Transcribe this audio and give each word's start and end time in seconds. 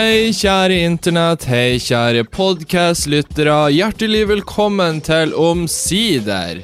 Hei, 0.00 0.30
kjære 0.32 0.78
internett. 0.86 1.42
Hei, 1.44 1.76
kjære 1.76 2.22
podkastlyttere. 2.32 3.56
Hjertelig 3.74 4.22
velkommen 4.30 5.02
til 5.04 5.34
Omsider. 5.36 6.62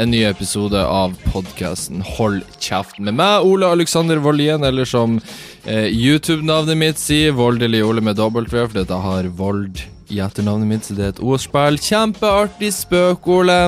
En 0.00 0.08
ny 0.08 0.22
episode 0.24 0.80
av 0.80 1.12
podkasten 1.34 2.00
Hold 2.14 2.38
kjeft 2.64 2.96
med 2.96 3.18
meg, 3.18 3.44
Ole 3.44 3.68
Alexander 3.76 4.22
Voldien, 4.24 4.64
eller 4.64 4.88
som 4.88 5.18
eh, 5.66 5.90
YouTube-navnet 5.90 6.80
mitt 6.80 7.02
sier, 7.02 7.36
Voldelig 7.36 7.82
Ole 7.84 8.00
med 8.08 8.16
W, 8.16 8.46
for 8.54 8.78
dette 8.78 9.02
har 9.04 9.28
Vold 9.36 9.82
i 10.08 10.22
etternavnet 10.24 10.70
mitt, 10.70 10.88
så 10.88 10.96
det 10.96 11.04
er 11.04 11.12
et 11.12 11.20
ordspill. 11.20 11.76
Kjempeartig 11.76 12.72
spøk, 12.78 13.28
Ole. 13.36 13.58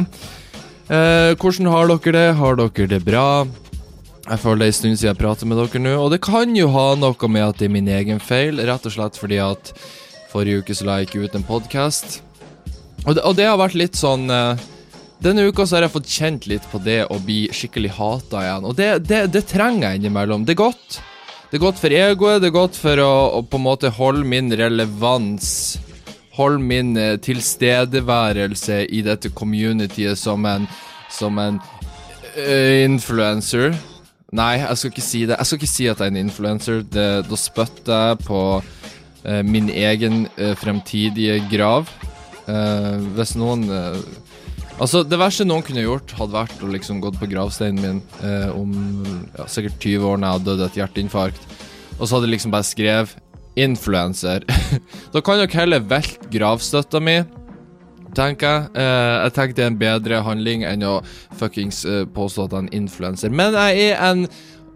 Eh, 0.89 1.37
hvordan 1.37 1.69
har 1.77 1.93
dere 1.93 2.17
det? 2.17 2.27
Har 2.41 2.57
dere 2.63 2.89
det 2.97 3.05
bra? 3.05 3.29
Jeg 4.25 4.41
føler 4.41 4.63
det 4.63 4.67
er 4.67 4.73
en 4.73 4.77
stund 4.79 4.97
siden 4.97 5.11
jeg 5.11 5.21
prater 5.21 5.49
med 5.49 5.59
dere 5.61 5.81
nå, 5.83 5.91
og 6.01 6.07
det 6.15 6.23
kan 6.25 6.55
jo 6.57 6.71
ha 6.73 6.85
noe 6.97 7.29
med 7.29 7.45
at 7.45 7.59
det 7.61 7.67
er 7.67 7.75
min 7.75 7.91
egen 7.93 8.23
feil, 8.25 8.57
rett 8.57 8.87
og 8.89 8.95
slett 8.95 9.19
fordi 9.21 9.37
at 9.45 9.75
forrige 10.33 10.63
uke 10.63 10.77
så 10.77 10.87
la 10.89 10.97
jeg 11.01 11.11
ikke 11.11 11.27
ut 11.27 11.37
en 11.37 11.45
podkast. 11.45 12.23
Og, 13.05 13.19
og, 13.21 13.35
det 13.37 13.45
har 13.51 13.61
vært 13.61 13.77
litt 13.77 13.99
sånn 14.01 14.31
eh, 14.33 14.63
Denne 15.21 15.45
uka 15.45 15.67
så 15.69 15.77
har 15.77 15.85
jeg 15.85 15.93
fått 15.93 16.09
kjent 16.11 16.47
litt 16.49 16.65
på 16.73 16.81
det 16.85 17.03
å 17.13 17.19
bli 17.21 17.45
skikkelig 17.53 17.93
hata 17.99 18.41
igjen, 18.47 18.67
og 18.69 18.75
det, 18.81 18.89
det, 19.09 19.21
det, 19.33 19.45
trenger 19.49 19.91
jeg 19.91 20.01
innimellom. 20.01 20.49
Det 20.49 20.57
er 20.57 20.63
godt. 20.63 20.99
Det 21.51 21.61
er 21.61 21.67
godt 21.67 21.81
for 21.85 22.01
egoet, 22.01 22.41
det 22.43 22.49
er 22.49 22.57
godt 22.57 22.81
for 22.81 23.05
å, 23.05 23.13
å 23.39 23.45
på 23.45 23.61
en 23.61 23.69
måte 23.69 23.93
holde 24.01 24.25
min 24.29 24.53
relevans 24.57 25.53
Holde 26.35 26.59
min 26.67 26.97
eh, 26.99 27.15
tilstedeværelse 27.23 28.81
i 28.91 29.05
dette 29.07 29.31
communityet 29.31 30.19
som 30.19 30.49
en 30.51 30.65
Som 31.15 31.39
en 31.39 31.61
uh, 32.35 32.83
influencer. 32.83 33.77
Nei, 34.35 34.57
jeg 34.59 34.79
skal 34.81 34.91
ikke 34.91 35.05
si 35.05 35.23
det. 35.29 35.37
Jeg 35.39 35.47
skal 35.47 35.61
ikke 35.61 35.71
si 35.71 35.87
at 35.87 36.01
jeg 36.01 36.11
er 36.11 36.13
en 36.13 36.25
influencer. 36.25 36.83
Da 36.91 37.39
spytter 37.39 38.09
jeg 38.11 38.21
på 38.27 38.41
eh, 38.59 39.43
min 39.47 39.71
egen 39.71 40.25
eh, 40.35 40.57
fremtidige 40.59 41.39
grav. 41.53 41.91
Eh, 42.51 42.99
hvis 43.15 43.37
noen 43.41 43.69
Altså, 44.75 45.05
det 45.07 45.21
verste 45.21 45.45
noen 45.47 45.63
kunne 45.63 45.85
gjort, 45.85 46.11
hadde 46.19 46.35
vært 46.35 46.63
å 46.67 46.69
liksom 46.73 46.99
gått 46.99 47.15
på 47.21 47.29
gravsteinen 47.31 47.79
min 47.79 48.01
om 48.51 48.73
ja, 49.37 49.45
sikkert 49.47 49.77
20 49.79 50.07
år 50.09 50.19
når 50.19 50.27
jeg 50.27 50.35
hadde 50.35 50.49
dødd 50.49 50.65
et 50.65 50.79
hjerteinfarkt, 50.81 51.45
og 51.95 52.03
så 52.03 52.17
hadde 52.17 52.27
jeg 52.27 52.33
liksom 52.33 52.55
bare 52.57 52.67
skrevet 52.67 53.13
'influencer'. 53.55 54.43
da 55.15 55.23
kan 55.23 55.39
dere 55.39 55.61
heller 55.61 55.87
velte 55.95 56.27
gravstøtta 56.27 56.99
mi 56.99 57.21
tenker 58.17 58.49
jeg. 58.49 58.71
Uh, 58.77 59.25
jeg 59.25 59.35
tenker 59.37 59.57
det 59.57 59.65
er 59.65 59.73
en 59.73 59.81
bedre 59.81 60.21
handling 60.27 60.65
enn 60.69 60.87
å 60.87 60.97
fuckings 61.39 61.85
uh, 61.89 62.03
påstå 62.15 62.47
at 62.47 62.55
jeg 62.55 62.61
er 62.61 62.67
en 62.67 62.77
influenser. 62.83 63.35
Men 63.35 63.57
jeg 63.59 63.91
er 63.91 64.01
en 64.09 64.25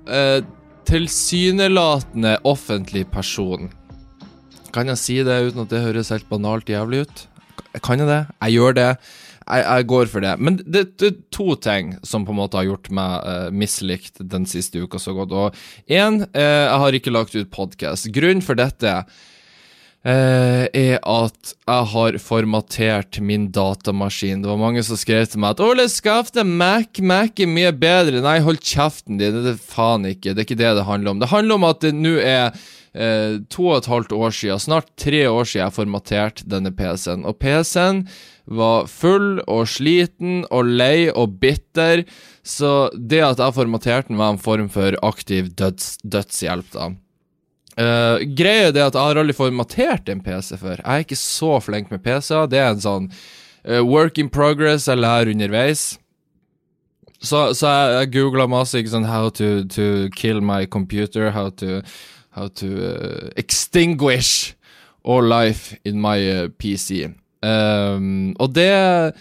uh, 0.09 0.41
tilsynelatende 0.89 2.39
offentlig 2.49 3.07
person. 3.13 3.71
Kan 4.75 4.93
jeg 4.93 5.01
si 5.01 5.17
det 5.25 5.41
uten 5.49 5.65
at 5.65 5.73
det 5.73 5.85
høres 5.87 6.13
helt 6.15 6.29
banalt 6.31 6.69
jævlig 6.71 7.07
ut? 7.07 7.25
Kan 7.85 8.03
jeg 8.03 8.11
det? 8.11 8.23
Jeg 8.43 8.59
gjør 8.59 8.77
det. 8.77 8.91
Jeg, 9.49 9.65
jeg 9.65 9.89
går 9.89 10.11
for 10.13 10.25
det. 10.25 10.35
Men 10.45 10.59
det, 10.61 10.85
det, 11.01 11.09
er 11.09 11.23
to 11.33 11.55
ting 11.57 11.95
som 12.05 12.27
på 12.29 12.35
en 12.35 12.41
måte 12.41 12.59
har 12.61 12.69
gjort 12.69 12.91
meg 12.93 13.55
mislikt 13.57 14.21
den 14.21 14.45
siste 14.49 14.83
uka 14.85 15.01
så 15.01 15.15
godt. 15.17 15.33
Og 15.33 15.89
én, 15.89 16.21
jeg 16.37 16.83
har 16.85 16.97
ikke 16.97 17.15
lagt 17.15 17.37
ut 17.37 17.49
podkast. 17.53 18.11
Grunnen 18.13 18.45
for 18.45 18.61
dette 18.61 19.01
Uh, 20.07 20.71
er 20.79 21.01
at 21.03 21.51
jeg 21.67 21.87
har 21.91 22.17
formatert 22.23 23.19
min 23.19 23.49
datamaskin. 23.51 24.45
Det 24.45 24.49
var 24.49 24.61
mange 24.61 24.85
som 24.87 24.97
skrev 24.97 25.27
til 25.27 25.43
meg 25.43 25.57
at 25.57 25.63
'Ole, 25.65 25.89
skaff 25.91 26.31
deg 26.33 26.47
Mac. 26.47 27.01
Mac 27.03 27.43
er 27.43 27.51
mye 27.51 27.73
bedre.' 27.75 28.23
Nei, 28.23 28.39
hold 28.39 28.63
kjeften 28.63 29.19
din. 29.19 29.43
Det 29.43 29.57
er 29.57 29.59
faen 29.59 30.07
ikke. 30.07 30.33
Det 30.33 30.45
er 30.45 30.47
ikke 30.47 30.63
det 30.63 30.71
det 30.79 30.87
handler 30.87 31.11
om. 31.11 31.19
Det 31.19 31.33
handler 31.35 31.59
om 31.59 31.67
at 31.67 31.83
det 31.83 31.93
nå 31.99 32.15
er 32.23 32.55
uh, 32.95 33.43
to 33.51 33.67
og 33.67 33.81
et 33.81 33.91
halvt 33.91 34.15
år 34.15 34.39
siden, 34.39 34.63
snart 34.63 34.89
tre 34.97 35.25
år 35.27 35.45
siden, 35.45 35.65
jeg 35.67 35.77
formaterte 35.81 36.47
denne 36.47 36.71
PC-en. 36.71 37.27
Og 37.27 37.39
PC-en 37.43 38.07
var 38.47 38.87
full 38.87 39.43
og 39.51 39.67
sliten 39.69 40.45
og 40.55 40.71
lei 40.79 41.11
og 41.11 41.41
bitter, 41.43 42.07
så 42.47 42.89
det 42.95 43.21
at 43.27 43.43
jeg 43.43 43.59
formaterte 43.59 44.09
den, 44.13 44.23
var 44.23 44.33
en 44.33 44.41
form 44.41 44.71
for 44.73 44.95
aktiv 45.03 45.51
døds, 45.59 45.99
dødshjelp, 46.07 46.71
da. 46.73 46.93
Uh, 47.79 48.19
greia 48.35 48.69
er 48.69 48.75
det 48.75 48.83
at 48.83 48.97
jeg 48.97 49.07
har 49.07 49.21
aldri 49.21 49.37
formatert 49.37 50.09
en 50.11 50.23
PC 50.25 50.57
før. 50.59 50.81
Jeg 50.81 50.85
er 50.85 51.05
ikke 51.05 51.21
så 51.21 51.59
flink 51.63 51.93
med 51.93 52.03
PC-er. 52.03 52.51
Det 52.51 52.59
er 52.59 52.73
en 52.73 52.83
sånn 52.83 53.07
uh, 53.13 53.83
work 53.87 54.19
in 54.19 54.31
progress 54.35 54.89
jeg 54.91 54.99
lærer 54.99 55.31
underveis. 55.31 55.93
Så, 57.19 57.53
så 57.55 57.71
jeg, 57.71 57.95
jeg 57.95 58.13
googla 58.17 58.49
masse 58.51 58.79
ikke 58.79 58.95
sånn 58.97 59.07
how 59.07 59.31
to, 59.31 59.63
to, 59.71 60.09
kill 60.15 60.43
my 60.43 60.67
computer, 60.67 61.31
how 61.35 61.51
to, 61.63 61.81
how 62.35 62.51
to 62.59 62.69
uh, 62.83 63.31
extinguish 63.39 64.55
all 65.07 65.23
life 65.23 65.79
in 65.87 66.03
my 66.03 66.51
PC. 66.59 67.07
Um, 67.43 68.35
og 68.43 68.55
det 68.59 69.15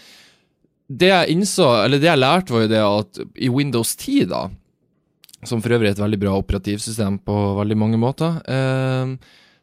Det 0.88 1.10
jeg 1.10 1.28
innså, 1.28 1.66
eller 1.84 2.00
det 2.00 2.08
jeg 2.08 2.18
lærte, 2.18 2.52
var 2.52 2.62
jo 2.62 2.68
det 2.68 2.78
at 2.80 3.18
i 3.36 3.48
Windows 3.52 3.90
10, 3.94 4.24
da 4.30 4.46
som 5.46 5.62
for 5.62 5.74
øvrig 5.76 5.92
er 5.92 5.96
et 5.96 6.02
veldig 6.02 6.20
bra 6.22 6.36
operativsystem 6.38 7.20
på 7.26 7.34
veldig 7.60 7.76
mange 7.78 8.00
måter. 8.00 8.40
Eh, 8.48 9.14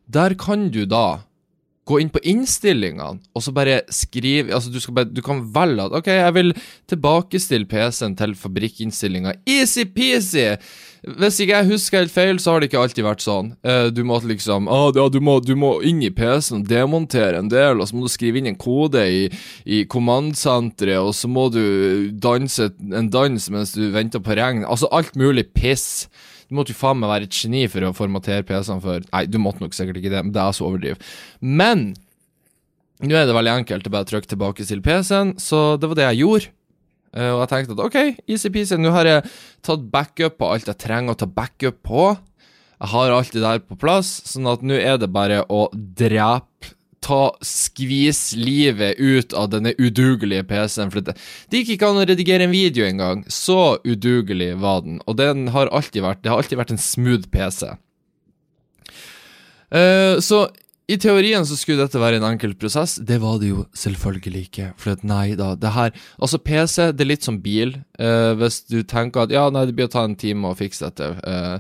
der 0.08 0.36
kan 0.40 0.70
du 0.72 0.86
da 0.88 1.22
gå 1.86 2.00
inn 2.02 2.10
på 2.10 2.22
innstillingene 2.26 3.20
og 3.36 3.44
så 3.46 3.54
bare 3.54 3.84
skrive 3.94 4.54
altså 4.58 4.72
du, 4.74 4.80
bare, 4.96 5.10
du, 5.12 5.22
kan 5.26 5.44
velge 5.54 5.86
at 5.86 5.98
OK, 6.00 6.10
jeg 6.10 6.34
vil 6.38 6.54
tilbakestille 6.90 7.70
PC-en 7.70 8.18
til 8.18 8.34
fabrikkinnstillinga. 8.40 9.36
Easy-peasy! 9.46 10.48
Hvis 11.06 11.38
ikke 11.44 11.60
jeg 11.60 11.70
husker 11.70 12.02
helt 12.02 12.14
feil, 12.14 12.40
så 12.42 12.54
har 12.54 12.62
det 12.62 12.72
ikke 12.72 12.82
alltid 12.82 13.06
vært 13.06 13.22
sånn. 13.22 13.52
Uh, 13.66 13.92
du 13.94 14.02
må 14.08 14.18
liksom 14.26 14.66
ah, 14.72 14.88
du, 14.90 15.20
må, 15.22 15.38
du 15.46 15.54
må 15.60 15.76
inn 15.86 16.02
i 16.02 16.10
PC-en, 16.10 16.64
demontere 16.66 17.38
en 17.38 17.52
del, 17.52 17.78
og 17.78 17.90
så 17.90 17.98
må 17.98 18.08
du 18.08 18.14
skrive 18.14 18.42
inn 18.42 18.50
en 18.50 18.58
kode 18.58 19.04
i, 19.06 19.28
i 19.70 19.84
kommandsenteret, 19.92 20.98
og 21.06 21.14
så 21.14 21.30
må 21.30 21.48
du 21.54 22.10
danse 22.10 22.72
en 22.90 23.12
dans 23.14 23.50
mens 23.54 23.76
du 23.78 23.84
venter 23.94 24.24
på 24.24 24.38
regn. 24.40 24.66
Altså 24.66 24.90
alt 24.96 25.14
mulig 25.20 25.46
piss. 25.54 26.08
Du 26.50 26.58
måtte 26.58 26.74
jo 26.74 26.80
faen 26.80 26.98
meg 27.02 27.14
være 27.14 27.30
et 27.30 27.38
geni 27.38 27.68
for 27.70 27.86
å 27.86 27.94
formatere 27.98 28.46
PC-en 28.46 28.82
før 28.82 29.06
Nei, 29.12 29.26
du 29.30 29.38
måtte 29.42 29.62
nok 29.62 29.78
sikkert 29.78 30.02
ikke 30.02 30.14
det, 30.14 30.26
men 30.26 30.34
det 30.34 30.42
er 30.42 30.58
så 30.58 30.66
overdriv. 30.66 31.14
Men 31.42 31.92
nå 33.06 33.14
er 33.14 33.30
det 33.30 33.38
veldig 33.38 33.58
enkelt 33.60 33.90
å 33.90 33.94
bare 33.94 34.10
trykke 34.10 34.34
tilbake 34.34 34.66
til 34.66 34.82
PC-en, 34.82 35.36
så 35.42 35.76
det 35.78 35.90
var 35.92 36.02
det 36.02 36.10
jeg 36.10 36.24
gjorde. 36.26 36.54
Uh, 37.16 37.32
og 37.38 37.44
jeg 37.46 37.52
tenkte 37.52 37.76
at 37.78 37.84
OK, 37.86 38.00
easy-peasy, 38.28 38.78
nå 38.82 38.92
har 38.92 39.08
jeg 39.08 39.28
tatt 39.64 39.84
backup 39.92 40.40
på 40.42 40.50
alt 40.52 40.68
jeg 40.68 40.82
trenger 40.84 41.16
å 41.16 41.20
ta 41.20 41.30
backup 41.32 41.80
på. 41.88 42.10
Jeg 42.76 42.92
har 42.92 43.14
alt 43.16 43.32
det 43.32 43.44
der 43.44 43.62
på 43.64 43.78
plass, 43.80 44.18
sånn 44.28 44.50
at 44.52 44.66
nå 44.66 44.76
er 44.76 45.00
det 45.00 45.14
bare 45.16 45.46
å 45.48 45.70
drepe 45.74 46.76
Ta 47.06 47.36
Skvis 47.46 48.34
livet 48.34 48.98
ut 48.98 49.34
av 49.38 49.52
denne 49.52 49.76
udugelige 49.78 50.48
PC-en. 50.50 50.90
For 50.90 51.06
det, 51.06 51.14
det 51.52 51.62
gikk 51.62 51.76
ikke 51.76 51.92
an 51.92 52.00
å 52.02 52.06
redigere 52.10 52.48
en 52.48 52.54
video 52.54 52.88
engang. 52.88 53.22
Så 53.30 53.78
udugelig 53.86 54.56
var 54.64 54.82
den. 54.88 54.98
Og 55.06 55.20
den 55.20 55.52
har 55.54 55.70
alltid 55.70 56.02
vært 56.02 56.24
Det 56.24 56.34
har 56.34 56.42
alltid 56.42 56.58
vært 56.58 56.74
en 56.74 56.82
smooth 56.82 57.30
PC. 57.30 57.76
Uh, 59.70 59.78
eh, 59.78 60.16
så 60.26 60.48
i 60.86 60.98
teorien 61.02 61.46
så 61.48 61.58
skulle 61.58 61.82
dette 61.82 62.00
være 62.02 62.20
en 62.20 62.28
enkel 62.28 62.54
prosess. 62.62 63.00
Det 63.02 63.18
var 63.24 63.40
det 63.42 63.50
jo 63.50 63.64
selvfølgelig 63.74 64.44
ikke. 64.50 64.68
For 64.82 65.02
nei 65.08 65.34
da, 65.38 65.56
det 65.58 65.74
her 65.74 65.96
Altså, 66.20 66.38
PC, 66.38 66.92
det 66.94 67.06
er 67.06 67.10
litt 67.10 67.26
som 67.26 67.40
bil. 67.42 67.74
Uh, 67.98 68.38
hvis 68.38 68.62
du 68.70 68.84
tenker 68.86 69.26
at 69.26 69.34
ja, 69.34 69.48
nei, 69.50 69.66
det 69.66 69.76
blir 69.78 69.90
å 69.90 69.96
ta 69.96 70.06
en 70.06 70.18
time 70.20 70.52
å 70.52 70.58
fikse 70.58 70.86
dette. 70.86 71.10
Uh, 71.26 71.58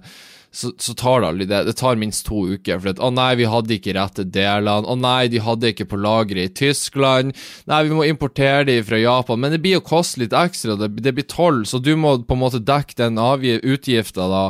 så, 0.56 0.72
så, 0.78 0.94
tar 0.96 1.22
det 1.22 1.28
aldri 1.28 1.46
det. 1.50 1.64
Det 1.68 1.74
tar 1.76 1.98
minst 2.00 2.26
to 2.30 2.46
uker. 2.48 2.80
For 2.80 2.94
at, 2.94 3.00
å 3.04 3.10
nei, 3.12 3.34
vi 3.36 3.48
hadde 3.52 3.76
ikke 3.76 3.96
rette 3.98 4.24
delene. 4.24 4.88
Å 4.88 4.96
nei, 4.96 5.28
de 5.32 5.42
hadde 5.44 5.74
ikke 5.74 5.88
på 5.92 6.00
lageret 6.00 6.54
i 6.54 6.56
Tyskland. 6.62 7.36
Nei, 7.68 7.82
vi 7.90 7.98
må 7.98 8.06
importere 8.08 8.64
de 8.70 8.78
fra 8.88 9.00
Japan. 9.02 9.42
Men 9.44 9.52
det 9.52 9.60
blir 9.66 9.76
jo 9.76 9.84
koste 9.84 10.24
litt 10.24 10.36
ekstra. 10.36 10.78
Det, 10.80 10.94
det 11.04 11.16
blir 11.18 11.28
toll, 11.28 11.66
så 11.68 11.82
du 11.84 11.92
må 12.00 12.16
på 12.24 12.38
en 12.38 12.44
måte 12.46 12.64
dekke 12.64 12.96
den 13.02 13.20
utgifta, 13.20 14.30
da, 14.32 14.46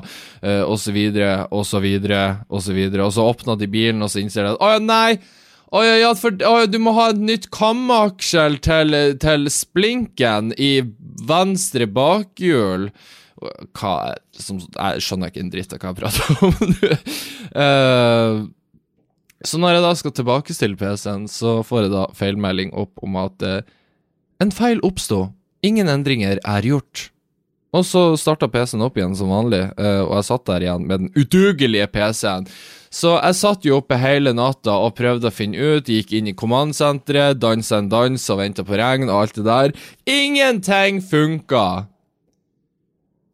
uh, 0.45 0.63
og 0.68 0.77
så 0.83 0.94
videre, 0.94 1.47
og 1.50 1.65
så 1.65 1.81
videre, 1.81 2.21
og 2.53 2.62
så 2.62 2.77
videre. 2.77 3.07
Og 3.07 3.15
så 3.18 3.25
åpner 3.25 3.57
de 3.57 3.71
bilen, 3.71 4.06
og 4.06 4.13
så 4.13 4.21
innser 4.21 4.45
de 4.45 4.53
at 4.53 4.62
å 4.62 4.75
ja, 4.75 4.85
nei. 4.85 5.18
Å 5.74 5.81
ja, 5.81 5.97
ja, 6.03 6.13
for 6.13 6.38
å, 6.45 6.53
du 6.69 6.77
må 6.79 6.94
ha 6.95 7.09
et 7.12 7.19
nytt 7.19 7.50
kamaksjel 7.56 8.62
til, 8.63 8.94
til 9.19 9.50
splinken 9.51 10.53
i 10.62 10.75
venstre 11.25 11.89
bakhjul 11.89 12.91
hva 13.35 13.95
som, 14.31 14.59
Jeg 14.61 15.03
skjønner 15.03 15.31
ikke 15.31 15.43
en 15.43 15.49
dritt 15.53 15.73
av 15.75 15.81
hva 15.81 15.91
jeg 15.91 15.99
prater 15.99 16.45
om. 16.45 16.53
uh, 17.63 18.45
så 19.45 19.59
når 19.61 19.75
jeg 19.75 19.85
da 19.85 19.95
skal 19.99 20.15
tilbakestille 20.15 20.79
PC-en, 20.79 21.27
så 21.29 21.59
får 21.65 21.85
jeg 21.85 21.93
da 21.93 22.05
feilmelding 22.17 22.71
opp 22.77 23.03
om 23.05 23.19
at 23.21 23.45
uh, 23.45 23.59
en 24.43 24.53
feil 24.55 24.81
oppsto. 24.87 25.27
Ingen 25.65 25.91
endringer 25.91 26.39
er 26.41 26.65
gjort. 26.65 27.09
Og 27.75 27.83
så 27.83 28.05
starta 28.19 28.47
PC-en 28.47 28.85
opp 28.85 28.95
igjen 28.95 29.17
som 29.19 29.33
vanlig, 29.33 29.65
uh, 29.75 30.05
og 30.07 30.15
jeg 30.19 30.27
satt 30.29 30.47
der 30.47 30.65
igjen 30.65 30.88
med 30.88 31.03
den 31.03 31.13
udugelige 31.17 31.89
PC-en. 31.91 32.47
Så 32.95 33.17
jeg 33.17 33.35
satt 33.35 33.65
jo 33.67 33.81
oppe 33.81 33.97
hele 33.99 34.31
natta 34.31 34.77
og 34.85 34.93
prøvde 34.95 35.27
å 35.27 35.35
finne 35.35 35.59
ut, 35.59 35.89
gikk 35.91 36.13
inn 36.15 36.29
i 36.31 36.35
kommandsenteret, 36.38 37.41
dansa 37.41 37.81
en 37.81 37.91
dans 37.91 38.29
og 38.31 38.39
venta 38.39 38.63
på 38.63 38.79
regn 38.79 39.09
og 39.09 39.25
alt 39.25 39.41
det 39.41 39.43
der. 39.49 39.75
Ingenting 40.07 41.03
funka! 41.03 41.65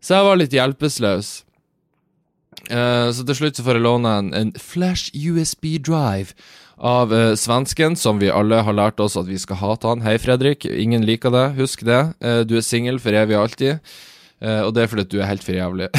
Så 0.02 0.18
jeg 0.18 0.26
var 0.26 0.40
litt 0.40 0.56
hjelpeløs. 0.56 1.30
Uh, 2.70 3.10
så 3.14 3.26
til 3.26 3.38
slutt 3.38 3.58
så 3.58 3.66
får 3.66 3.78
jeg 3.78 3.86
låne 3.86 4.12
en, 4.20 4.32
en 4.38 4.52
Flash 4.60 5.14
USB 5.14 5.78
drive 5.82 6.36
av 6.78 7.14
uh, 7.14 7.34
svensken, 7.38 7.96
som 7.98 8.22
vi 8.22 8.32
alle 8.34 8.62
har 8.66 8.78
lært 8.78 9.02
oss 9.02 9.18
at 9.20 9.30
vi 9.30 9.40
skal 9.42 9.60
hate 9.62 9.90
han. 9.90 10.04
Hei, 10.06 10.18
Fredrik. 10.22 10.66
Ingen 10.66 11.06
liker 11.08 11.34
det. 11.34 11.46
Husk 11.60 11.86
det. 11.88 12.02
Uh, 12.24 12.42
du 12.48 12.58
er 12.58 12.66
singel 12.66 13.00
for 13.02 13.18
evig 13.18 13.38
og 13.38 13.50
alltid. 13.50 13.94
Og 14.42 14.72
det 14.74 14.82
er 14.82 14.88
fordi 14.90 15.04
du 15.06 15.20
er 15.22 15.28
helt 15.30 15.44
for 15.46 15.54
jævlig. 15.54 15.86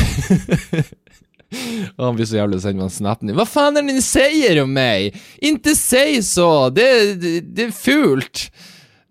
Og 1.94 2.06
han 2.08 2.16
blir 2.16 2.26
så 2.26 2.40
jævlig 2.40 2.56
å 2.58 2.62
sende 2.64 2.82
meg 2.82 2.90
snappen 2.90 3.30
din. 3.30 3.36
Hva 3.38 3.44
faen 3.46 3.78
er 3.78 3.86
det 3.86 4.00
du 4.00 4.02
sier 4.02 4.58
om 4.64 4.72
meg? 4.74 5.14
Inte 5.46 5.76
si 5.78 6.16
så! 6.26 6.48
Det, 6.74 6.88
det, 7.22 7.36
det 7.54 7.68
er 7.68 7.76
fult! 7.76 8.48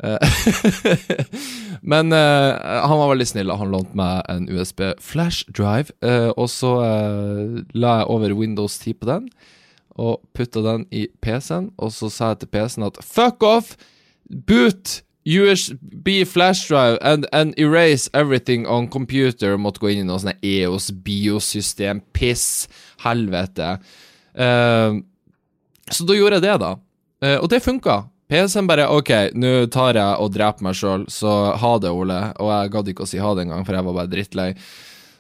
Eh, 0.03 0.17
Men 1.81 2.13
uh, 2.13 2.87
han 2.87 2.97
var 2.97 3.09
veldig 3.09 3.27
snill. 3.27 3.53
Han 3.57 3.73
lånte 3.73 3.97
meg 3.97 4.25
en 4.31 4.49
USB 4.49 4.83
flash 5.01 5.45
drive, 5.49 5.93
Uh, 6.01 6.31
og 6.37 6.49
så 6.49 6.71
uh, 6.81 7.61
la 7.77 8.01
jeg 8.01 8.09
over 8.09 8.33
Windows 8.37 8.79
10 8.79 8.97
på 9.01 9.09
den, 9.09 9.29
og 10.01 10.21
putta 10.33 10.63
den 10.65 10.85
i 10.91 11.07
PC-en, 11.21 11.69
og 11.77 11.91
så 11.93 12.09
sa 12.09 12.31
jeg 12.31 12.41
til 12.41 12.51
PC-en 12.55 12.87
at 12.87 12.99
fuck 13.05 13.43
off! 13.45 13.75
Boot 14.47 15.01
USB 15.27 16.23
flash 16.25 16.69
drive 16.69 16.97
and, 17.01 17.27
and 17.31 17.53
erase 17.59 18.09
everything 18.13 18.65
on 18.65 18.87
computer. 18.87 19.57
Måtte 19.57 19.83
gå 19.83 19.91
inn 19.91 20.05
i 20.05 20.07
noe 20.07 20.21
sånt 20.23 20.41
EOS 20.41 20.89
biosystem, 21.05 22.01
piss, 22.15 22.69
helvete. 23.03 23.75
Så 25.91 26.07
da 26.07 26.17
gjorde 26.17 26.39
jeg 26.39 26.47
det, 26.47 26.55
da. 26.63 26.71
Og 27.43 27.51
det 27.51 27.61
funka. 27.61 27.99
PC-en 28.31 28.69
bare 28.69 28.87
OK, 28.95 29.11
nå 29.35 29.53
tar 29.73 29.99
jeg 29.99 30.23
og 30.23 30.31
dreper 30.31 30.63
meg 30.63 30.77
sjøl, 30.79 31.03
så 31.11 31.51
ha 31.59 31.73
det, 31.83 31.91
Ole. 31.91 32.21
Og 32.39 32.51
jeg 32.53 32.73
gadd 32.75 32.91
ikke 32.93 33.03
å 33.03 33.11
si 33.11 33.19
ha 33.19 33.33
det 33.35 33.45
engang, 33.45 33.65
for 33.67 33.75
jeg 33.75 33.87
var 33.89 33.97
bare 33.97 34.11
drittlei. 34.13 34.49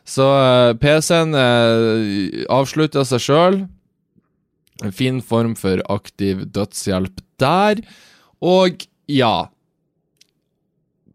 Så 0.07 0.25
uh, 0.25 0.71
PC-en 0.79 1.35
uh, 1.35 2.45
avslutta 2.55 3.03
seg 3.07 3.25
sjøl. 3.27 3.59
En 4.81 4.95
fin 4.95 5.19
form 5.21 5.57
for 5.59 5.83
aktiv 5.91 6.47
dødshjelp 6.55 7.19
der. 7.41 7.83
Og 8.41 8.87
ja 9.11 9.51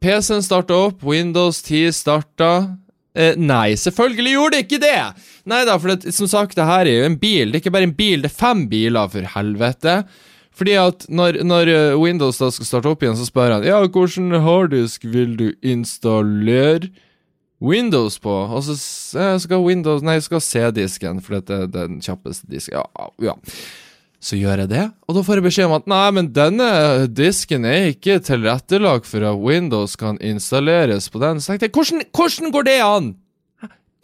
PC-en 0.07 0.45
starta 0.45 0.77
opp, 0.87 1.03
Windows 1.03 1.63
10 1.65 1.95
starta. 1.97 2.51
Eh, 3.17 3.35
nei, 3.41 3.75
selvfølgelig 3.81 4.35
gjorde 4.35 4.55
det 4.55 4.65
ikke 4.67 4.81
det! 4.83 5.01
Nei 5.49 5.63
da, 5.67 5.79
for 5.81 5.95
det, 5.95 6.13
som 6.15 6.29
sagt, 6.31 6.57
det 6.59 6.67
her 6.69 6.87
er 6.87 7.01
jo 7.01 7.09
en 7.09 7.19
bil. 7.21 7.51
Det 7.51 7.59
er 7.59 7.65
ikke 7.65 7.75
bare 7.75 7.89
en 7.89 7.97
bil, 7.97 8.23
det 8.23 8.31
er 8.31 8.37
fem 8.37 8.67
biler, 8.71 9.09
for 9.11 9.31
helvete. 9.35 9.97
Fordi 10.57 10.77
at 10.81 11.05
når, 11.13 11.43
når 11.45 11.71
eh, 11.73 11.97
Windows 12.01 12.41
da 12.41 12.49
skal 12.55 12.69
starte 12.69 12.93
opp 12.93 13.03
igjen, 13.05 13.17
så 13.19 13.29
spør 13.29 13.59
han 13.59 13.67
Ja, 13.67 13.83
hvilken 13.85 14.33
harddisk 14.45 15.05
vil 15.05 15.37
du 15.37 15.49
installere 15.61 16.89
Windows 17.61 18.19
på? 18.21 18.33
Og 18.33 18.65
så 18.65 18.77
eh, 19.21 19.35
skal 19.43 19.65
Windows 19.65 20.05
Nei, 20.05 20.17
skal 20.25 20.41
C-disken, 20.45 21.21
for 21.25 21.39
dette 21.39 21.67
er 21.67 21.73
den 21.73 22.01
kjappeste 22.05 22.49
disken. 22.49 22.81
Ja, 22.81 23.11
ja. 23.33 23.37
Så 24.27 24.39
gjør 24.41 24.65
jeg 24.65 24.71
det, 24.73 24.87
og 25.07 25.19
da 25.19 25.23
får 25.23 25.39
jeg 25.39 25.45
beskjed 25.45 25.69
om 25.69 25.75
at 25.77 25.91
nei, 25.93 26.07
men 26.17 26.31
denne 26.35 26.71
disken 27.13 27.67
er 27.69 27.91
ikke 27.93 28.17
tilrettelagt 28.25 29.07
for 29.07 29.23
at 29.29 29.39
Windows 29.39 29.93
kan 30.01 30.17
installeres 30.25 31.11
på 31.13 31.21
den. 31.23 31.39
Så 31.39 31.53
tenkte 31.53 31.69
jeg, 31.69 31.75
hvordan, 31.77 32.07
hvordan 32.17 32.55
går 32.57 32.67
det 32.67 32.79
an? 32.83 33.13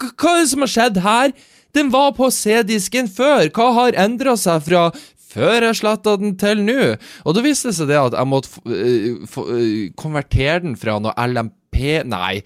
Hva 0.02 0.36
er 0.36 0.44
det 0.44 0.52
som 0.52 0.64
har 0.66 0.72
skjedd 0.74 1.00
her? 1.02 1.34
Den 1.72 1.88
var 1.92 2.12
på 2.16 2.28
C-disken 2.28 3.08
før. 3.08 3.48
Hva 3.56 3.70
har 3.78 3.96
endra 4.04 4.36
seg 4.36 4.60
fra 4.66 4.90
før 5.32 5.68
jeg 5.68 5.78
sletta 5.80 6.16
den 6.20 6.36
til 6.40 6.62
nå? 6.66 6.92
Og 7.24 7.36
da 7.36 7.44
viste 7.44 7.70
det 7.70 7.78
seg 7.78 7.90
det 7.90 8.00
at 8.00 8.18
jeg 8.18 8.30
måtte 8.30 8.62
uh, 8.68 9.38
uh, 9.40 9.86
konvertere 9.98 10.60
den 10.66 10.76
fra 10.80 10.98
noe 11.02 11.16
LMP 11.16 12.02
Nei, 12.06 12.42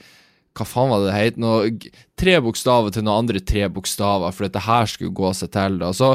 hva 0.57 0.65
faen 0.65 0.91
var 0.93 1.03
det 1.03 1.09
det 1.11 1.17
het? 1.17 1.41
Noe 1.43 1.71
tre 2.19 2.37
bokstaver 2.45 2.95
til 2.95 3.05
noen 3.05 3.27
andre 3.27 3.43
tre 3.45 3.67
bokstaver, 3.73 4.33
for 4.33 4.47
dette 4.47 4.63
her 4.65 4.87
skulle 4.91 5.17
gå 5.17 5.33
seg 5.37 5.53
til. 5.55 5.81
da. 5.83 5.91
Så 5.97 6.15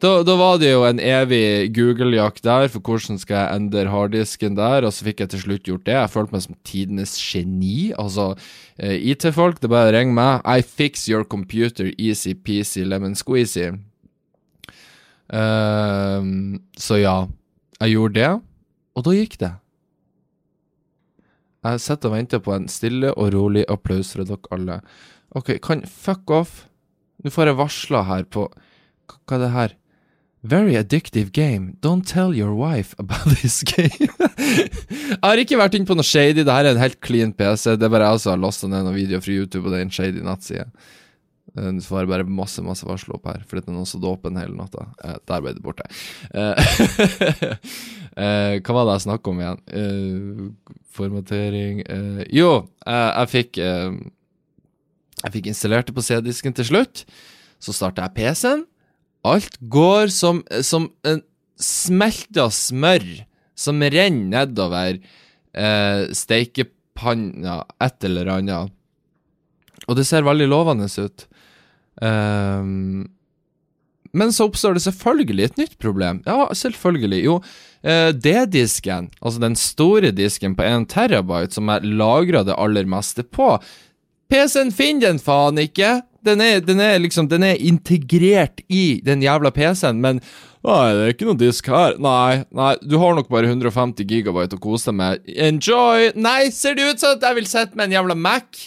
da, 0.00 0.22
da, 0.24 0.34
var 0.40 0.56
det 0.56 0.70
jo 0.70 0.86
en 0.88 1.00
evig 1.02 1.74
Google-jakt 1.76 2.40
der 2.46 2.70
for 2.72 2.80
hvordan 2.80 3.18
skal 3.20 3.36
jeg 3.36 3.58
endre 3.58 3.90
harddisken 3.92 4.56
der, 4.56 4.86
og 4.88 4.94
så 4.96 5.04
fikk 5.04 5.20
jeg 5.20 5.32
til 5.34 5.42
slutt 5.44 5.68
gjort 5.68 5.84
det. 5.88 5.98
Jeg 5.98 6.12
følte 6.14 6.36
meg 6.36 6.44
som 6.46 6.56
tidenes 6.64 7.12
geni. 7.20 7.90
Altså, 8.00 8.30
eh, 8.80 8.96
IT-folk, 9.12 9.60
det 9.60 9.68
bare 9.72 9.90
å 9.90 9.96
ringe 9.98 10.16
meg. 10.16 10.40
I 10.48 10.64
fix 10.64 11.04
your 11.10 11.26
computer, 11.28 11.92
easy 11.98 12.32
peasy 12.32 12.86
lemon 12.86 13.18
squeezy. 13.18 13.74
Uh, 15.30 16.58
så 16.78 16.98
ja, 17.00 17.16
jeg 17.80 17.96
gjorde 17.96 18.18
det, 18.18 18.30
og 18.98 19.06
da 19.06 19.16
gikk 19.16 19.38
det. 19.40 19.52
Jeg 21.60 21.82
sitter 21.84 22.08
og 22.08 22.16
venter 22.16 22.40
på 22.40 22.54
en 22.56 22.68
stille 22.72 23.12
og 23.12 23.34
rolig 23.34 23.66
applaus 23.68 24.14
fra 24.14 24.24
dere 24.24 24.54
alle. 24.54 24.80
OK, 25.36 25.58
kan 25.62 25.84
Fuck 25.86 26.30
off. 26.32 26.64
Nå 27.20 27.32
får 27.32 27.50
jeg 27.50 27.58
varsla 27.58 28.00
her 28.08 28.24
på 28.32 28.46
Hva 29.28 29.36
er 29.36 29.42
det 29.42 29.50
her? 29.52 29.76
Very 30.42 30.74
addictive 30.74 31.32
game. 31.36 31.76
Don't 31.82 32.06
tell 32.06 32.32
your 32.32 32.54
wife 32.56 32.94
about 32.98 33.28
this 33.36 33.62
game. 33.62 34.08
jeg 35.10 35.18
har 35.20 35.42
ikke 35.42 35.58
vært 35.60 35.76
inne 35.76 35.84
på 35.84 35.96
noe 35.98 36.06
shady. 36.06 36.40
Dette 36.40 36.54
er 36.54 36.70
en 36.70 36.80
helt 36.80 36.96
clean 37.04 37.34
PC. 37.36 37.74
Det 37.76 37.84
er 37.84 37.92
bare 37.92 38.08
jeg 38.08 38.22
som 38.22 38.32
har 38.32 38.40
lasta 38.46 38.70
ned 38.70 38.86
noen 38.86 38.96
videoer 38.96 39.20
fra 39.20 39.34
YouTube, 39.36 39.66
og 39.66 39.74
det 39.74 39.82
er 39.82 39.84
en 39.84 39.92
shady 39.92 40.24
nettside. 40.24 40.64
Du 41.54 41.62
eh, 41.66 41.80
får 41.82 42.08
bare 42.10 42.26
masse 42.28 42.62
masse 42.64 42.86
varsel 42.86 43.14
opp 43.16 43.26
her, 43.30 43.42
fordi 43.48 43.66
den 43.66 43.78
er 43.78 43.84
også 43.84 44.00
åpen 44.10 44.38
hele 44.38 44.56
natta. 44.56 44.86
Eh, 45.04 45.18
der 45.28 45.42
ble 45.42 45.54
det 45.56 45.64
borte. 45.64 45.86
Eh, 46.30 46.54
eh, 48.22 48.54
hva 48.60 48.76
var 48.76 48.86
det 48.86 48.96
jeg 48.98 49.06
snakka 49.08 49.32
om 49.32 49.42
igjen? 49.42 49.62
Eh, 49.80 50.76
formatering 50.94 51.82
eh, 51.86 52.22
Jo, 52.34 52.50
jeg 52.82 53.30
fikk 53.30 53.60
Jeg 53.60 55.34
fikk 55.36 55.50
installert 55.52 55.86
det 55.88 55.94
på 55.96 56.04
C-disken 56.04 56.56
til 56.56 56.70
slutt. 56.70 57.04
Så 57.60 57.74
starta 57.76 58.06
jeg 58.06 58.16
PC-en. 58.16 58.64
Alt 59.28 59.58
går 59.60 60.08
som, 60.14 60.40
som 60.64 60.88
en 61.04 61.20
smelta 61.60 62.48
smør 62.48 63.04
som 63.60 63.82
renner 63.84 64.46
nedover 64.48 64.96
steikepanna, 66.16 67.58
et 67.84 68.06
eller 68.08 68.30
annet. 68.32 68.72
Og 69.90 69.98
det 69.98 70.06
ser 70.08 70.24
veldig 70.24 70.46
lovende 70.48 70.88
ut. 70.88 71.26
Um, 72.00 73.08
men 74.12 74.32
så 74.34 74.48
oppstår 74.48 74.74
det 74.74 74.82
selvfølgelig 74.82 75.44
et 75.44 75.60
nytt 75.60 75.76
problem. 75.78 76.22
Ja, 76.26 76.48
selvfølgelig. 76.56 77.20
Jo, 77.24 77.36
eh, 77.86 78.10
D-disken, 78.10 79.10
altså 79.20 79.42
den 79.42 79.54
store 79.56 80.10
disken 80.10 80.56
på 80.58 80.66
1 80.66 80.88
terabyte 80.90 81.54
som 81.54 81.70
jeg 81.70 81.94
lagra 81.94 82.42
det 82.46 82.58
aller 82.58 82.90
meste 82.90 83.22
på 83.22 83.54
PC-en 84.30 84.70
finner 84.74 85.10
den 85.10 85.22
faen 85.22 85.58
ikke! 85.58 86.00
Den 86.20 86.42
er, 86.44 86.58
den 86.60 86.82
er, 86.84 86.98
liksom 87.00 87.30
Den 87.30 87.42
er 87.42 87.56
integrert 87.56 88.60
i 88.68 89.00
den 89.04 89.22
jævla 89.24 89.50
PC-en, 89.54 90.02
men 90.02 90.20
Nei, 90.60 90.90
det 90.92 91.04
er 91.06 91.14
ikke 91.14 91.24
noe 91.24 91.40
disk 91.40 91.70
her. 91.72 91.94
Nei, 92.04 92.42
nei, 92.52 92.74
du 92.84 92.98
har 93.00 93.14
nok 93.16 93.30
bare 93.32 93.48
150 93.48 94.04
gigabyte 94.04 94.58
å 94.58 94.60
kose 94.60 94.90
deg 94.90 94.98
med. 94.98 95.30
Enjoy! 95.48 96.10
Nei, 96.20 96.50
ser 96.52 96.76
det 96.76 96.84
ut 96.84 97.00
som 97.00 97.14
at 97.14 97.24
jeg 97.24 97.38
vil 97.38 97.48
sitte 97.48 97.80
med 97.80 97.88
en 97.88 97.94
jævla 97.96 98.18
Mac? 98.18 98.60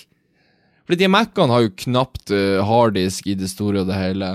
Fordi 0.84 1.00
de 1.00 1.12
Mac-ene 1.12 1.54
har 1.54 1.66
jo 1.66 1.76
knapt 1.86 2.34
uh, 2.36 2.64
harddisk 2.68 3.30
i 3.32 3.38
det 3.40 3.50
store 3.52 3.84
og 3.84 3.92
det 3.92 4.00
hele. 4.00 4.34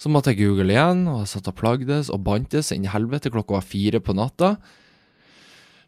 Så 0.00 0.10
måtte 0.10 0.32
jeg 0.32 0.42
google 0.42 0.74
igjen, 0.74 1.06
og 1.08 1.22
jeg 1.22 1.30
satt 1.36 1.52
og 1.52 1.58
plagdes 1.60 2.10
og 2.12 2.24
bantes 2.26 2.72
inn 2.74 2.84
i 2.84 2.90
helvete. 2.92 3.30
Klokka 3.32 3.56
var 3.56 3.68
fire 3.68 4.02
på 4.02 4.16
natta. 4.16 4.56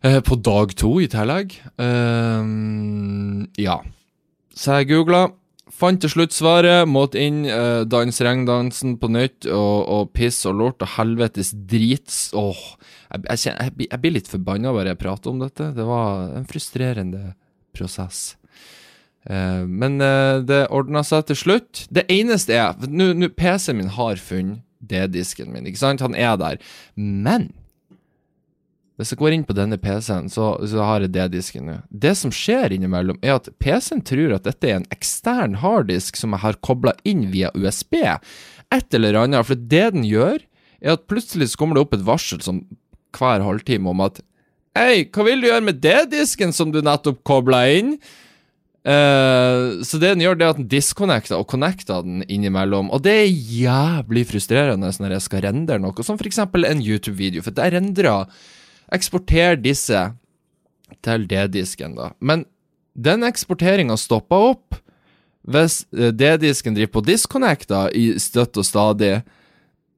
Eh, 0.07 0.21
på 0.21 0.39
dag 0.45 0.75
to 0.79 0.97
i 1.03 1.09
tillegg. 1.11 1.57
Eh, 1.83 2.47
ja. 3.63 3.81
Så 4.57 4.79
jeg 4.79 4.91
googla. 4.93 5.27
Fant 5.77 6.01
til 6.01 6.13
slutt 6.13 6.33
svaret. 6.33 6.87
Måtte 6.89 7.21
inn, 7.21 7.45
eh, 7.45 7.83
danse 7.85 8.25
regndansen 8.25 8.97
på 9.03 9.11
nytt, 9.13 9.49
og, 9.51 9.77
og 9.89 10.13
piss 10.17 10.45
og 10.47 10.61
lort 10.61 10.85
og 10.85 10.95
helvetes 10.95 11.53
drits. 11.69 12.31
Åh, 12.37 12.63
jeg, 13.11 13.27
jeg, 13.27 13.43
jeg, 13.51 13.75
jeg, 13.91 14.01
blir 14.01 14.17
litt 14.17 14.31
forbanna 14.31 14.73
bare 14.77 14.95
jeg 14.95 15.03
prater 15.03 15.33
om 15.33 15.43
dette. 15.43 15.73
Det 15.77 15.87
var 15.89 16.37
en 16.39 16.49
frustrerende 16.49 17.35
prosess. 17.77 18.37
Uh, 19.27 19.67
men 19.67 19.99
uh, 20.03 20.43
det 20.47 20.67
ordna 20.75 21.03
seg 21.07 21.27
til 21.31 21.41
slutt. 21.43 21.85
Det 21.91 22.07
eneste 22.13 22.55
er 22.55 22.89
Nå, 22.89 23.13
PC-en 23.35 23.81
min 23.81 23.93
har 23.97 24.21
funnet 24.23 24.63
D-disken 24.87 25.51
min, 25.51 25.67
ikke 25.67 25.81
sant? 25.81 26.05
Han 26.05 26.15
er 26.15 26.37
der. 26.39 26.61
Men 26.95 27.51
hvis 28.97 29.13
jeg 29.13 29.21
går 29.21 29.35
inn 29.37 29.45
på 29.45 29.57
denne 29.57 29.77
PC-en, 29.81 30.31
så, 30.33 30.55
så, 30.65 30.81
har 30.89 31.05
jeg 31.05 31.13
D-disken 31.13 31.67
nå. 31.69 31.77
Det 31.91 32.15
som 32.17 32.33
skjer 32.33 32.73
innimellom, 32.77 33.19
er 33.21 33.37
at 33.37 33.51
PC-en 33.61 34.01
tror 34.07 34.37
at 34.39 34.47
dette 34.49 34.69
er 34.69 34.79
en 34.79 34.89
ekstern 34.95 35.59
harddisk 35.61 36.17
som 36.17 36.33
jeg 36.33 36.45
har 36.47 36.61
kobla 36.65 36.95
inn 37.09 37.27
via 37.33 37.51
USB. 37.53 37.99
Et 38.73 38.97
eller 38.97 39.19
annet. 39.21 39.45
For 39.49 39.59
det 39.59 39.91
den 39.99 40.07
gjør, 40.09 40.41
er 40.81 40.97
at 40.97 41.05
plutselig 41.11 41.51
så 41.53 41.61
kommer 41.61 41.77
det 41.77 41.85
opp 41.85 41.97
et 41.97 42.07
varsel 42.07 42.41
som 42.45 42.63
hver 43.17 43.45
halvtime 43.45 43.93
om 43.93 44.07
at 44.07 44.23
Hei, 44.77 45.07
hva 45.09 45.25
vil 45.25 45.41
du 45.41 45.47
gjøre 45.49 45.65
med 45.65 45.79
D-disken 45.81 46.51
som 46.53 46.69
du 46.69 46.83
nettopp 46.85 47.23
kobla 47.25 47.63
inn? 47.73 47.95
Uh, 48.87 49.83
så 49.83 49.99
det 49.99 50.13
den 50.13 50.23
gjør, 50.23 50.37
det 50.39 50.45
er 50.47 50.53
at 50.55 50.61
den 50.61 50.69
disconnecter 50.71 51.41
og 51.41 51.49
connecter 51.51 52.05
den 52.07 52.21
innimellom. 52.31 52.93
Og 52.95 53.03
det 53.03 53.15
er 53.25 53.41
jævlig 53.57 54.27
frustrerende 54.31 54.93
når 55.03 55.17
jeg 55.17 55.25
skal 55.25 55.43
rendre 55.49 55.81
noe, 55.83 56.07
som 56.07 56.21
f.eks. 56.21 56.39
en 56.39 56.85
YouTube-video. 56.85 57.43
For 57.43 57.57
jeg 57.57 57.75
rendrer 57.75 58.31
Eksporterer 58.95 59.59
disse 59.59 59.99
til 61.03 61.25
D-disken, 61.27 61.97
da. 61.99 62.13
Men 62.23 62.45
den 62.95 63.27
eksporteringa 63.27 63.97
stopper 63.99 64.53
opp 64.53 64.77
hvis 65.47 65.81
eh, 65.95 66.13
D-disken 66.15 66.77
driver 66.77 66.93
på 66.97 67.05
disconnect 67.07 67.69
da, 67.71 67.87
i 67.91 68.15
støtt 68.23 68.59
og 68.59 68.67
stadig. 68.67 69.21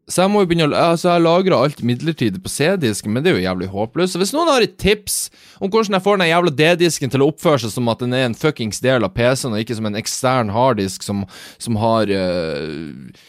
Så 0.09 0.25
jeg 0.25 0.33
må 0.33 0.41
jo 0.43 0.49
begynne 0.49 0.71
å 0.71 0.77
Altså, 0.89 1.11
jeg 1.13 1.25
lagrer 1.25 1.55
alt 1.59 1.81
midlertidig 1.85 2.41
på 2.41 2.53
C-disken, 2.53 3.13
men 3.13 3.25
det 3.25 3.33
er 3.33 3.39
jo 3.39 3.45
jævlig 3.45 3.69
håpløst. 3.73 4.15
Så 4.15 4.23
hvis 4.23 4.33
noen 4.33 4.49
har 4.49 4.65
et 4.65 4.79
tips 4.81 5.19
om 5.61 5.69
hvordan 5.69 5.99
jeg 5.99 6.05
får 6.07 6.21
den 6.21 6.31
jævla 6.31 6.53
D-disken 6.61 7.13
til 7.13 7.25
å 7.25 7.29
oppføre 7.33 7.61
seg 7.65 7.75
som 7.75 7.91
at 7.93 8.01
den 8.01 8.17
er 8.17 8.25
en 8.29 8.39
fuckings 8.39 8.81
del 8.85 9.05
av 9.05 9.13
PC-en, 9.17 9.53
og 9.53 9.61
ikke 9.61 9.77
som 9.77 9.91
en 9.91 9.99
ekstern 10.01 10.55
harddisk 10.55 11.05
som, 11.05 11.27
som 11.61 11.77
har 11.83 12.09
uh, 12.09 13.27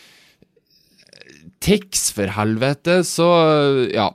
Tix, 1.59 2.07
for 2.15 2.31
helvete, 2.31 3.01
så 3.03 3.27
ja. 3.91 4.07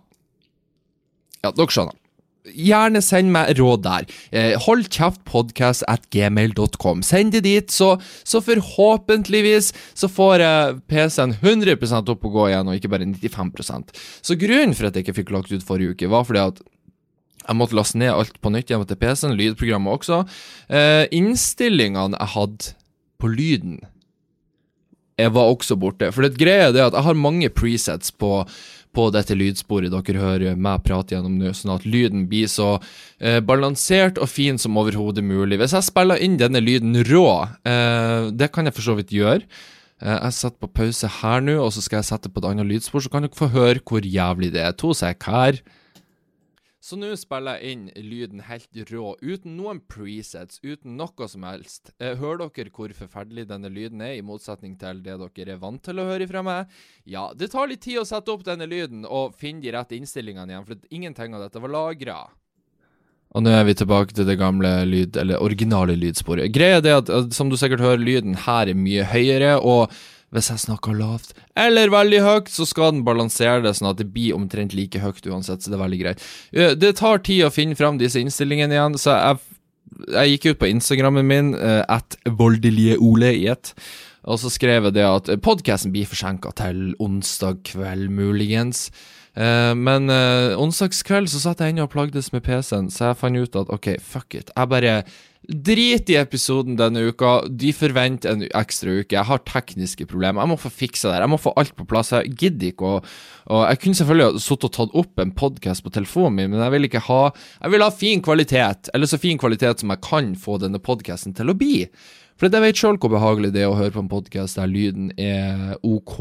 Ja, 1.45 1.51
dere 1.53 1.69
skjønner. 1.69 1.99
Gjerne 2.45 3.01
send 3.01 3.33
meg 3.33 3.55
råd 3.57 3.85
der. 3.87 4.11
Eh, 4.29 4.53
hold 4.67 4.91
kjeft 4.93 5.23
podcast 5.25 5.85
at 5.89 6.05
gmail.com. 6.13 7.01
Send 7.07 7.33
det 7.33 7.45
dit, 7.47 7.73
så, 7.73 7.95
så, 8.21 8.43
forhåpentligvis 8.45 9.71
så 9.97 10.11
får 10.13 10.45
jeg 10.45 10.77
PC-en 10.93 11.33
100 11.41 11.79
opp 12.13 12.29
å 12.29 12.35
gå 12.35 12.51
igjen, 12.51 12.69
og 12.69 12.77
ikke 12.77 12.93
bare 12.93 13.09
95% 13.09 13.97
Så 14.21 14.37
grunnen 14.37 14.77
for 14.77 14.91
at 14.91 14.99
jeg 14.99 15.07
ikke 15.07 15.19
fikk 15.23 15.33
lagt 15.33 15.55
ut 15.55 15.65
forrige 15.65 15.97
uke, 15.97 16.13
var 16.13 16.29
fordi 16.29 16.45
at 16.45 16.61
jeg 17.45 17.57
måtte 17.61 17.77
laste 17.77 18.01
ned 18.01 18.13
alt 18.13 18.37
på 18.41 18.53
nytt 18.53 18.71
hjemme 18.73 18.89
til 18.89 19.01
PC-en, 19.01 19.37
lydprogrammet 19.41 19.99
også. 19.99 20.23
Eh, 20.69 21.05
innstillingene 21.17 22.21
jeg 22.21 22.33
hadde 22.37 22.73
på 23.21 23.33
lyden, 23.33 23.81
jeg 25.21 25.33
var 25.33 25.49
også 25.53 25.77
borte. 25.79 26.11
For 26.13 26.27
det 26.27 26.39
greia 26.41 26.71
er 26.71 26.89
at 26.89 26.97
jeg 26.97 27.07
har 27.07 27.19
mange 27.19 27.51
presets 27.55 28.13
på 28.13 28.43
på 28.95 29.09
dette 29.15 29.37
lydsporet 29.37 29.93
dere 29.93 30.23
hører 30.23 30.59
meg 30.59 30.83
prate 30.87 31.17
gjennom 31.17 31.37
nå, 31.41 31.53
sånn 31.57 31.75
at 31.77 31.87
lyden 31.89 32.27
blir 32.31 32.49
så 32.51 32.77
eh, 33.19 33.41
balansert 33.45 34.21
og 34.23 34.31
fin 34.31 34.61
som 34.61 34.79
overhodet 34.81 35.25
mulig. 35.27 35.59
Hvis 35.61 35.77
jeg 35.77 35.89
spiller 35.91 36.23
inn 36.23 36.39
denne 36.41 36.63
lyden 36.65 36.97
rå, 37.11 37.29
eh, 37.67 38.31
det 38.33 38.53
kan 38.55 38.69
jeg 38.69 38.77
for 38.77 38.89
så 38.89 38.99
vidt 38.99 39.15
gjøre. 39.15 39.43
Eh, 40.03 40.19
jeg 40.19 40.37
setter 40.39 40.61
på 40.65 40.73
pause 40.81 41.11
her 41.21 41.45
nå, 41.45 41.59
og 41.63 41.73
så 41.75 41.85
skal 41.85 42.01
jeg 42.01 42.11
sette 42.13 42.33
på 42.33 42.43
et 42.43 42.51
annet 42.51 42.69
lydspor, 42.71 43.05
så 43.05 43.13
kan 43.13 43.27
dere 43.27 43.39
få 43.39 43.51
høre 43.55 43.83
hvor 43.85 44.05
jævlig 44.05 44.53
det 44.55 44.65
er. 44.65 44.77
To 44.81 44.95
sek 44.97 45.27
her. 45.31 45.61
Så 46.85 46.99
nå 47.01 47.15
spiller 47.17 47.63
jeg 47.63 47.73
inn 47.73 47.85
lyden 48.05 48.43
helt 48.45 48.77
rå, 48.91 49.15
uten 49.25 49.55
noen 49.57 49.79
presets, 49.89 50.59
uten 50.61 50.99
noe 50.99 51.29
som 51.33 51.47
helst. 51.49 51.95
Eh, 51.97 52.13
hører 52.21 52.51
dere 52.53 52.73
hvor 52.77 52.93
forferdelig 52.93 53.47
denne 53.49 53.71
lyden 53.73 54.03
er, 54.05 54.19
i 54.19 54.27
motsetning 54.27 54.75
til 54.77 55.01
det 55.07 55.17
dere 55.17 55.55
er 55.55 55.63
vant 55.63 55.81
til 55.81 56.03
å 56.03 56.05
høre 56.11 56.29
fra 56.29 56.43
meg? 56.45 56.75
Ja, 57.09 57.31
det 57.33 57.55
tar 57.55 57.71
litt 57.71 57.81
tid 57.87 58.03
å 58.03 58.05
sette 58.05 58.35
opp 58.35 58.45
denne 58.45 58.69
lyden 58.69 59.09
og 59.09 59.33
finne 59.41 59.65
de 59.65 59.73
rette 59.73 59.97
innstillingene 59.97 60.53
igjen, 60.53 60.67
for 60.69 60.85
ingenting 60.93 61.33
av 61.33 61.47
dette 61.47 61.63
var 61.65 61.73
lagra. 61.73 62.19
Og 63.33 63.47
nå 63.47 63.55
er 63.57 63.65
vi 63.65 63.79
tilbake 63.81 64.13
til 64.13 64.29
det 64.29 64.37
gamle 64.39 64.77
lyd, 64.85 65.17
eller 65.25 65.41
originale 65.41 65.97
lydsporet. 65.97 66.53
Greia 66.53 66.83
er 66.85 67.01
at, 67.01 67.09
som 67.33 67.49
du 67.49 67.57
sikkert 67.57 67.83
hører, 67.83 68.05
lyden 68.05 68.37
her 68.45 68.69
er 68.69 68.77
mye 68.77 69.09
høyere, 69.09 69.57
og 69.57 69.89
hvis 70.35 70.51
jeg 70.51 70.65
snakker 70.65 70.97
lavt 70.99 71.35
eller 71.59 71.93
veldig 71.95 72.21
høyt, 72.25 72.49
så 72.51 72.67
skal 72.67 72.97
den 72.97 73.05
balansere 73.07 73.63
det 73.63 73.77
sånn 73.79 73.93
at 73.93 74.01
det 74.01 74.09
blir 74.15 74.35
omtrent 74.37 74.75
like 74.75 74.99
høyt 74.99 75.27
uansett, 75.31 75.63
så 75.63 75.71
det 75.71 75.79
er 75.79 75.85
veldig 75.85 76.01
greit. 76.01 76.25
Det 76.81 76.95
tar 76.99 77.23
tid 77.27 77.45
å 77.47 77.53
finne 77.55 77.79
fram 77.79 78.01
disse 78.01 78.19
innstillingene 78.19 78.75
igjen, 78.75 78.99
så 78.99 79.15
jeg, 79.15 79.39
jeg 80.17 80.33
gikk 80.35 80.49
ut 80.49 80.63
på 80.65 80.73
Instagrammen 80.73 81.29
min, 81.31 81.53
at 81.55 82.19
voldelige 82.27 82.99
i 83.31 83.47
ett, 83.53 83.71
og 84.25 84.41
så 84.41 84.51
skrev 84.51 84.89
jeg 84.89 84.97
det 84.97 85.05
at 85.07 85.31
podkasten 85.45 85.93
blir 85.95 86.09
forsinka 86.09 86.55
til 86.59 86.95
onsdag 87.03 87.61
kveld, 87.69 88.09
muligens. 88.11 88.89
men 89.37 90.11
uh, 90.11 90.55
onsdagskveld 90.63 91.29
så 91.29 91.43
satt 91.43 91.61
jeg 91.61 91.75
inne 91.75 91.85
og 91.85 91.93
plagdes 91.93 92.33
med 92.33 92.45
PC-en, 92.47 92.91
så 92.91 93.11
jeg 93.11 93.21
fant 93.21 93.39
ut 93.39 93.61
at 93.61 93.71
ok, 93.75 93.89
fuck 94.01 94.35
it. 94.35 94.51
Jeg 94.55 94.71
bare 94.71 95.03
Drit 95.45 96.09
i 96.09 96.17
episoden 96.17 96.79
denne 96.79 97.03
uka. 97.11 97.35
De 97.51 97.73
forventer 97.77 98.33
en 98.33 98.45
ekstra 98.49 98.95
uke. 99.01 99.13
Jeg 99.17 99.29
har 99.29 99.43
tekniske 99.45 100.07
problemer. 100.09 100.41
Jeg 100.41 100.53
må 100.55 100.57
få 100.61 100.73
fiksa 100.73 101.11
det. 101.11 101.19
Jeg 101.21 101.33
må 101.35 101.39
få 101.41 101.53
alt 101.61 101.75
på 101.77 101.87
plass. 101.89 102.15
Jeg 102.17 102.33
gidder 102.41 102.73
ikke 102.73 102.91
å 102.91 102.97
Jeg 103.69 103.81
kunne 103.83 103.99
selvfølgelig 103.99 104.41
sittet 104.41 104.71
og 104.71 104.73
tatt 104.73 104.97
opp 104.97 105.21
en 105.21 105.35
podkast 105.37 105.85
på 105.85 105.93
telefonen 105.93 106.39
min, 106.39 106.53
men 106.55 106.63
jeg 106.65 106.73
vil 106.73 106.89
ikke 106.89 107.05
ha 107.11 107.23
Jeg 107.29 107.75
vil 107.75 107.85
ha 107.85 107.91
fin 107.93 108.23
kvalitet, 108.25 108.89
eller 108.95 109.11
så 109.11 109.21
fin 109.21 109.39
kvalitet 109.39 109.85
som 109.85 109.93
jeg 109.93 110.05
kan 110.07 110.33
få 110.35 110.57
denne 110.63 110.81
podkasten 110.81 111.37
til 111.37 111.53
å 111.53 111.59
bli. 111.59 111.85
For 112.41 112.49
jeg 112.49 112.65
vet 112.65 112.81
sjøl 112.81 112.97
hvor 112.99 113.13
behagelig 113.13 113.53
det 113.55 113.63
er 113.63 113.71
å 113.71 113.79
høre 113.79 113.95
på 113.95 114.03
en 114.03 114.11
podkast 114.11 114.59
der 114.59 114.71
lyden 114.71 115.13
er 115.21 115.77
OK. 115.87 116.17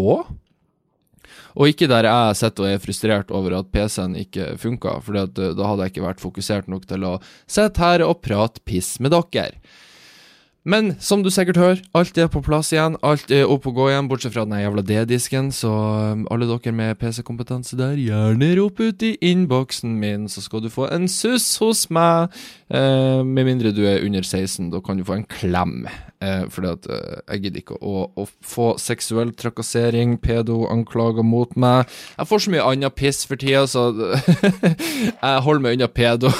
Og 1.58 1.72
ikke 1.72 1.90
der 1.92 2.08
jeg 2.10 2.40
sitter 2.40 2.66
og 2.66 2.72
er 2.72 2.84
frustrert 2.84 3.34
over 3.34 3.58
at 3.60 3.72
PC-en 3.74 4.18
ikke 4.20 4.54
funka, 4.62 4.98
for 5.06 5.20
eh, 5.20 5.30
da 5.30 5.70
hadde 5.70 5.88
jeg 5.88 5.96
ikke 5.96 6.08
vært 6.08 6.24
fokusert 6.24 6.72
nok 6.72 6.88
til 6.90 7.08
å 7.08 7.16
sitte 7.46 7.84
her 7.84 8.06
og 8.08 8.22
prate 8.26 8.64
piss 8.68 8.96
med 9.04 9.16
dere. 9.16 9.60
Men 10.64 10.94
som 11.04 11.20
du 11.24 11.28
sikkert 11.34 11.60
hører, 11.60 11.80
alt 11.92 12.18
er 12.18 12.30
på 12.32 12.40
plass 12.44 12.70
igjen. 12.72 12.96
Alt 13.04 13.32
er 13.36 13.50
opp 13.52 13.66
og 13.68 13.76
gå 13.76 13.90
igjen, 13.90 14.08
bortsett 14.08 14.32
fra 14.32 14.46
den 14.48 14.62
jævla 14.62 14.84
D-disken. 14.88 15.50
Så 15.52 15.68
um, 15.70 16.24
alle 16.32 16.48
dere 16.48 16.72
med 16.76 16.96
PC-kompetanse 17.02 17.76
der, 17.80 18.00
gjerne 18.00 18.54
rop 18.62 18.80
ut 18.80 19.04
i 19.04 19.18
innboksen 19.28 19.98
min, 20.00 20.30
så 20.32 20.44
skal 20.46 20.64
du 20.64 20.70
få 20.72 20.88
en 20.96 21.10
suss 21.12 21.50
hos 21.60 21.90
meg. 21.92 22.32
Eh, 22.72 23.20
med 23.28 23.50
mindre 23.50 23.74
du 23.76 23.84
er 23.90 24.06
under 24.08 24.24
16, 24.24 24.70
da 24.72 24.80
kan 24.80 24.98
du 24.98 25.04
få 25.04 25.18
en 25.20 25.28
klem. 25.28 25.84
Eh, 26.24 26.46
fordi 26.48 26.72
at 26.72 26.88
eh, 26.96 27.20
jeg 27.34 27.44
gidder 27.44 27.64
ikke 27.66 27.82
å, 27.84 28.06
å, 28.16 28.28
få 28.40 28.70
seksuell 28.80 29.36
trakassering, 29.36 30.16
pedo-anklager 30.24 31.28
mot 31.28 31.60
meg. 31.60 31.92
Jeg 32.16 32.32
får 32.32 32.46
så 32.46 32.56
mye 32.56 32.70
annet 32.72 32.96
piss 32.96 33.26
for 33.28 33.44
tida, 33.44 33.66
så 33.68 33.90
jeg 35.28 35.44
holder 35.44 35.68
meg 35.68 35.76
unna 35.76 35.92
pedo. 35.92 36.32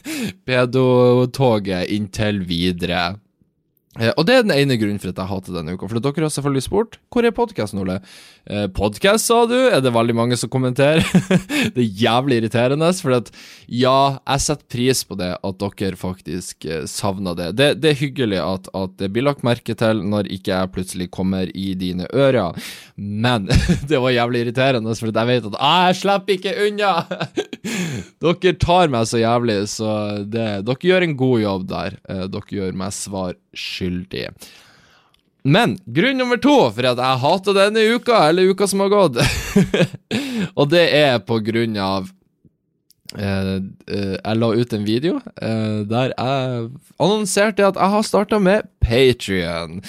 pedo-toget 0.48 1.90
inntil 1.90 2.44
videre. 2.46 3.08
Eh, 4.00 4.08
og 4.16 4.24
det 4.24 4.38
er 4.38 4.44
den 4.46 4.54
ene 4.54 4.78
grunnen 4.80 5.00
for 5.00 5.12
at 5.12 5.18
jeg 5.20 5.28
hater 5.28 5.56
denne 5.58 5.74
uka. 5.76 5.84
For 5.90 6.00
dere 6.00 6.24
har 6.24 6.32
selvfølgelig 6.32 6.64
spurt 6.64 6.96
hvor 7.12 7.26
er 7.28 7.34
podkasten, 7.36 7.82
Ole? 7.82 7.98
Eh, 8.48 8.64
Podkast, 8.72 9.28
sa 9.28 9.42
du? 9.44 9.58
Er 9.68 9.82
det 9.84 9.92
veldig 9.92 10.14
mange 10.16 10.38
som 10.40 10.48
kommenterer? 10.52 11.04
det 11.74 11.82
er 11.82 12.00
jævlig 12.00 12.40
irriterende. 12.40 12.88
For 12.96 13.18
at 13.18 13.28
ja, 13.68 14.16
jeg 14.16 14.44
setter 14.46 14.70
pris 14.72 15.02
på 15.04 15.18
det 15.20 15.34
at 15.36 15.60
dere 15.60 16.00
faktisk 16.00 16.64
eh, 16.64 16.86
savner 16.88 17.36
det. 17.36 17.50
det. 17.58 17.68
det. 17.82 17.92
er 17.92 18.00
hyggelig 18.00 18.40
at, 18.40 18.72
at, 18.72 18.96
det 19.02 19.10
blir 19.12 19.26
lagt 19.28 19.44
merke 19.44 19.76
til 19.76 20.00
når 20.08 20.30
ikke 20.32 20.54
jeg 20.54 20.72
plutselig 20.72 21.10
kommer 21.12 21.52
i 21.52 21.74
dine 21.76 22.08
ører. 22.08 22.56
Men 22.96 23.50
det 23.90 24.00
var 24.00 24.16
jævlig 24.16 24.46
irriterende, 24.46 24.96
for 24.96 25.12
at 25.12 25.20
jeg 25.20 25.32
vet 25.34 25.52
at 25.52 25.60
jeg 25.60 26.00
slipper 26.00 26.38
ikke 26.38 26.56
unna! 26.64 26.94
dere 28.24 28.56
tar 28.56 28.88
meg 28.88 29.04
så 29.10 29.20
jævlig, 29.20 29.60
så 29.68 29.92
det, 30.24 30.48
dere 30.64 30.88
gjør 30.88 31.04
en 31.04 31.16
god 31.20 31.38
jobb 31.44 31.70
der. 31.76 32.00
Eh, 32.08 32.24
dere 32.32 32.58
gjør 32.62 32.80
meg 32.80 32.96
svar 32.96 33.36
skyldig. 33.52 33.81
Men 35.42 35.76
grunn 35.90 36.20
nummer 36.22 36.38
to 36.38 36.54
for 36.70 36.86
at 36.92 37.00
jeg 37.02 37.22
hater 37.24 37.56
denne 37.56 37.82
uka, 37.96 38.20
eller 38.28 38.52
uka 38.54 38.68
som 38.70 38.84
har 38.84 38.92
gått, 38.92 39.18
og 40.58 40.68
det 40.70 40.84
er 40.94 41.16
på 41.26 41.40
grunn 41.42 41.74
av 41.82 42.06
eh, 43.18 43.56
eh, 43.58 44.14
Jeg 44.20 44.38
la 44.38 44.52
ut 44.54 44.76
en 44.76 44.86
video 44.86 45.18
eh, 45.34 45.82
der 45.90 46.14
jeg 46.14 46.68
annonserte 47.02 47.66
at 47.66 47.80
jeg 47.80 47.94
har 47.96 48.06
starta 48.06 48.38
med 48.38 48.70
Patrion. 48.84 49.80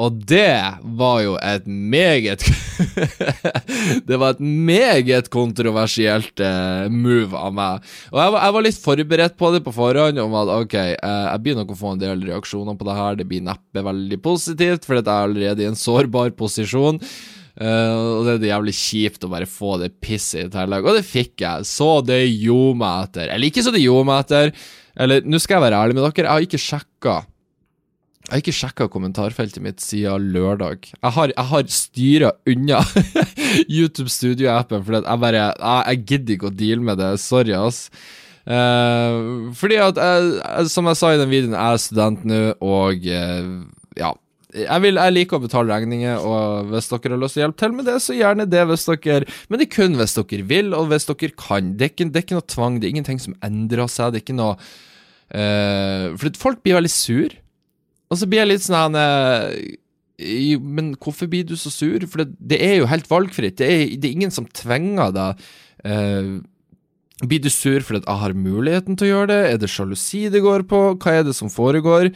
Og 0.00 0.22
det 0.24 0.80
var 0.96 1.18
jo 1.20 1.34
et 1.36 1.66
meget 1.68 2.44
Det 4.08 4.16
var 4.16 4.32
et 4.32 4.40
meget 4.40 5.28
kontroversielt 5.32 6.40
uh, 6.40 6.88
move 6.88 7.36
av 7.36 7.52
meg. 7.52 7.90
Og 8.08 8.22
jeg 8.22 8.32
var, 8.32 8.38
jeg 8.46 8.54
var, 8.56 8.66
litt 8.66 8.80
forberedt 8.86 9.36
på 9.36 9.50
det 9.52 9.60
på 9.66 9.74
forhånd, 9.76 10.20
om 10.22 10.38
at 10.40 10.54
ok, 10.54 10.78
uh, 10.96 11.26
jeg 11.28 11.44
begynner 11.44 11.68
å 11.68 11.76
få 11.76 11.92
en 11.92 12.00
del 12.00 12.24
reaksjoner 12.30 12.78
på 12.78 12.88
det 12.88 12.96
her. 12.96 13.20
Det 13.20 13.28
blir 13.28 13.44
neppe 13.44 13.84
veldig 13.84 14.18
positivt, 14.24 14.88
for 14.88 14.96
jeg 14.96 15.04
er 15.04 15.28
allerede 15.28 15.64
i 15.64 15.68
en 15.68 15.78
sårbar 15.78 16.32
posisjon. 16.40 17.00
Uh, 17.52 18.16
og 18.16 18.30
det 18.30 18.38
er 18.38 18.54
jævlig 18.54 18.76
kjipt 18.78 19.26
å 19.26 19.32
bare 19.34 19.50
få 19.50 19.76
det 19.82 19.92
pisset 20.00 20.46
i 20.46 20.52
tillegg. 20.54 20.88
Og 20.88 20.96
det 20.96 21.04
fikk 21.04 21.44
jeg, 21.44 21.68
så 21.68 21.98
det 22.06 22.22
gjorde 22.30 22.80
meg 22.80 23.10
etter. 23.10 23.28
Eller 23.28 23.52
ikke 23.52 23.66
så 23.66 23.74
det 23.74 23.84
gjorde 23.84 24.08
meg 24.08 24.24
etter. 24.24 24.56
Eller, 25.02 25.28
nå 25.28 25.40
skal 25.40 25.58
jeg 25.58 25.66
være 25.68 25.84
ærlig 25.84 25.98
med 25.98 26.04
dere, 26.04 26.24
jeg 26.24 26.32
har 26.32 26.48
ikke 26.48 26.60
sjekka 26.60 27.20
jeg 28.22 28.36
har 28.36 28.40
ikke 28.40 28.54
sjekka 28.54 28.86
kommentarfeltet 28.88 29.60
mitt 29.64 29.82
siden 29.82 30.30
lørdag. 30.32 30.86
Jeg 30.94 31.14
har, 31.16 31.32
jeg 31.34 31.48
har 31.50 31.70
styra 31.74 32.30
unna 32.48 32.78
YouTube 33.76 34.12
Studio-appen 34.14 34.84
fordi 34.86 35.00
jeg 35.02 35.22
bare 35.24 35.40
jeg, 35.40 35.56
jeg 35.58 36.02
gidder 36.06 36.36
ikke 36.36 36.52
å 36.52 36.54
deale 36.62 36.86
med 36.86 37.02
det. 37.02 37.10
Sorry, 37.20 37.52
ass. 37.58 37.88
Uh, 38.46 39.50
fordi 39.58 39.78
at, 39.82 39.98
jeg, 39.98 40.70
som 40.70 40.86
jeg 40.90 40.98
sa 40.98 41.10
i 41.12 41.18
den 41.18 41.30
videoen, 41.30 41.58
jeg 41.58 41.74
er 41.74 41.82
student 41.82 42.24
nå, 42.26 42.40
og 42.62 43.10
uh, 43.10 43.50
ja. 43.98 44.14
Jeg, 44.52 44.82
vil, 44.84 44.98
jeg, 45.00 45.16
liker 45.16 45.38
å 45.38 45.42
betale 45.46 45.72
regninger, 45.72 46.22
og 46.28 46.72
hvis 46.72 46.90
dere 46.92 47.14
har 47.14 47.22
lyst 47.22 47.38
til 47.38 47.42
å 47.42 47.46
hjelpe 47.46 47.62
til 47.62 47.76
med 47.76 47.86
det, 47.88 47.98
så 48.04 48.16
gjerne 48.16 48.48
det. 48.52 48.64
hvis 48.68 48.84
dere 48.84 49.28
Men 49.48 49.58
det 49.58 49.66
er 49.66 49.74
kun 49.74 49.98
hvis 49.98 50.18
dere 50.18 50.48
vil, 50.54 50.74
og 50.78 50.90
hvis 50.92 51.08
dere 51.10 51.34
kan. 51.40 51.74
Det 51.74 51.88
er 51.88 51.94
ikke, 51.94 52.10
det 52.12 52.20
er 52.20 52.26
ikke 52.28 52.38
noe 52.38 52.50
tvang, 52.54 52.78
det 52.78 52.86
er 52.86 52.96
ingenting 52.96 53.22
som 53.22 53.38
endrer 53.42 53.88
seg. 53.90 54.12
Det 54.12 54.20
er 54.20 54.26
ikke 54.26 54.40
noe 54.40 54.58
uh, 54.60 56.12
For 56.20 56.42
folk 56.44 56.60
blir 56.62 56.78
veldig 56.78 56.92
sur 56.92 57.41
og 58.12 58.20
så 58.20 58.28
blir 58.28 58.42
jeg 58.42 58.52
litt 58.52 58.64
sånn 58.66 58.98
uh, 58.98 59.48
Men 60.60 60.92
hvorfor 61.00 61.30
blir 61.32 61.48
du 61.48 61.56
så 61.56 61.72
sur? 61.72 62.04
For 62.04 62.22
det, 62.22 62.36
det 62.52 62.60
er 62.60 62.76
jo 62.82 62.90
helt 62.90 63.08
valgfritt. 63.10 63.56
Det 63.58 63.68
er, 63.68 63.84
det 63.96 64.10
er 64.10 64.16
ingen 64.20 64.34
som 64.34 64.48
tvinger 64.52 65.14
deg. 65.16 65.44
Uh, 65.82 66.42
blir 67.22 67.42
du 67.42 67.50
sur 67.52 67.82
fordi 67.86 68.02
jeg 68.02 68.20
har 68.22 68.34
muligheten 68.34 68.96
til 68.98 69.08
å 69.08 69.12
gjøre 69.12 69.30
det? 69.32 69.42
Er 69.48 69.60
det 69.62 69.70
sjalusi 69.70 70.26
det 70.32 70.42
går 70.44 70.66
på? 70.70 70.80
Hva 71.00 71.20
er 71.20 71.26
det 71.26 71.36
som 71.38 71.52
foregår? 71.52 72.10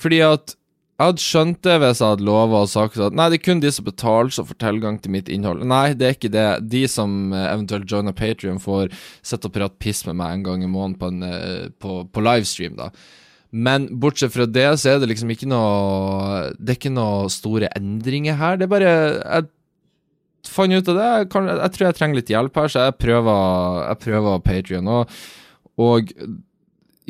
Fordi 0.00 0.24
at 0.26 0.56
Jeg 1.00 1.08
hadde 1.08 1.22
skjønt 1.24 1.62
det 1.64 1.74
hvis 1.80 2.00
jeg 2.02 2.12
hadde 2.12 2.24
lova 2.28 2.58
og 2.60 2.68
sagt 2.68 2.98
at 3.00 3.14
nei, 3.16 3.30
det 3.32 3.38
er 3.38 3.44
kun 3.46 3.62
de 3.62 3.70
som 3.72 3.86
betaler 3.86 4.34
som 4.36 4.44
får 4.44 4.58
tilgang 4.60 4.98
til 5.00 5.14
mitt 5.14 5.30
innhold. 5.32 5.62
Nei, 5.64 5.94
det 5.96 6.04
er 6.04 6.12
ikke 6.12 6.28
det. 6.34 6.42
De 6.74 6.82
som 6.92 7.32
eh, 7.32 7.46
eventuelt 7.54 7.88
joiner 7.88 8.12
Patrion, 8.12 8.58
får 8.60 8.92
sitte 9.24 9.48
og 9.48 9.54
prate 9.54 9.80
piss 9.80 10.04
med 10.04 10.18
meg 10.20 10.34
en 10.34 10.44
gang 10.44 10.66
i 10.66 10.68
måneden 10.68 10.98
på, 11.00 11.08
eh, 11.24 11.70
på, 11.80 11.94
på 12.04 12.24
livestream, 12.26 12.76
da. 12.76 12.90
Men 13.50 13.88
bortsett 14.02 14.34
fra 14.34 14.46
det, 14.46 14.66
så 14.78 14.92
er 14.92 15.00
det 15.02 15.08
liksom 15.10 15.30
ikke 15.34 15.48
noe 15.50 16.52
Det 16.54 16.74
er 16.74 16.78
ikke 16.78 16.92
noe 16.94 17.30
store 17.32 17.70
endringer 17.74 18.38
her. 18.38 18.60
Det 18.60 18.68
er 18.68 18.74
bare 18.74 18.92
Jeg 18.92 19.48
fant 20.50 20.74
ut 20.76 20.92
av 20.92 21.00
det. 21.00 21.08
Jeg, 21.08 21.30
kan, 21.32 21.50
jeg 21.50 21.74
tror 21.74 21.88
jeg 21.88 21.98
trenger 21.98 22.20
litt 22.20 22.30
hjelp 22.32 22.60
her, 22.62 22.70
så 22.70 22.86
jeg 22.86 23.00
prøver, 23.02 23.82
jeg 23.88 24.00
prøver 24.06 24.44
Patrion. 24.46 24.88
Og, 24.88 25.18
og 25.80 26.14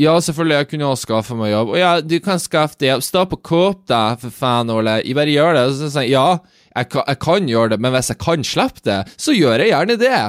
ja, 0.00 0.14
selvfølgelig, 0.24 0.56
jeg 0.56 0.68
kunne 0.70 0.88
også 0.88 1.08
skaffe 1.08 1.36
meg 1.36 1.52
jobb. 1.52 1.74
Og 1.74 1.78
ja, 1.80 1.92
du 2.00 2.16
kan 2.24 2.40
skaffe 2.42 2.80
deg 2.80 2.94
jobb. 2.94 3.04
Stå 3.04 3.24
på 3.30 3.40
Coop, 3.44 3.84
da, 3.90 4.02
for 4.20 4.32
faen, 4.34 4.72
Ole. 4.72 5.00
Jeg 5.04 5.18
bare 5.18 5.34
gjør 5.34 5.58
det. 5.58 5.64
Så 5.76 5.90
sier 5.92 6.08
jeg 6.08 6.14
ja, 6.16 6.40
jeg 6.70 6.90
kan, 6.92 7.04
jeg 7.06 7.20
kan, 7.26 7.50
gjøre 7.50 7.74
det, 7.74 7.80
men 7.82 7.94
hvis 7.94 8.12
jeg 8.12 8.20
kan 8.22 8.46
slippe 8.46 8.84
det, 8.86 9.00
så 9.20 9.34
gjør 9.36 9.60
jeg 9.60 9.72
gjerne 9.74 9.98
det. 10.00 10.20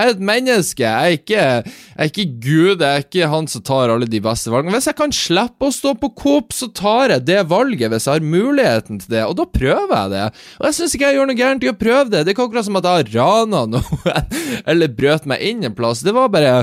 Jeg 0.00 0.08
er 0.08 0.14
et 0.14 0.22
menneske. 0.24 0.80
Jeg 0.80 0.96
er, 0.96 1.14
ikke, 1.18 1.40
jeg 1.60 2.00
er 2.00 2.08
ikke 2.08 2.24
Gud. 2.40 2.80
Jeg 2.80 2.88
er 2.88 3.02
ikke 3.04 3.28
han 3.28 3.48
som 3.52 3.64
tar 3.68 3.92
alle 3.92 4.08
de 4.08 4.20
beste 4.24 4.48
valgene. 4.48 4.72
Hvis 4.72 4.88
jeg 4.88 4.96
kan 4.96 5.12
slippe 5.12 5.68
å 5.68 5.74
stå 5.74 5.92
på 6.00 6.08
Coop, 6.16 6.54
så 6.56 6.70
tar 6.72 7.12
jeg 7.12 7.26
det 7.28 7.42
valget 7.50 7.92
hvis 7.92 8.08
jeg 8.08 8.16
har 8.16 8.30
muligheten 8.32 9.02
til 9.02 9.12
det, 9.12 9.26
og 9.28 9.36
da 9.36 9.44
prøver 9.44 9.92
jeg 9.92 10.12
det. 10.14 10.24
Og 10.56 10.68
jeg 10.70 10.78
syns 10.78 10.96
ikke 10.96 11.10
jeg 11.10 11.18
gjør 11.18 11.28
noe 11.28 11.40
gærent 11.42 11.66
i 11.66 11.72
å 11.72 11.76
prøve 11.76 12.06
det. 12.08 12.22
Det 12.22 12.32
er 12.32 12.36
ikke 12.38 12.46
akkurat 12.48 12.68
som 12.70 12.80
at 12.80 12.88
jeg 12.88 13.02
har 13.02 13.12
rana 13.18 13.62
noe 13.76 14.16
eller 14.70 14.96
brøt 14.96 15.28
meg 15.28 15.44
inn 15.50 15.68
en 15.68 15.76
plass. 15.76 16.04
Det 16.06 16.16
var 16.16 16.32
bare 16.32 16.54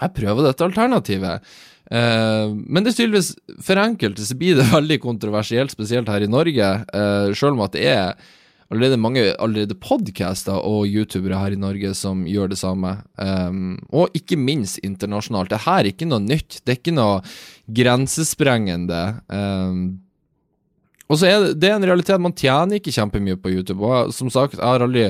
Jeg 0.00 0.16
prøver 0.16 0.48
dette 0.48 0.66
alternativet. 0.66 1.54
Uh, 1.90 2.50
men 2.66 2.82
det 2.82 2.92
er 2.92 2.98
tydeligvis 2.98 3.32
for 3.66 3.78
enkelte 3.82 4.26
så 4.26 4.36
blir 4.38 4.58
det 4.58 4.68
veldig 4.70 5.00
kontroversielt, 5.02 5.70
spesielt 5.74 6.10
her 6.10 6.26
i 6.26 6.30
Norge. 6.30 6.74
Uh, 6.90 7.30
selv 7.30 7.54
om 7.54 7.64
at 7.66 7.78
det 7.78 7.86
er 7.94 8.30
allerede 8.70 8.98
mange 9.02 9.22
allerede 9.42 9.74
podcaster 9.82 10.54
og 10.54 10.86
youtubere 10.86 11.38
her 11.40 11.54
i 11.54 11.58
Norge 11.58 11.90
som 11.98 12.22
gjør 12.28 12.52
det 12.52 12.60
samme. 12.60 12.94
Um, 13.18 13.80
og 13.90 14.14
ikke 14.14 14.38
minst 14.38 14.78
internasjonalt. 14.86 15.50
Det 15.50 15.64
her 15.66 15.82
er 15.82 15.90
ikke 15.90 16.08
noe 16.08 16.22
nytt. 16.22 16.60
Det 16.62 16.74
er 16.74 16.78
ikke 16.78 16.94
noe 16.94 17.18
grensesprengende. 17.80 19.02
Um, 19.26 19.82
og 21.10 21.18
så 21.18 21.26
er 21.26 21.44
det, 21.44 21.54
det 21.58 21.70
er 21.72 21.80
en 21.80 21.88
realitet. 21.90 22.22
Man 22.22 22.36
tjener 22.38 22.78
ikke 22.78 22.94
kjempemye 22.94 23.38
på 23.42 23.50
YouTube. 23.50 23.82
Og 23.82 24.14
som 24.14 24.30
sagt, 24.30 24.54
jeg 24.54 24.62
har 24.62 24.86
aldri 24.86 25.08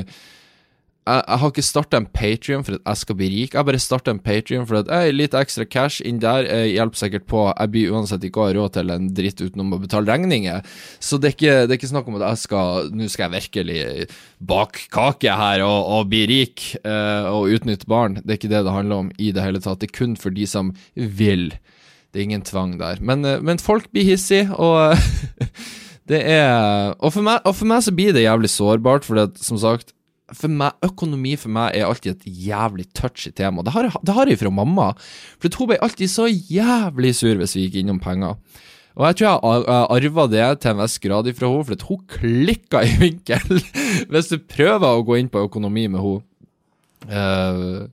jeg, 1.09 1.23
jeg, 1.25 1.39
har 1.41 1.51
ikke 1.51 1.65
starta 1.65 1.99
en 1.99 2.07
Patrion 2.13 2.65
for 2.67 2.77
at 2.77 2.83
jeg 2.85 3.01
skal 3.01 3.17
bli 3.17 3.29
rik. 3.33 3.55
Jeg 3.57 3.67
bare 3.67 3.81
starta 3.81 4.13
en 4.13 4.21
Patrion 4.23 4.67
for 4.69 4.81
at 4.83 4.91
ei, 4.93 5.15
litt 5.15 5.35
ekstra 5.37 5.65
cash 5.65 6.05
inn 6.07 6.21
der 6.21 6.45
jeg 6.45 6.75
hjelper 6.75 7.01
sikkert 7.01 7.27
på. 7.31 7.45
Jeg 7.49 7.73
blir 7.73 7.95
uansett 7.95 8.27
ikke 8.27 8.45
ha 8.45 8.55
råd 8.57 8.75
til 8.77 8.93
en 8.93 9.09
dritt 9.17 9.41
utenom 9.41 9.75
å 9.75 9.81
betale 9.81 10.11
regninger. 10.13 10.61
Så 11.01 11.19
det 11.19 11.31
er 11.31 11.37
ikke, 11.37 11.57
det 11.65 11.75
er 11.75 11.81
ikke 11.81 11.93
snakk 11.95 12.11
om 12.11 12.19
at 12.21 12.27
jeg 12.29 12.43
skal 12.45 12.91
Nå 12.95 13.09
skal 13.11 13.27
jeg 13.27 13.47
virkelig 13.49 13.81
bake 14.45 14.87
kake 14.93 15.37
her 15.41 15.65
og, 15.65 15.79
og 15.97 16.11
bli 16.13 16.25
rik 16.29 16.67
uh, 16.85 17.31
og 17.33 17.57
utnytte 17.57 17.89
barn. 17.91 18.19
Det 18.21 18.35
er 18.35 18.41
ikke 18.41 18.53
det 18.53 18.65
det 18.67 18.75
handler 18.77 19.07
om 19.07 19.13
i 19.17 19.31
det 19.35 19.45
hele 19.45 19.63
tatt. 19.63 19.81
Det 19.81 19.91
er 19.91 19.99
kun 20.03 20.19
for 20.21 20.35
de 20.35 20.47
som 20.49 20.75
vil. 20.95 21.49
Det 22.11 22.21
er 22.21 22.29
ingen 22.29 22.45
tvang 22.45 22.77
der. 22.81 23.01
Men, 23.01 23.25
uh, 23.25 23.39
men 23.41 23.63
folk 23.63 23.89
blir 23.95 24.05
hissige, 24.13 24.51
og 24.53 25.01
det 26.11 26.21
er 26.27 26.93
og 26.99 27.15
for, 27.15 27.25
meg, 27.25 27.41
og 27.49 27.57
for 27.57 27.71
meg 27.71 27.87
så 27.87 27.95
blir 27.95 28.13
det 28.13 28.27
jævlig 28.27 28.53
sårbart, 28.53 29.09
for 29.09 29.17
det, 29.17 29.31
som 29.41 29.59
sagt 29.61 29.95
for 30.37 30.53
meg, 30.53 30.77
Økonomi 30.87 31.37
for 31.41 31.53
meg 31.55 31.77
er 31.77 31.89
alltid 31.89 32.17
et 32.17 32.41
jævlig 32.51 32.87
touchy 32.97 33.33
tema. 33.37 33.65
Det 33.67 33.75
har, 33.75 33.91
det 33.91 34.17
jeg 34.33 34.41
fra 34.41 34.53
mamma. 34.55 34.91
For 35.43 35.61
hun 35.61 35.73
ble 35.73 35.81
alltid 35.83 36.13
så 36.13 36.29
jævlig 36.29 37.15
sur 37.19 37.41
hvis 37.41 37.57
vi 37.57 37.67
gikk 37.67 37.81
innom 37.83 38.01
penger. 38.03 38.39
Og 38.99 39.07
jeg 39.07 39.21
tror 39.21 39.27
jeg 39.31 39.83
arva 39.97 40.25
det 40.29 40.47
til 40.61 40.73
en 40.73 40.81
viss 40.83 40.99
grad 41.03 41.29
ifra 41.31 41.51
henne, 41.51 41.67
for 41.69 41.89
hun 41.89 42.01
klikka 42.11 42.83
i 42.85 42.97
vinkel 43.01 43.61
hvis 44.13 44.33
du 44.33 44.41
prøver 44.43 44.89
å 44.89 45.05
gå 45.07 45.21
inn 45.21 45.31
på 45.33 45.45
økonomi 45.47 45.87
med 45.93 46.03
henne. 46.05 46.27
Uh, 47.11 47.87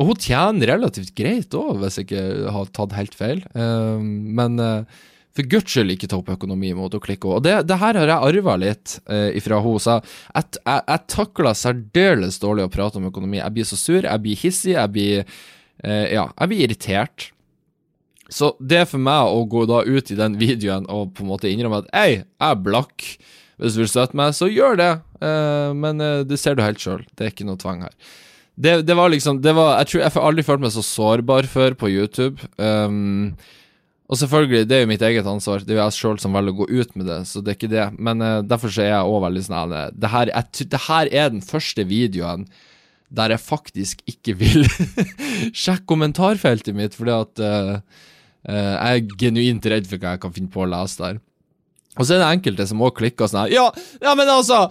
og 0.00 0.12
hun 0.14 0.20
tjener 0.22 0.70
relativt 0.72 1.12
greit 1.18 1.52
òg, 1.52 1.82
hvis 1.82 1.98
jeg 1.98 2.06
ikke 2.08 2.52
har 2.54 2.70
tatt 2.72 2.96
helt 2.96 3.16
feil. 3.18 3.42
Uh, 3.52 4.00
men 4.00 4.56
uh, 4.62 5.00
for 5.36 5.46
guds 5.46 5.70
skyld 5.70 5.94
ikke 5.94 6.08
ta 6.10 6.18
opp 6.18 6.30
økonomi 6.34 6.72
i 6.72 6.76
å 6.76 7.02
klikke 7.02 7.28
Og 7.30 7.42
det, 7.46 7.54
det 7.70 7.78
her 7.78 7.98
har 8.00 8.10
jeg 8.10 8.30
arva 8.30 8.56
litt 8.58 8.96
eh, 9.06 9.30
ifra 9.38 9.60
henne. 9.62 9.98
Jeg, 10.34 10.60
jeg, 10.60 10.84
jeg 10.88 11.04
takler 11.14 11.58
særdeles 11.58 12.40
dårlig 12.42 12.66
å 12.66 12.72
prate 12.72 12.98
om 12.98 13.06
økonomi. 13.10 13.38
Jeg 13.38 13.54
blir 13.54 13.68
så 13.68 13.78
sur, 13.78 14.00
jeg 14.02 14.24
blir 14.24 14.40
hissig, 14.40 14.74
jeg 14.74 14.94
blir 14.94 15.20
eh, 15.22 16.06
Ja, 16.16 16.30
jeg 16.34 16.50
blir 16.50 16.64
irritert. 16.66 17.30
Så 18.30 18.52
det 18.62 18.84
for 18.90 19.02
meg 19.02 19.30
å 19.34 19.44
gå 19.50 19.64
da 19.70 19.82
ut 19.82 20.10
i 20.10 20.18
den 20.18 20.38
videoen 20.38 20.86
og 20.90 21.14
på 21.16 21.24
en 21.24 21.30
måte 21.32 21.50
innrømme 21.50 21.82
at 21.84 21.92
Hei, 21.94 22.10
jeg 22.22 22.50
er 22.50 22.64
blakk. 22.66 23.06
Hvis 23.60 23.76
du 23.76 23.82
vil 23.82 23.90
støtte 23.92 24.16
meg, 24.16 24.32
så 24.34 24.48
gjør 24.48 24.78
det. 24.80 24.90
Eh, 25.20 25.70
men 25.76 26.02
eh, 26.02 26.24
det 26.26 26.40
ser 26.40 26.56
du 26.56 26.64
helt 26.64 26.80
sjøl. 26.82 27.04
Det 27.14 27.26
er 27.26 27.34
ikke 27.34 27.46
noe 27.48 27.60
tvang 27.60 27.84
her. 27.86 27.94
Det, 28.60 28.74
det, 28.84 28.94
var 28.96 29.08
liksom 29.12 29.38
det 29.40 29.54
var, 29.56 29.78
Jeg 29.80 29.88
tror 29.88 30.02
jeg 30.02 30.20
aldri 30.20 30.44
følt 30.44 30.64
meg 30.64 30.72
så 30.74 30.84
sårbar 30.84 31.48
før 31.48 31.76
på 31.80 31.90
YouTube. 31.92 32.42
Um, 32.58 33.36
og 34.10 34.18
selvfølgelig, 34.18 34.66
det 34.66 34.74
er 34.74 34.80
jo 34.82 34.90
mitt 34.90 35.04
eget 35.06 35.26
ansvar. 35.30 35.62
Det 35.62 35.70
er 35.70 35.78
jo 35.78 35.84
jeg 35.84 35.96
sjøl 36.00 36.18
som 36.18 36.34
velger 36.34 36.56
å 36.56 36.58
gå 36.64 36.66
ut 36.80 36.96
med 36.98 37.06
det, 37.06 37.20
så 37.30 37.42
det 37.44 37.52
er 37.52 37.58
ikke 37.60 37.70
det. 37.70 37.86
Men 38.02 38.24
uh, 38.24 38.40
derfor 38.42 38.72
så 38.74 38.82
er 38.82 38.90
jeg 38.90 39.12
òg 39.12 39.22
veldig 39.22 39.44
sånn 39.46 39.74
uh, 39.76 39.86
det, 39.94 40.66
det 40.72 40.82
her 40.88 41.10
er 41.22 41.30
den 41.30 41.44
første 41.46 41.86
videoen 41.86 42.48
der 43.14 43.34
jeg 43.34 43.42
faktisk 43.42 44.02
ikke 44.10 44.34
vil 44.38 44.66
sjekke 45.62 45.86
kommentarfeltet 45.90 46.74
mitt, 46.74 46.98
fordi 46.98 47.14
at 47.14 47.42
uh, 47.46 48.04
jeg 48.50 49.06
er 49.06 49.16
genuint 49.20 49.66
redd 49.70 49.86
for 49.86 50.02
hva 50.02 50.16
jeg 50.16 50.24
kan 50.24 50.34
finne 50.34 50.50
på 50.50 50.64
å 50.64 50.70
lese 50.70 51.02
der. 51.04 51.22
Og 51.98 52.06
så 52.06 52.16
er 52.16 52.22
det 52.22 52.30
enkelte 52.34 52.66
som 52.70 52.82
òg 52.82 52.94
klikker 52.98 53.30
sånn 53.30 53.44
her 53.44 53.52
Ja, 53.52 53.64
ja, 54.02 54.14
men 54.18 54.30
altså 54.30 54.64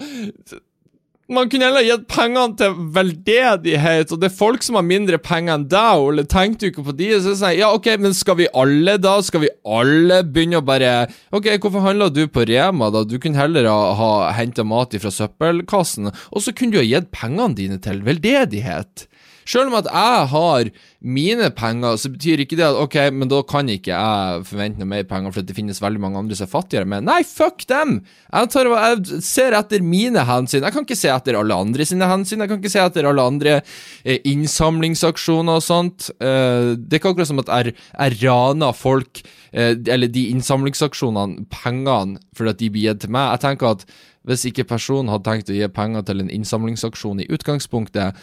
man 1.29 1.49
kunne 1.49 1.67
heller 1.69 1.85
gitt 1.85 2.07
pengene 2.09 2.57
til 2.57 2.77
veldedighet, 2.95 4.11
og 4.11 4.21
det 4.21 4.29
er 4.29 4.35
folk 4.35 4.65
som 4.65 4.79
har 4.79 4.85
mindre 4.87 5.19
penger 5.21 5.59
enn 5.59 5.67
deg, 5.69 6.01
Ole. 6.01 6.25
Tenkte 6.29 6.65
du 6.65 6.71
ikke 6.71 6.85
på 6.87 6.95
de? 6.97 7.09
Så 7.21 7.35
sier 7.37 7.53
jeg, 7.53 7.61
ja, 7.61 7.69
ok, 7.75 7.91
men 8.01 8.15
skal 8.17 8.39
vi 8.39 8.49
alle, 8.57 8.97
da? 9.01 9.15
Skal 9.25 9.45
vi 9.45 9.51
alle 9.67 10.21
begynne 10.25 10.61
å 10.61 10.65
bare 10.65 10.93
Ok, 11.35 11.51
hvorfor 11.61 11.85
handla 11.85 12.09
du 12.13 12.23
på 12.31 12.47
Rema, 12.49 12.89
da? 12.93 13.05
Du 13.05 13.17
kunne 13.21 13.39
heller 13.39 13.69
ha, 13.69 13.77
ha 13.99 14.11
henta 14.37 14.65
mat 14.65 14.97
fra 14.99 15.13
søppelkassen, 15.13 16.09
og 16.09 16.43
så 16.43 16.55
kunne 16.55 16.75
du 16.75 16.81
ha 16.81 16.87
gitt 16.87 17.13
pengene 17.13 17.57
dine 17.57 17.79
til 17.83 18.01
veldedighet. 18.05 19.05
Selv 19.49 19.71
om 19.71 19.79
at 19.79 19.88
jeg 19.89 20.25
har 20.29 20.69
mine 20.99 21.47
penger, 21.55 21.95
så 21.97 22.12
betyr 22.12 22.43
ikke 22.43 22.57
det 22.59 22.67
at 22.67 22.77
ok, 22.77 22.97
men 23.15 23.29
da 23.31 23.39
kan 23.47 23.69
ikke 23.71 23.95
jeg 23.95 24.43
forvente 24.45 24.81
noe 24.81 24.89
mer 24.91 25.07
penger, 25.09 25.33
for 25.33 25.47
det 25.47 25.55
finnes 25.57 25.79
veldig 25.81 26.01
mange 26.03 26.19
andre 26.21 26.38
som 26.38 26.45
er 26.45 26.51
fattigere. 26.51 26.89
Men 26.89 27.07
nei, 27.07 27.21
fuck 27.25 27.63
dem! 27.71 27.99
Jeg, 28.27 28.51
tar, 28.53 28.69
jeg 28.69 29.21
ser 29.25 29.55
etter 29.57 29.81
mine 29.85 30.25
hensyn. 30.27 30.62
Jeg 30.62 30.75
kan 30.75 30.85
ikke 30.85 30.99
se 30.99 31.09
etter 31.13 31.39
alle 31.39 31.57
andre 31.57 31.88
sine 31.88 32.09
hensyn. 32.12 32.43
Jeg 32.43 32.51
kan 32.51 32.62
ikke 32.62 32.73
se 32.75 32.83
etter 32.83 33.09
alle 33.09 33.25
andre 33.31 33.55
eh, 34.03 34.19
innsamlingsaksjoner 34.29 35.62
og 35.62 35.65
sånt. 35.65 36.12
Eh, 36.19 36.75
det 36.75 36.99
er 36.99 37.01
ikke 37.01 37.15
akkurat 37.15 37.31
som 37.31 37.41
at 37.41 37.53
jeg, 37.55 37.75
jeg 37.95 38.19
raner 38.21 38.75
folk, 38.77 39.23
eh, 39.49 39.73
eller 39.73 40.12
de 40.13 40.27
innsamlingsaksjonene, 40.35 41.47
pengene, 41.55 42.19
fordi 42.38 42.53
at 42.53 42.62
de 42.62 42.73
blir 42.75 42.91
gitt 42.91 43.05
til 43.05 43.15
meg. 43.15 43.31
Jeg 43.33 43.47
tenker 43.47 43.73
at 43.73 43.88
hvis 44.29 44.43
ikke 44.51 44.67
personen 44.69 45.09
hadde 45.09 45.25
tenkt 45.25 45.49
å 45.49 45.55
gi 45.55 45.71
penger 45.73 46.03
til 46.05 46.21
en 46.21 46.33
innsamlingsaksjon 46.35 47.23
i 47.23 47.29
utgangspunktet, 47.33 48.19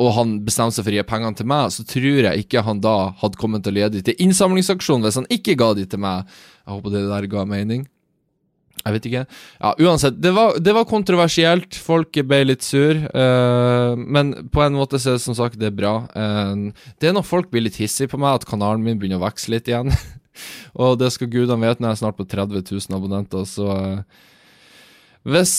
og 0.00 0.14
han 0.16 0.38
bestemte 0.46 0.78
seg 0.78 0.86
for 0.86 0.94
å 0.94 0.98
gi 0.98 1.06
pengene 1.08 1.36
til 1.36 1.48
meg, 1.50 1.70
så 1.74 1.84
tror 1.84 2.24
jeg 2.24 2.44
ikke 2.44 2.64
han 2.64 2.80
da 2.80 2.96
hadde 3.20 3.40
kommet 3.40 3.64
til 3.66 3.74
å 3.74 3.78
lede 3.82 3.98
de 3.98 4.04
til 4.06 4.22
innsamlingsaksjonen 4.24 5.04
hvis 5.04 5.18
han 5.20 5.32
ikke 5.32 5.58
ga 5.60 5.74
de 5.76 5.84
til 5.90 6.00
meg. 6.00 6.28
Jeg 6.64 6.72
håper 6.72 6.94
det 6.94 7.08
der 7.10 7.26
ga 7.34 7.44
mening. 7.48 7.84
Jeg 8.80 8.94
vet 8.94 9.06
ikke. 9.10 9.24
Ja, 9.60 9.72
Uansett, 9.84 10.16
det 10.24 10.30
var, 10.32 10.54
det 10.56 10.72
var 10.72 10.86
kontroversielt. 10.88 11.76
Folk 11.76 12.16
ble 12.30 12.38
litt 12.46 12.64
sur. 12.64 12.96
Uh, 13.12 13.92
men 13.98 14.32
på 14.52 14.62
en 14.64 14.78
måte 14.78 15.00
så 15.00 15.12
er 15.12 15.18
det 15.18 15.24
som 15.26 15.36
sagt 15.36 15.60
det 15.60 15.68
er 15.68 15.76
bra. 15.76 15.92
Uh, 16.14 16.70
det 17.02 17.10
er 17.10 17.16
når 17.16 17.28
folk 17.28 17.50
blir 17.52 17.66
litt 17.66 17.76
hissige 17.80 18.14
på 18.14 18.20
meg, 18.20 18.40
at 18.40 18.48
kanalen 18.48 18.84
min 18.86 18.96
begynner 19.00 19.20
å 19.20 19.26
vokse 19.26 19.52
litt 19.52 19.68
igjen. 19.68 19.92
og 20.80 20.96
det 21.02 21.12
skal 21.12 21.28
gudene 21.28 21.60
vite, 21.60 21.82
når 21.82 21.92
jeg 21.92 21.98
er 21.98 22.02
snart 22.06 22.20
på 22.20 22.28
30 22.30 22.64
000 22.64 22.96
abonnenter, 22.96 23.44
så 23.48 23.68
uh, 23.68 24.26
hvis, 25.28 25.54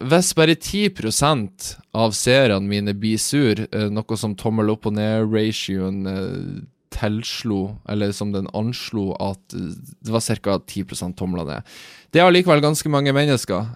hvis, 0.00 0.30
bare 0.36 0.54
10% 0.56 1.74
av 1.92 2.14
seerne 2.16 2.64
mine 2.64 2.94
blir 2.96 3.20
sur, 3.20 3.60
eh, 3.60 3.88
noe 3.92 4.16
som 4.16 4.36
tommel 4.36 4.72
opp 4.72 4.88
og 4.88 4.96
ned-ratioen 4.96 6.06
eh, 6.08 6.62
tilslo, 6.94 7.76
eller 7.90 8.14
som 8.16 8.32
den 8.32 8.48
anslo 8.56 9.12
at 9.20 9.56
eh, 9.56 9.74
det 10.00 10.14
var 10.14 10.24
ca. 10.24 10.56
10 10.58 11.12
tomler 11.18 11.44
ned. 11.44 11.74
Det 12.14 12.22
er 12.22 12.30
allikevel 12.30 12.64
ganske 12.64 12.88
mange 12.88 13.12
mennesker. 13.12 13.74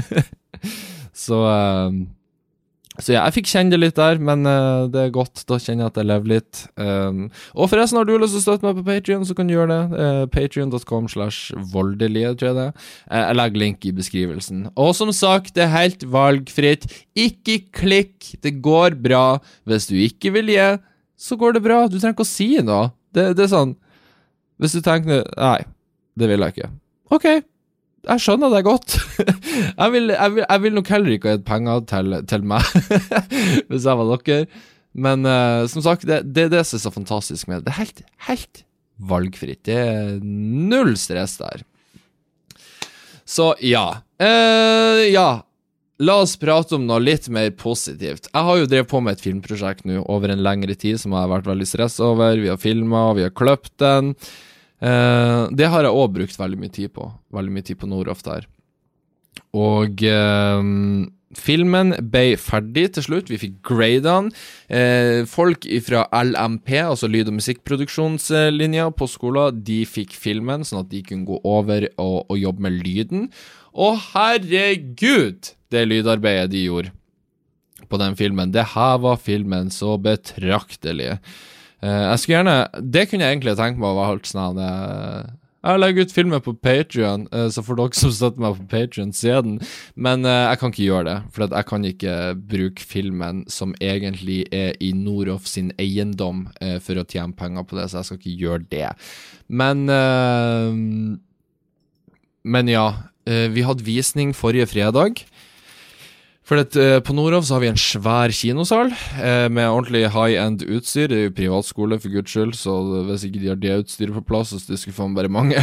så 1.26 1.42
så 3.04 3.14
jeg 3.14 3.34
fikk 3.36 3.50
kjenne 3.50 3.74
det 3.74 3.80
litt 3.80 3.96
der, 3.98 4.20
men 4.22 4.44
uh, 4.48 4.86
det 4.92 5.06
er 5.06 5.14
godt. 5.14 5.42
Da 5.48 5.58
kjenner 5.60 5.86
jeg 5.86 5.92
at 5.92 6.00
jeg 6.00 6.08
lever 6.10 6.32
litt. 6.34 6.60
Um, 6.80 7.22
og 7.54 7.70
forresten, 7.72 8.00
har 8.00 8.08
du 8.08 8.14
lyst 8.14 8.36
til 8.36 8.42
å 8.42 8.44
støtte 8.44 8.68
meg 8.68 8.78
på 8.78 8.86
Patrion, 8.86 9.26
så 9.26 9.36
kan 9.36 9.50
du 9.50 9.54
gjøre 9.54 9.72
det. 9.72 9.80
Uh, 9.96 10.22
Patrion.com 10.32 11.08
slash 11.12 11.56
voldelige, 11.72 12.34
tror 12.40 12.50
jeg 12.50 12.58
det 12.60 12.68
uh, 12.70 13.16
Jeg 13.18 13.40
legger 13.40 13.64
link 13.64 13.88
i 13.88 13.94
beskrivelsen. 13.96 14.62
Og 14.76 14.94
som 14.98 15.12
sagt, 15.16 15.54
det 15.56 15.66
er 15.66 15.74
helt 15.74 16.06
valgfritt. 16.12 16.86
Ikke 17.18 17.60
klikk, 17.76 18.32
det 18.44 18.58
går 18.64 19.00
bra. 19.02 19.24
Hvis 19.68 19.90
du 19.90 19.96
ikke 19.98 20.34
vil 20.38 20.54
gi, 20.54 20.70
så 21.20 21.36
går 21.40 21.58
det 21.58 21.66
bra. 21.66 21.82
Du 21.88 21.98
trenger 21.98 22.16
ikke 22.16 22.28
å 22.28 22.32
si 22.36 22.52
noe. 22.64 22.92
Det, 23.10 23.32
det 23.34 23.48
er 23.48 23.50
sånn 23.50 23.72
Hvis 24.62 24.76
du 24.76 24.84
tenker 24.86 25.24
Nei 25.34 25.64
det 26.20 26.28
vil 26.30 26.44
jeg 26.44 26.56
ikke. 26.56 26.70
Ok, 27.14 27.26
jeg 28.08 28.22
skjønner 28.24 28.52
det 28.54 28.64
godt. 28.64 28.96
jeg, 29.80 29.92
vil, 29.92 30.12
jeg, 30.14 30.34
vil, 30.34 30.44
jeg 30.46 30.62
vil 30.64 30.76
nok 30.76 30.90
heller 30.94 31.16
ikke 31.16 31.28
ha 31.28 31.36
gitt 31.36 31.48
penger 31.48 31.82
til, 31.90 32.16
til 32.30 32.46
meg, 32.48 32.70
hvis 33.68 33.86
jeg 33.86 34.00
var 34.00 34.12
dere. 34.14 34.40
Men 34.90 35.28
uh, 35.28 35.68
som 35.70 35.84
sagt, 35.84 36.06
det, 36.08 36.22
det 36.34 36.48
det 36.54 36.64
som 36.66 36.78
er 36.78 36.84
så 36.86 36.94
fantastisk 36.94 37.50
med 37.50 37.60
det. 37.60 37.68
Det 37.68 37.74
er 37.74 37.80
helt, 37.82 38.02
helt 38.30 38.64
valgfritt. 39.10 39.62
Det 39.68 39.76
er 39.76 40.16
null 40.24 40.96
stress 40.98 41.36
der. 41.40 41.62
Så 43.28 43.52
ja. 43.62 43.86
Uh, 44.20 45.04
ja. 45.06 45.28
La 46.00 46.16
oss 46.22 46.38
prate 46.40 46.78
om 46.78 46.86
noe 46.88 47.02
litt 47.04 47.28
mer 47.28 47.50
positivt. 47.60 48.30
Jeg 48.32 48.46
har 48.46 48.56
jo 48.56 48.68
drevet 48.68 48.88
på 48.88 49.02
med 49.04 49.18
et 49.18 49.24
filmprosjekt 49.24 49.84
nå 49.84 50.00
over 50.08 50.32
en 50.32 50.40
lengre 50.40 50.72
tid 50.72 50.96
som 51.02 51.12
jeg 51.12 51.26
har 51.26 51.34
vært 51.34 51.50
veldig 51.50 51.68
stressa 51.68 52.06
over. 52.08 52.40
Vi 52.40 52.48
har 52.48 52.60
filma, 52.60 53.10
vi 53.18 53.26
har 53.26 53.34
kløpt 53.36 53.74
den. 53.84 54.14
Uh, 54.80 55.46
det 55.52 55.68
har 55.68 55.84
jeg 55.84 55.92
òg 55.92 56.14
brukt 56.16 56.40
veldig 56.40 56.60
mye 56.60 56.72
tid 56.72 56.92
på. 56.96 57.10
Veldig 57.36 57.54
mye 57.54 57.66
tid 57.66 57.80
på 57.80 57.88
Noroff 57.90 58.24
der. 58.26 58.48
Og 59.54 60.02
eh, 60.06 60.60
filmen 61.38 61.92
ble 62.12 62.24
ferdig 62.38 62.86
til 62.94 63.04
slutt. 63.06 63.30
Vi 63.30 63.38
fikk 63.38 63.56
grade 63.66 64.02
den. 64.06 64.30
Uh, 64.70 65.26
folk 65.30 65.66
fra 65.86 66.04
LMP, 66.14 66.72
altså 66.82 67.10
lyd- 67.10 67.30
og 67.30 67.38
musikkproduksjonslinja 67.38 68.88
på 68.94 69.10
skolen, 69.10 69.60
de 69.66 69.82
fikk 69.86 70.14
filmen, 70.18 70.66
sånn 70.66 70.84
at 70.84 70.90
de 70.92 71.02
kunne 71.06 71.28
gå 71.28 71.40
over 71.46 71.88
og, 71.96 72.24
og 72.30 72.38
jobbe 72.38 72.66
med 72.66 72.80
lyden. 72.82 73.28
Og 73.74 74.00
herregud, 74.12 75.52
det 75.70 75.86
lydarbeidet 75.86 76.50
de 76.54 76.64
gjorde 76.66 76.94
på 77.90 77.98
den 77.98 78.16
filmen, 78.18 78.52
det 78.54 78.66
var 78.74 79.16
filmen 79.18 79.70
så 79.74 79.96
betraktelig. 79.98 81.16
Uh, 81.80 82.10
jeg 82.10 82.20
skulle 82.20 82.40
gjerne 82.40 82.56
Det 82.92 83.06
kunne 83.08 83.24
jeg 83.24 83.36
egentlig 83.38 83.56
tenkt 83.56 83.78
meg 83.80 83.88
å 83.88 83.96
være 83.96 84.08
holdt 84.10 84.28
sånn 84.28 84.58
uh, 84.60 85.30
Jeg 85.64 85.80
legger 85.80 86.04
ut 86.04 86.12
filmer 86.12 86.42
på 86.44 86.52
Patrion, 86.60 87.24
uh, 87.32 87.46
så 87.52 87.64
får 87.64 87.78
dere 87.78 88.00
som 88.00 88.12
støtter 88.12 88.44
meg 88.44 88.58
på 88.58 88.66
Patrion, 88.68 89.14
se 89.16 89.32
den. 89.46 89.58
Men 89.94 90.24
jeg 90.28 90.60
kan 90.60 90.72
ikke 90.72 90.86
gjøre 90.86 91.06
det, 91.08 91.16
for 91.32 91.44
jeg 91.48 91.68
kan 91.68 91.84
ikke 91.88 92.14
bruke 92.52 92.86
filmen 92.92 93.42
som 93.52 93.74
egentlig 93.80 94.42
er 94.56 94.72
i 94.80 94.92
Noroff 94.96 95.48
sin 95.48 95.68
eiendom, 95.80 96.46
for 96.80 97.00
å 97.00 97.04
tjene 97.04 97.36
penger 97.36 97.68
på 97.68 97.76
det, 97.76 97.90
så 97.90 98.00
jeg 98.00 98.08
skal 98.08 98.20
ikke 98.22 98.40
gjøre 98.40 98.64
det. 98.72 98.88
Men 99.48 99.84
Men 102.40 102.72
ja. 102.72 102.86
vi 103.28 103.68
hadde 103.68 103.84
visning 103.84 104.32
forrige 104.32 104.70
fredag. 104.72 105.26
For 106.50 106.58
at, 106.58 106.74
uh, 106.74 106.98
På 107.06 107.14
Norov 107.14 107.44
så 107.46 107.54
har 107.56 107.62
vi 107.62 107.70
en 107.70 107.78
svær 107.78 108.32
kinosal 108.34 108.90
uh, 108.90 109.46
med 109.46 109.70
ordentlig 109.70 110.08
high 110.10 110.34
end 110.42 110.64
utstyr. 110.66 111.06
Det 111.06 111.18
er 111.18 111.28
jo 111.28 111.36
privatskole, 111.36 111.98
for 112.02 112.10
guds 112.10 112.34
skyld, 112.34 112.56
så 112.58 112.74
hvis 113.06 113.28
ikke 113.28 113.38
de 113.38 113.52
har 113.52 113.60
det 113.60 113.76
utstyret 113.84 114.16
på 114.18 114.24
plass, 114.32 114.50
så 114.50 114.72
det 114.72 114.80
skulle 114.82 114.96
faen 114.96 115.14
bare 115.14 115.30
mangle. 115.30 115.62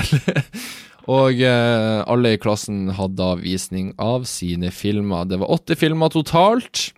og 1.18 1.44
uh, 1.44 2.08
alle 2.08 2.38
i 2.38 2.40
klassen 2.40 2.86
hadde 2.96 3.20
da 3.20 3.34
visning 3.42 3.92
av 4.00 4.24
sine 4.32 4.72
filmer. 4.72 5.28
Det 5.28 5.42
var 5.44 5.52
åtte 5.58 5.76
filmer 5.76 6.14
totalt. 6.16 6.94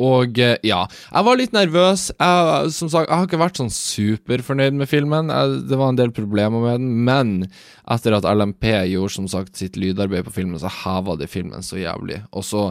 Og 0.00 0.38
ja, 0.40 0.80
jeg 0.88 1.26
var 1.26 1.36
litt 1.36 1.52
nervøs. 1.52 2.06
Jeg, 2.14 2.72
som 2.72 2.88
sagt, 2.88 3.10
jeg 3.10 3.18
har 3.18 3.28
ikke 3.28 3.40
vært 3.42 3.60
sånn 3.60 3.72
superfornøyd 3.74 4.78
med 4.80 4.88
filmen. 4.88 5.28
Jeg, 5.32 5.60
det 5.68 5.78
var 5.80 5.92
en 5.92 6.00
del 6.00 6.14
problemer 6.16 6.64
med 6.64 6.80
den, 6.80 6.90
men 7.04 7.34
etter 7.90 8.14
at 8.16 8.26
LMP 8.28 8.64
gjorde 8.92 9.12
som 9.16 9.28
sagt 9.30 9.58
sitt 9.58 9.76
lydarbeid 9.80 10.24
på 10.26 10.34
filmen, 10.38 10.60
så 10.62 10.70
heva 10.72 11.16
det 11.20 11.30
filmen 11.32 11.64
så 11.66 11.80
jævlig. 11.80 12.20
Og 12.32 12.46
så 12.46 12.68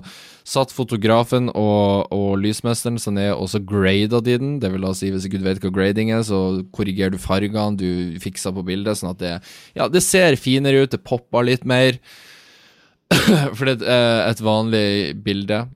satt 0.50 0.74
fotografen 0.74 1.52
og, 1.52 2.10
og 2.16 2.40
lysmesteren 2.42 2.98
seg 3.02 3.18
ned, 3.20 3.34
og 3.36 3.52
så 3.52 3.62
grada 3.62 4.24
de 4.26 4.40
den. 4.42 4.58
Det 4.64 4.72
vil 4.74 4.88
da 4.88 4.96
si, 4.98 5.12
hvis 5.14 5.28
du 5.30 5.46
vet 5.46 5.62
hva 5.62 5.74
grading 5.76 6.14
er, 6.16 6.24
så 6.26 6.64
korrigerer 6.76 7.14
du 7.14 7.22
fargene 7.22 7.78
du 7.78 8.20
fiksa 8.24 8.54
på 8.56 8.66
bildet, 8.66 8.98
sånn 8.98 9.14
at 9.14 9.22
det, 9.22 9.36
ja, 9.78 9.90
det 9.92 10.02
ser 10.06 10.40
finere 10.40 10.86
ut, 10.86 10.94
det 10.96 11.04
popper 11.06 11.46
litt 11.46 11.68
mer. 11.70 12.00
For 13.58 13.68
det 13.70 13.84
er 13.86 14.24
et 14.30 14.42
vanlig 14.46 14.88
bilde 15.26 15.68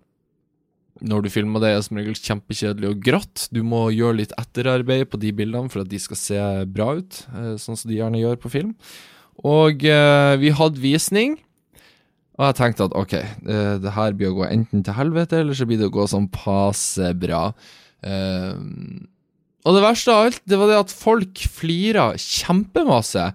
når 1.03 1.25
du 1.25 1.31
filmer 1.33 1.63
det, 1.63 1.71
er 1.73 1.81
som 1.85 1.99
regel 1.99 2.15
kjempekjedelig 2.15 2.89
og 2.89 3.01
grått. 3.03 3.47
Du 3.53 3.61
må 3.67 3.85
gjøre 3.93 4.21
litt 4.21 4.35
etterarbeid 4.39 5.09
på 5.11 5.19
de 5.21 5.33
bildene 5.35 5.71
for 5.71 5.83
at 5.83 5.91
de 5.91 5.99
skal 6.01 6.19
se 6.19 6.43
bra 6.71 6.93
ut, 6.99 7.23
eh, 7.35 7.55
sånn 7.61 7.79
som 7.79 7.91
de 7.91 7.99
gjerne 7.99 8.21
gjør 8.21 8.39
på 8.43 8.53
film. 8.53 8.75
Og 9.43 9.83
eh, 9.89 10.35
vi 10.39 10.53
hadde 10.55 10.83
visning, 10.83 11.37
og 12.39 12.47
jeg 12.47 12.57
tenkte 12.57 12.87
at 12.87 12.95
ok, 12.97 13.15
eh, 13.19 13.73
det, 13.83 13.93
her 13.93 14.13
blir 14.17 14.31
å 14.31 14.37
gå 14.39 14.45
enten 14.47 14.83
til 14.85 14.97
helvete, 14.97 15.43
eller 15.43 15.57
så 15.57 15.67
blir 15.69 15.81
det 15.81 15.89
å 15.91 15.95
gå 15.95 16.05
sånn 16.09 16.29
passe 16.33 17.11
bra. 17.19 17.49
Eh, 18.01 18.55
og 19.63 19.77
det 19.77 19.83
verste 19.83 20.13
av 20.13 20.27
alt, 20.27 20.41
det 20.49 20.59
var 20.59 20.71
det 20.71 20.79
at 20.81 20.95
folk 20.95 21.43
flira 21.51 22.11
kjempemasse. 22.19 23.29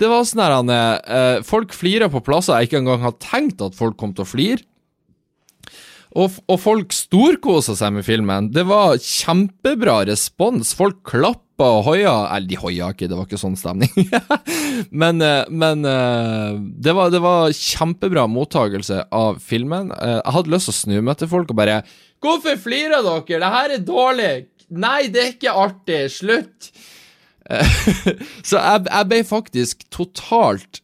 Det 0.00 0.10
var 0.10 0.24
sånn 0.26 0.42
her 0.42 0.54
eh, 0.58 1.42
Folk 1.46 1.74
flira 1.76 2.08
på 2.10 2.22
plasser 2.24 2.58
jeg 2.58 2.70
ikke 2.70 2.80
engang 2.82 3.04
hadde 3.04 3.22
tenkt 3.22 3.62
at 3.62 3.76
folk 3.78 3.98
kom 4.00 4.14
til 4.14 4.24
å 4.24 4.30
flire. 4.30 4.64
Og, 6.14 6.36
og 6.46 6.60
folk 6.62 6.94
storkosa 6.94 7.74
seg 7.78 7.96
med 7.96 8.06
filmen. 8.06 8.52
Det 8.54 8.62
var 8.68 9.00
kjempebra 9.02 10.04
respons. 10.06 10.70
Folk 10.78 11.00
klappa 11.10 11.66
og 11.80 11.88
hoia. 11.88 12.14
Eller, 12.36 12.46
de 12.52 12.58
hoia 12.60 12.92
ikke, 12.94 13.08
det 13.10 13.18
var 13.18 13.26
ikke 13.26 13.40
sånn 13.40 13.58
stemning. 13.58 13.90
men, 15.02 15.18
eh, 15.24 15.42
men 15.50 15.82
eh, 15.90 16.54
det, 16.86 16.94
var, 16.94 17.10
det, 17.14 17.22
var, 17.24 17.50
kjempebra 17.50 18.28
mottagelse 18.30 19.02
av 19.10 19.42
filmen. 19.42 19.90
Eh, 19.98 20.20
jeg 20.20 20.36
hadde 20.38 20.54
lyst 20.54 20.70
til 20.70 20.76
å 20.76 20.80
snu 20.84 20.96
meg 21.10 21.18
til 21.18 21.32
folk 21.34 21.50
og 21.50 21.62
bare 21.62 21.82
Hvorfor 22.24 22.56
flirer 22.56 23.02
dere? 23.04 23.40
Det 23.42 23.52
her 23.52 23.74
er 23.74 23.82
dårlig. 23.84 24.32
Nei, 24.72 25.00
det 25.12 25.20
er 25.20 25.34
ikke 25.34 25.58
artig. 25.60 25.98
Slutt. 26.14 26.70
Så 28.48 28.56
jeg, 28.56 28.86
jeg 28.86 29.10
ble 29.10 29.18
faktisk 29.28 29.84
totalt 29.92 30.83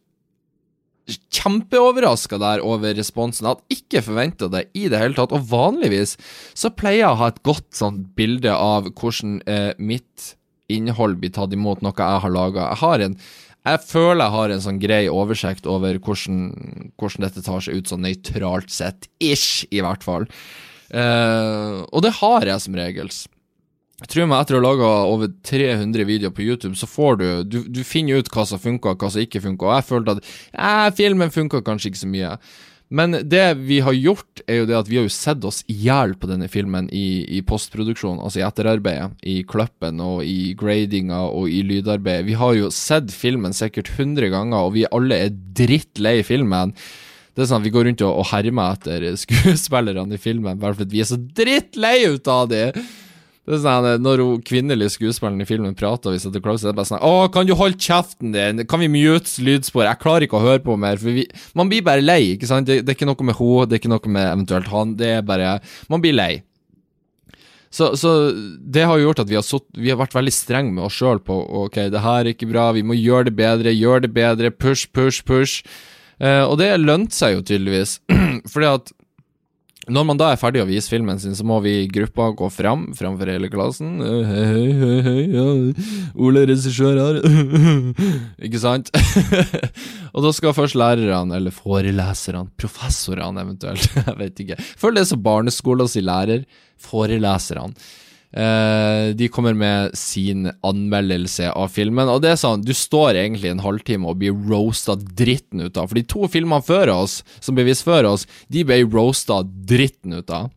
kjempeoverraska 1.34 2.38
der 2.40 2.64
over 2.66 2.94
responsen. 2.96 3.46
Jeg 3.46 3.56
hadde 3.56 3.78
ikke 3.78 4.04
forventa 4.06 4.50
det 4.52 4.66
i 4.78 4.86
det 4.92 5.00
hele 5.02 5.18
tatt. 5.18 5.34
Og 5.36 5.46
vanligvis 5.50 6.16
så 6.54 6.72
pleier 6.74 7.04
jeg 7.04 7.12
å 7.12 7.20
ha 7.22 7.30
et 7.32 7.42
godt 7.46 7.68
sånn 7.76 8.02
bilde 8.18 8.54
av 8.54 8.90
hvordan 8.94 9.40
eh, 9.50 9.70
mitt 9.78 10.34
innhold 10.70 11.18
blir 11.22 11.32
tatt 11.34 11.54
imot, 11.54 11.82
noe 11.82 11.96
jeg 11.98 12.24
har 12.24 12.34
laga. 12.34 12.70
Jeg 12.78 13.16
jeg 13.60 13.82
føler 13.84 14.24
jeg 14.24 14.32
har 14.32 14.52
en 14.54 14.62
sånn 14.64 14.80
grei 14.80 15.02
oversikt 15.12 15.66
over 15.68 15.98
hvordan, 16.00 16.92
hvordan 16.96 17.26
dette 17.26 17.42
tar 17.44 17.60
seg 17.64 17.76
ut 17.76 17.90
sånn 17.90 18.06
nøytralt 18.06 18.72
sett. 18.72 19.10
Ish, 19.20 19.66
i 19.68 19.82
hvert 19.84 20.04
fall. 20.06 20.24
Eh, 20.88 21.76
og 21.84 22.06
det 22.06 22.14
har 22.22 22.48
jeg 22.48 22.64
som 22.64 22.78
regel. 22.78 23.12
Tror 24.08 24.30
meg, 24.30 24.40
etter 24.40 24.56
å 24.56 24.62
ha 24.62 24.64
laga 24.64 24.88
over 25.10 25.28
300 25.44 26.06
videoer 26.08 26.32
på 26.32 26.46
YouTube, 26.46 26.72
så 26.78 26.88
får 26.88 27.20
du 27.20 27.28
Du, 27.44 27.58
du 27.68 27.82
finner 27.84 28.20
ut 28.20 28.30
hva 28.32 28.46
som 28.48 28.60
funka, 28.60 28.96
hva 28.96 29.10
som 29.12 29.20
ikke 29.20 29.42
funka. 29.44 29.66
Og 29.66 29.76
jeg 29.76 29.88
følte 29.90 30.16
at 30.16 30.34
eh, 30.54 30.88
filmen 30.96 31.32
funka 31.34 31.60
kanskje 31.66 31.92
ikke 31.92 32.04
så 32.06 32.10
mye. 32.10 32.34
Men 32.90 33.14
det 33.22 33.44
vi 33.68 33.78
har 33.86 33.94
gjort, 33.94 34.40
er 34.50 34.62
jo 34.62 34.66
det 34.66 34.74
at 34.74 34.88
vi 34.90 34.96
har 34.98 35.04
jo 35.06 35.12
sett 35.14 35.44
oss 35.46 35.60
i 35.70 35.76
hjel 35.84 36.16
på 36.18 36.26
denne 36.26 36.48
filmen 36.50 36.88
i, 36.90 37.22
i 37.38 37.42
postproduksjon, 37.46 38.18
altså 38.18 38.40
i 38.40 38.46
etterarbeidet, 38.48 39.12
i 39.22 39.36
kløppen 39.46 40.02
og 40.02 40.24
i 40.26 40.56
gradinga 40.58 41.20
og 41.28 41.46
i 41.54 41.60
lydarbeidet. 41.68 42.26
Vi 42.26 42.34
har 42.40 42.56
jo 42.58 42.72
sett 42.74 43.14
filmen 43.14 43.54
sikkert 43.54 43.92
100 43.94 44.32
ganger, 44.34 44.64
og 44.64 44.74
vi 44.74 44.88
alle 44.90 45.20
er 45.28 45.30
drittlei 45.30 46.16
filmen. 46.26 46.74
Det 47.30 47.44
er 47.44 47.52
sånn 47.52 47.62
at 47.62 47.68
Vi 47.68 47.74
går 47.76 47.86
rundt 47.86 48.02
og, 48.02 48.24
og 48.24 48.26
hermer 48.32 48.74
etter 48.74 49.06
skuespillerne 49.22 50.18
i 50.18 50.20
filmen, 50.20 50.58
bare 50.58 50.80
fordi 50.80 50.98
vi 50.98 51.04
er 51.04 51.12
så 51.12 51.20
drittlei 51.20 51.94
ut 52.10 52.32
av 52.32 52.50
dem. 52.50 52.82
Det 53.48 53.57
er 53.57 53.62
sånn, 53.64 54.03
Når 54.05 54.20
hun 54.22 54.42
kvinnelige 54.46 54.92
skuespilleren 54.94 55.40
i 55.40 55.48
filmen 55.48 55.74
prater, 55.74 56.12
hvis 56.12 56.29
det 56.29 56.38
er 56.38 56.44
bare 56.44 56.85
sånn 56.87 57.00
'Å, 57.00 57.33
kan 57.33 57.46
du 57.46 57.55
holde 57.55 57.81
kjeften 57.81 58.33
din? 58.33 58.66
Kan 58.66 58.81
vi 58.81 58.88
mute 58.88 59.40
lydspor?' 59.40 59.88
Jeg 59.88 59.98
klarer 59.98 60.26
ikke 60.26 60.38
å 60.38 60.44
høre 60.44 60.62
på 60.62 60.76
mer. 60.79 60.96
For 60.96 61.11
vi, 61.11 61.26
man 61.55 61.68
blir 61.68 61.83
bare 61.83 62.05
lei, 62.05 62.37
ikke 62.37 62.46
sant? 62.46 62.66
Det, 62.66 62.85
det 62.85 62.92
er 62.92 62.98
ikke 62.98 63.09
noe 63.09 63.24
med 63.24 63.37
henne, 63.37 63.66
det 63.66 63.74
er 63.74 63.81
ikke 63.81 63.94
noe 63.94 64.09
med 64.09 64.26
eventuelt 64.29 64.68
han. 64.68 64.94
Det 64.94 65.07
er 65.07 65.22
bare 65.22 65.61
Man 65.88 66.00
blir 66.00 66.14
lei. 66.14 66.42
Så, 67.70 67.94
så, 67.96 68.35
det 68.59 68.83
har 68.83 68.98
gjort 68.98 69.20
at 69.22 69.29
vi 69.31 69.38
har, 69.38 69.46
sutt, 69.46 69.68
vi 69.79 69.90
har 69.90 69.98
vært 70.00 70.16
veldig 70.16 70.33
strenge 70.35 70.72
med 70.74 70.85
oss 70.88 70.96
sjøl 70.98 71.20
på 71.22 71.37
ok, 71.64 71.87
det 71.94 72.03
her 72.03 72.24
er 72.24 72.33
ikke 72.33 72.50
bra, 72.50 72.72
vi 72.74 72.83
må 72.83 72.98
gjøre 72.98 73.31
det 73.31 73.37
bedre, 73.38 73.70
gjøre 73.70 74.09
det 74.09 74.11
bedre, 74.16 74.50
push, 74.50 74.90
push, 74.90 75.22
push. 75.22 75.62
Eh, 76.18 76.42
og 76.42 76.59
det 76.59 76.72
lønte 76.83 77.14
seg 77.14 77.37
jo 77.37 77.44
tydeligvis, 77.46 78.00
fordi 78.53 78.72
at 78.72 78.90
når 79.88 80.04
man 80.04 80.18
da 80.20 80.26
er 80.28 80.38
ferdig 80.40 80.60
å 80.60 80.68
vise 80.68 80.90
filmen 80.92 81.18
sin, 81.22 81.32
så 81.36 81.44
må 81.46 81.56
vi 81.64 81.72
i 81.80 81.88
gruppa 81.88 82.28
gå 82.36 82.50
fram 82.52 82.90
framfor 82.96 83.30
hele 83.32 83.48
klassen. 83.52 83.94
Hei, 84.04 84.66
hei, 84.76 84.98
hei, 85.06 85.22
ja. 85.32 85.46
Ole 86.20 86.44
regissør 86.50 87.00
her. 87.00 87.20
Ikke 88.46 88.60
sant? 88.60 88.92
og 90.14 90.26
da 90.26 90.34
skal 90.36 90.56
først 90.56 90.76
lærerne, 90.76 91.38
eller 91.38 91.54
foreleserne, 91.54 92.50
professorene 92.60 93.46
eventuelt, 93.46 93.88
jeg 94.10 94.18
vet 94.20 94.44
ikke 94.44 94.60
Følg 94.60 95.00
det 95.00 95.08
som 95.08 95.24
barneskolen 95.24 95.88
sin 95.88 96.06
lærer. 96.08 96.44
Foreleserne. 96.80 97.72
Uh, 98.30 99.10
de 99.18 99.26
kommer 99.26 99.56
med 99.58 99.96
sin 99.98 100.46
anmeldelse 100.62 101.48
av 101.50 101.72
filmen. 101.74 102.10
Og 102.12 102.22
det 102.22 102.30
er 102.30 102.38
sånn, 102.38 102.62
Du 102.62 102.70
står 102.76 103.18
egentlig 103.18 103.50
en 103.50 103.64
halvtime 103.64 104.06
og 104.06 104.20
blir 104.22 104.36
roasta 104.36 104.94
dritten 104.94 105.64
ut 105.66 105.76
av. 105.76 105.90
For 105.90 105.98
de 105.98 106.06
to 106.06 106.30
filmene 106.30 106.62
før 106.62 106.94
oss, 106.94 107.20
som 107.42 107.58
ble 107.58 107.66
vist 107.66 107.86
før 107.86 108.12
oss, 108.12 108.28
de 108.48 108.64
ble 108.66 108.84
roasta 108.86 109.42
dritten 109.44 110.14
ut 110.20 110.30
av. 110.30 110.50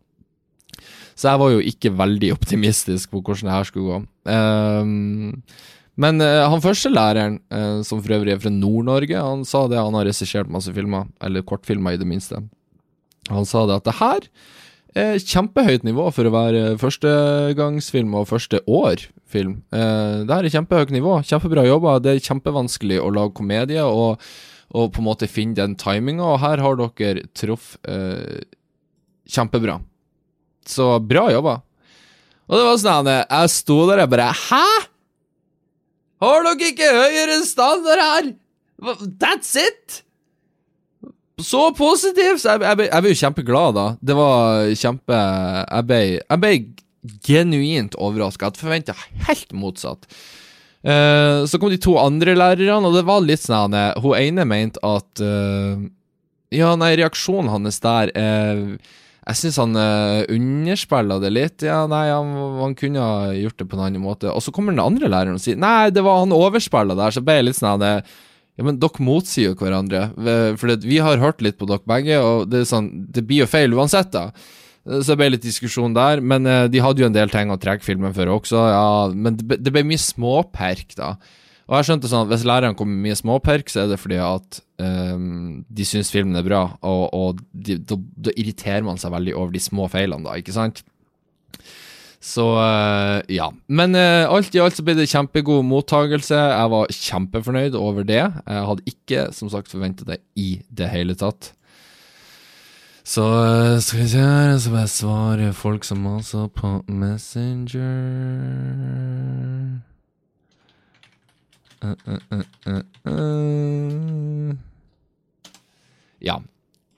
Så 1.14 1.30
jeg 1.30 1.42
var 1.42 1.54
jo 1.54 1.62
ikke 1.62 1.94
veldig 1.98 2.32
optimistisk 2.34 3.12
på 3.14 3.22
hvordan 3.22 3.50
det 3.50 3.58
her 3.58 3.70
skulle 3.70 3.90
gå. 3.90 4.00
Uh, 4.30 5.72
Men 5.94 6.18
uh, 6.22 6.50
han 6.50 6.62
første 6.62 6.90
læreren, 6.90 7.38
uh, 7.54 7.82
som 7.86 8.02
for 8.02 8.16
øvrig 8.16 8.34
er 8.34 8.42
fra 8.42 8.50
Nord-Norge, 8.50 9.14
han 9.14 9.44
sa 9.46 9.68
det, 9.70 9.78
han 9.78 9.94
har 9.94 10.08
regissert 10.10 10.50
masse 10.50 10.74
filmer, 10.74 11.06
eller 11.22 11.46
kortfilmer 11.46 11.94
i 11.94 12.02
det 12.02 12.08
minste. 12.10 12.42
Han 13.30 13.46
sa 13.46 13.68
det 13.70 13.78
at 13.78 13.86
det 13.86 14.00
her 14.00 14.26
er 15.00 15.20
kjempehøyt 15.22 15.86
nivå 15.88 16.08
for 16.14 16.28
å 16.28 16.34
være 16.34 16.64
førstegangsfilm 16.82 18.14
og 18.20 18.30
første 18.30 18.62
år-film. 18.70 19.60
Eh, 19.74 20.24
det 20.28 20.34
her 20.34 20.48
er 20.48 20.56
kjempehøyt 20.56 20.94
nivå, 20.94 21.18
kjempebra 21.28 21.66
jobba. 21.68 21.98
Det 22.04 22.16
er 22.16 22.26
kjempevanskelig 22.28 23.00
å 23.02 23.12
lage 23.14 23.36
komedie 23.40 23.84
og, 23.86 24.22
og 24.74 24.92
på 24.94 25.02
en 25.02 25.08
måte 25.08 25.30
finne 25.32 25.58
den 25.58 25.78
timinga, 25.80 26.36
og 26.36 26.42
her 26.44 26.64
har 26.64 26.80
dere 26.80 27.26
truffet 27.38 28.48
kjempebra. 29.34 29.80
Så 30.68 30.88
bra 31.04 31.28
jobba. 31.34 31.60
Og 32.50 32.60
det 32.60 32.64
var 32.68 32.80
sånn 32.80 33.10
at 33.10 33.32
jeg 33.32 33.52
sto 33.54 33.78
der 33.90 34.04
og 34.04 34.12
bare 34.12 34.32
Hæ?! 34.36 34.64
Har 36.24 36.46
dere 36.46 36.72
ikke 36.72 36.96
høyere 36.96 37.44
standard 37.48 38.04
her?! 38.04 38.34
That's 39.20 39.56
it! 39.60 40.04
Så 41.42 41.64
positivt! 41.74 42.44
Jeg, 42.46 42.62
jeg, 42.62 42.86
jeg 42.86 43.04
ble 43.04 43.12
jo 43.12 43.20
kjempeglad, 43.24 43.76
da. 43.78 43.86
Det 43.98 44.16
var 44.18 44.70
kjempe 44.78 45.18
Jeg 45.18 45.88
ble, 45.90 46.00
jeg 46.22 46.42
ble 46.44 46.54
genuint 47.26 47.98
overraska. 47.98 48.52
Jeg 48.52 48.62
forventa 48.62 48.96
helt 49.28 49.54
motsatt. 49.58 50.06
Uh, 50.84 51.48
så 51.48 51.58
kom 51.58 51.72
de 51.72 51.80
to 51.82 51.96
andre 51.98 52.36
lærerne, 52.36 52.84
og 52.86 52.98
det 52.98 53.06
var 53.08 53.22
litt 53.24 53.40
sånn 53.40 53.72
Hun 54.04 54.18
ene 54.18 54.44
mente 54.44 54.82
at 54.84 55.22
uh, 55.24 55.80
Ja, 56.52 56.74
nei, 56.76 56.92
reaksjonen 57.00 57.54
hans 57.54 57.80
der 57.80 58.12
uh, 58.12 58.76
jeg 59.24 59.40
syns 59.40 59.58
han 59.62 59.78
uh, 59.80 60.26
underspiller 60.28 61.22
det 61.24 61.30
litt. 61.32 61.64
Ja, 61.64 61.86
nei, 61.88 62.10
han, 62.12 62.34
han, 62.60 62.74
kunne 62.76 63.00
ha 63.00 63.30
gjort 63.32 63.56
det 63.62 63.70
på 63.72 63.78
en 63.78 63.86
annen 63.86 64.04
måte. 64.04 64.28
Og 64.28 64.44
så 64.44 64.52
kommer 64.52 64.76
den 64.76 64.84
andre 64.84 65.08
læreren 65.08 65.40
og 65.40 65.44
sier 65.44 65.56
Nei, 65.56 65.94
det 65.96 66.04
var 66.04 66.20
han 66.26 66.36
overspiller 66.36 67.00
der, 67.00 67.16
så 67.16 67.24
ble 67.24 67.38
jeg 67.40 67.48
litt 67.48 67.60
sånn 67.62 67.86
Ja, 68.60 68.66
men 68.68 68.78
dere 68.82 69.02
motsier 69.06 69.52
jo 69.52 69.58
hverandre. 69.58 70.08
For 70.62 70.74
vi 70.86 71.00
har 71.02 71.22
hørt 71.22 71.42
litt 71.42 71.58
på 71.58 71.68
dere 71.70 71.82
begge, 71.90 72.20
og 72.22 72.52
det, 72.52 72.66
sånn, 72.70 72.92
det 73.14 73.26
blir 73.26 73.44
jo 73.44 73.50
feil 73.50 73.74
uansett, 73.74 74.12
da. 74.14 74.28
Så 74.84 75.14
det 75.14 75.20
ble 75.22 75.30
litt 75.34 75.46
diskusjon 75.46 75.96
der. 75.96 76.22
Men 76.22 76.46
uh, 76.50 76.66
de 76.70 76.82
hadde 76.84 77.02
jo 77.02 77.10
en 77.10 77.16
del 77.16 77.32
ting 77.34 77.54
å 77.54 77.60
trekke 77.62 77.86
filmen 77.86 78.14
for 78.16 78.30
også, 78.36 78.66
ja. 78.70 78.86
Men 79.16 79.40
det 79.40 79.74
ble 79.74 79.86
mye 79.90 80.02
småperk, 80.02 80.94
da. 81.00 81.16
Og 81.64 81.78
jeg 81.78 81.88
skjønte 81.88 82.10
sånn 82.12 82.26
at 82.26 82.32
Hvis 82.34 82.44
læreren 82.48 82.76
kommer 82.78 82.98
med 82.98 83.08
mye 83.08 83.18
småperk, 83.18 83.72
så 83.72 83.86
er 83.86 83.94
det 83.94 84.00
fordi 84.02 84.20
at 84.22 84.60
um, 84.84 85.64
de 85.72 85.86
syns 85.88 86.12
filmen 86.14 86.36
er 86.38 86.46
bra, 86.46 86.66
og, 86.84 87.06
og 87.16 87.40
da 87.56 88.34
irriterer 88.36 88.84
man 88.86 89.00
seg 89.02 89.16
veldig 89.16 89.38
over 89.40 89.56
de 89.56 89.62
små 89.64 89.88
feilene, 89.92 90.28
da, 90.28 90.36
ikke 90.38 90.56
sant? 90.56 90.84
Så 92.24 92.46
uh, 92.56 93.20
ja. 93.28 93.50
Men 93.68 93.98
uh, 94.00 94.32
alt 94.32 94.56
i 94.56 94.62
alt 94.64 94.78
så 94.78 94.86
ble 94.86 94.96
det 94.96 95.10
kjempegod 95.12 95.66
mottagelse. 95.68 96.38
Jeg 96.38 96.72
var 96.72 96.94
kjempefornøyd 96.96 97.76
over 97.76 98.08
det. 98.08 98.22
Jeg 98.24 98.68
hadde 98.70 98.88
ikke, 98.88 99.28
som 99.36 99.52
sagt, 99.52 99.72
forventet 99.72 100.08
det 100.08 100.22
i 100.40 100.62
det 100.72 100.88
hele 100.94 101.18
tatt. 101.20 101.52
Så 103.04 103.26
uh, 103.28 103.76
skal 103.84 104.00
vi 104.06 104.08
se 104.14 104.24
her, 104.24 104.56
så 104.56 104.72
må 104.72 104.86
jeg 104.86 104.94
svare 104.96 105.52
folk 105.58 105.84
som 105.84 106.00
maser 106.08 106.48
på 106.56 106.78
Messenger 106.88 107.92
ja. 116.24 116.40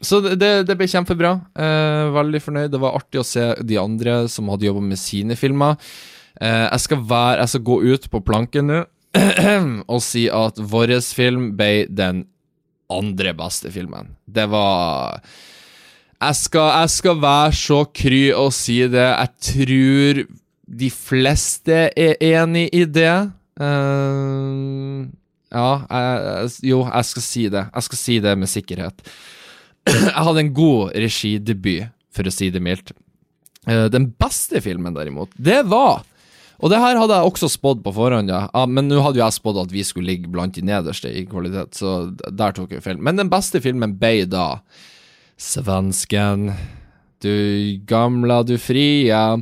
Så 0.06 0.22
det, 0.24 0.52
det, 0.70 0.76
ble 0.78 0.88
kjempebra. 0.90 1.34
Eh, 1.58 2.04
veldig 2.16 2.42
fornøyd. 2.44 2.74
Det 2.74 2.82
var 2.84 2.98
artig 3.00 3.22
å 3.22 3.28
se 3.28 3.48
de 3.66 3.80
andre 3.82 4.26
som 4.32 4.52
hadde 4.54 4.70
jobba 4.70 4.84
med 4.86 5.02
sine 5.02 5.38
filmer. 5.40 5.80
Eh, 6.40 6.68
jeg, 6.68 6.84
skal 6.86 7.04
være, 7.10 7.42
jeg 7.42 7.54
skal 7.56 7.66
gå 7.72 7.80
ut 7.96 8.08
på 8.12 8.24
planken 8.28 8.72
nå 8.72 8.84
og 9.94 10.02
si 10.04 10.26
at 10.28 10.58
vår 10.60 10.98
film 11.16 11.54
ble 11.56 11.86
den 11.88 12.26
andre 12.92 13.34
beste 13.38 13.72
filmen. 13.74 14.14
Det 14.28 14.48
var 14.52 15.22
jeg 16.16 16.36
skal, 16.40 16.70
jeg 16.82 16.92
skal 16.94 17.22
være 17.22 17.56
så 17.60 17.80
kry 17.92 18.24
og 18.34 18.52
si 18.56 18.80
det. 18.88 19.06
Jeg 19.06 19.32
tror 19.50 20.22
de 20.82 20.90
fleste 20.90 21.80
er 21.92 22.16
enig 22.24 22.70
i 22.74 22.86
det. 22.88 23.16
Uh, 23.60 25.06
ja, 25.54 25.70
jeg, 25.86 26.52
jo, 26.72 26.82
jeg 26.88 27.10
skal 27.12 27.26
si 27.26 27.46
det. 27.52 27.66
Jeg 27.68 27.88
skal 27.90 28.02
si 28.02 28.20
det 28.24 28.36
med 28.40 28.52
sikkerhet. 28.52 29.04
Jeg 29.90 30.26
hadde 30.28 30.44
en 30.44 30.54
god 30.56 30.96
regidebut, 30.98 31.92
for 32.16 32.28
å 32.28 32.34
si 32.34 32.50
det 32.54 32.64
mildt. 32.64 32.94
Uh, 33.66 33.88
den 33.92 34.10
beste 34.22 34.62
filmen, 34.62 34.94
derimot, 34.94 35.32
det 35.42 35.64
var 35.66 36.04
Og 36.62 36.70
det 36.70 36.78
her 36.80 37.00
hadde 37.00 37.16
jeg 37.18 37.28
også 37.28 37.50
spådd 37.52 37.82
på 37.84 37.92
forhånd, 37.98 38.30
ja. 38.32 38.46
men 38.70 38.88
nå 38.88 39.02
hadde 39.04 39.20
jo 39.20 39.26
jeg 39.26 39.36
spådd 39.36 39.58
at 39.66 39.74
vi 39.74 39.84
skulle 39.84 40.14
ligge 40.14 40.30
blant 40.32 40.56
de 40.56 40.64
nederste 40.64 41.10
i 41.12 41.26
kvalitet, 41.28 41.76
så 41.76 42.14
der 42.16 42.56
tok 42.56 42.72
jeg 42.72 42.86
feil. 42.86 43.02
Men 43.04 43.20
den 43.20 43.32
beste 43.32 43.60
filmen 43.60 43.98
ble 44.00 44.24
da 44.32 44.62
Svensken. 45.36 46.54
Du 47.20 47.76
gamla, 47.88 48.44
du 48.48 48.56
fria. 48.62 49.36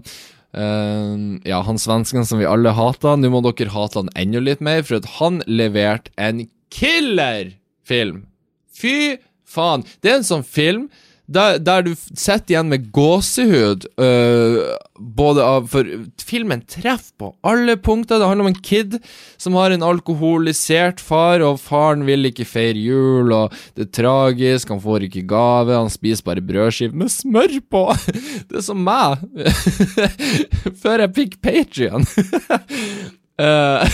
Uh, 0.54 1.38
ja, 1.46 1.62
han 1.66 1.80
svensken 1.82 2.26
som 2.26 2.42
vi 2.42 2.50
alle 2.50 2.74
hater. 2.74 3.18
Nå 3.18 3.30
må 3.34 3.44
dere 3.46 3.74
hate 3.74 4.02
han 4.02 4.12
enda 4.18 4.42
litt 4.42 4.64
mer, 4.66 4.82
for 4.86 5.00
at 5.02 5.10
han 5.20 5.42
leverte 5.46 6.14
en 6.18 6.46
killerfilm. 6.74 8.24
Fy 8.74 9.20
faen. 9.54 9.88
Det 10.02 10.12
er 10.12 10.22
en 10.22 10.32
sånn 10.34 10.48
film 10.48 10.88
der, 11.26 11.60
der, 11.64 11.86
du 11.86 11.94
sitter 11.96 12.52
igjen 12.52 12.72
med 12.72 12.90
gåsehud. 12.92 13.86
Uh, 13.96 14.76
både 15.00 15.46
av 15.46 15.70
For 15.72 15.88
filmen 16.20 16.64
treffer 16.68 17.14
på 17.20 17.30
alle 17.48 17.78
punkter. 17.80 18.20
Det 18.20 18.28
handler 18.28 18.48
om 18.48 18.52
en 18.52 18.66
kid 18.66 18.98
som 19.42 19.56
har 19.58 19.72
en 19.72 19.86
alkoholisert 19.88 21.00
far, 21.04 21.44
og 21.46 21.62
faren 21.64 22.04
vil 22.08 22.28
ikke 22.30 22.48
feire 22.48 22.80
jul, 22.80 23.32
og 23.32 23.56
det 23.78 23.88
er 23.88 23.94
tragisk, 24.02 24.74
han 24.74 24.84
får 24.84 25.08
ikke 25.08 25.26
gave, 25.32 25.78
han 25.78 25.92
spiser 25.94 26.28
bare 26.28 26.44
brødskive 26.44 26.98
med 27.00 27.12
smør 27.14 27.60
på. 27.72 27.86
Det 28.50 28.60
er 28.60 28.66
som 28.66 28.84
meg 28.84 29.24
før 30.84 31.06
jeg 31.06 31.16
fikk 31.16 31.40
Patrion. 31.44 32.04
uh, 33.40 33.88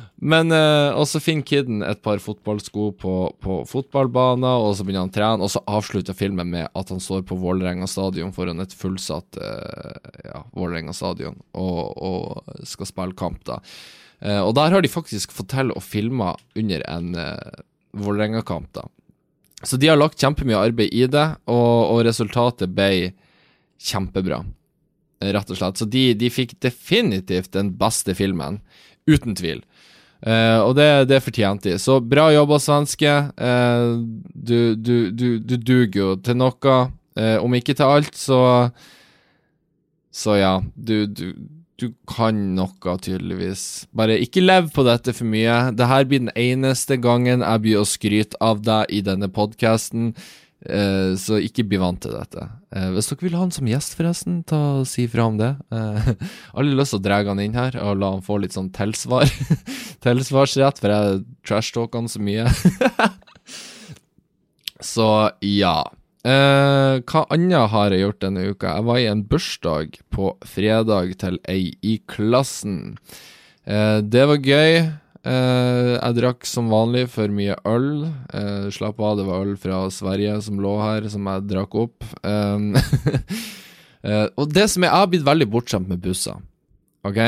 Men 0.21 0.53
uh, 0.53 0.93
Og 0.99 1.07
så 1.09 1.21
finner 1.21 1.47
kiden 1.47 1.81
et 1.85 2.01
par 2.05 2.21
fotballsko 2.21 2.91
på, 3.01 3.13
på 3.41 3.55
fotballbanen, 3.69 4.45
og 4.45 4.75
så 4.77 4.85
begynner 4.85 5.07
han 5.07 5.13
å 5.13 5.15
trene, 5.15 5.47
og 5.47 5.49
så 5.49 5.63
avslutter 5.65 6.17
filmen 6.17 6.51
med 6.51 6.69
at 6.77 6.93
han 6.93 7.01
står 7.01 7.23
på 7.25 7.39
Vålerenga 7.41 7.89
stadion 7.89 8.33
foran 8.35 8.61
et 8.61 8.75
fullsatt 8.77 9.39
uh, 9.41 10.13
ja, 10.27 10.43
Vålerenga 10.53 10.93
stadion 10.93 11.39
og, 11.57 11.81
og, 11.97 12.53
skal 12.69 12.89
spille 12.91 13.17
kamp, 13.17 13.41
da. 13.49 13.57
Uh, 14.21 14.43
og 14.45 14.53
der 14.59 14.75
har 14.75 14.85
de 14.85 14.93
faktisk 14.93 15.33
fått 15.33 15.55
til 15.55 15.73
å 15.73 15.81
filme 15.81 16.35
under 16.53 16.85
en 16.85 17.17
uh, 17.17 17.65
Vålerenga-kamp, 17.97 18.69
da. 18.77 18.85
Så 19.65 19.77
de 19.77 19.89
har 19.89 19.97
lagt 19.97 20.21
kjempemye 20.21 20.61
arbeid 20.69 20.93
i 20.93 21.07
det, 21.09 21.25
og, 21.49 21.95
og 21.95 22.05
resultatet 22.05 22.69
ble 22.73 23.11
kjempebra, 23.81 24.43
rett 25.33 25.51
og 25.53 25.57
slett. 25.57 25.81
Så 25.81 25.89
de, 25.89 26.11
de 26.17 26.29
fikk 26.33 26.55
definitivt 26.61 27.53
den 27.57 27.73
beste 27.77 28.13
filmen, 28.17 28.61
uten 29.09 29.37
tvil. 29.37 29.61
Uh, 30.21 30.61
og 30.67 30.75
det, 30.77 30.87
det 31.09 31.21
fortjente 31.25 31.71
de. 31.71 31.79
Så 31.81 31.97
bra 32.05 32.27
jobba, 32.33 32.59
svenske. 32.61 33.13
Uh, 33.41 34.01
du, 34.33 34.75
du, 34.75 35.09
du, 35.09 35.27
du 35.41 35.55
duger 35.57 36.01
jo 36.01 36.11
til 36.21 36.37
noe. 36.37 36.75
Uh, 37.17 37.37
om 37.41 37.55
ikke 37.57 37.75
til 37.77 37.89
alt, 37.89 38.15
så 38.15 38.69
Så 40.11 40.35
ja, 40.37 40.59
du, 40.75 41.07
du, 41.07 41.33
kan 42.05 42.35
noe, 42.53 42.97
tydeligvis. 43.01 43.87
Bare 43.95 44.19
ikke 44.21 44.43
lev 44.43 44.67
på 44.75 44.83
dette 44.85 45.15
for 45.17 45.25
mye. 45.25 45.71
Dette 45.73 46.03
blir 46.05 46.21
den 46.27 46.33
eneste 46.35 46.99
gangen 47.01 47.41
jeg 47.41 47.63
blir 47.63 47.79
å 47.79 47.87
skryte 47.87 48.37
av 48.43 48.61
deg 48.61 48.91
i 48.91 48.99
denne 49.01 49.31
podkasten. 49.31 50.11
Uh, 50.61 51.17
så 51.17 51.39
ikke 51.41 51.63
bli 51.65 51.79
vant 51.81 51.97
til 52.03 52.13
dette. 52.13 52.43
Uh, 52.69 52.91
hvis 52.93 53.07
dere 53.09 53.25
vil 53.25 53.33
ha 53.33 53.41
han 53.41 53.53
som 53.53 53.69
gjest, 53.69 53.95
forresten, 53.97 54.41
ta 54.45 54.59
og 54.81 54.89
si 54.89 55.07
fra 55.09 55.25
om 55.31 55.39
det. 55.41 55.55
Uh, 55.71 56.11
alle 56.59 56.75
lyst 56.77 56.93
til 56.93 56.99
å 56.99 57.03
dra 57.03 57.21
han 57.25 57.39
inn 57.41 57.55
her 57.57 57.75
og 57.81 57.97
la 57.97 58.11
han 58.13 58.23
få 58.25 58.37
litt 58.43 58.53
sånn 58.53 58.69
tilsvar. 58.75 59.25
Tilsvarsrett, 60.03 60.81
for 60.83 60.93
jeg 60.93 61.23
trashtalker 61.47 62.03
han 62.03 62.11
så 62.11 62.21
mye. 62.21 62.45
så 64.93 65.09
ja. 65.45 65.75
hva 66.21 67.23
annet 67.33 67.71
har 67.73 67.95
jeg 67.95 68.03
gjort 68.03 68.21
denne 68.21 68.45
uka? 68.51 68.75
Jeg 68.75 68.87
var 68.91 69.01
i 69.01 69.09
en 69.09 69.23
bursdag 69.31 69.97
på 70.13 70.33
fredag 70.45 71.15
til 71.23 71.39
ei 71.49 71.73
i 71.81 71.97
klassen. 72.11 72.97
det 73.65 74.27
var 74.29 74.51
gøy. 74.51 74.91
Uh, 75.21 75.99
jeg 75.99 76.15
drakk 76.17 76.47
som 76.49 76.71
vanlig 76.71 77.05
for 77.13 77.29
mye 77.29 77.53
øl. 77.69 78.07
Eh, 78.33 78.69
slapp 78.73 78.97
av, 79.05 79.19
det 79.19 79.25
var 79.27 79.43
øl 79.45 79.53
fra 79.61 79.83
Sverige 79.93 80.39
som 80.41 80.57
lå 80.61 80.71
her, 80.81 81.05
som 81.13 81.27
jeg 81.29 81.49
drakk 81.53 81.81
opp. 81.87 82.07
Eh, 84.01 84.09
uh, 84.09 84.27
og 84.33 84.49
det 84.49 84.63
som 84.65 84.81
er, 84.81 84.87
jeg 84.89 84.97
har 84.97 85.09
blitt 85.11 85.25
veldig 85.27 85.45
bortskjemt 85.53 85.85
med 85.85 85.99
busser. 86.01 86.39
Ok, 87.05 87.19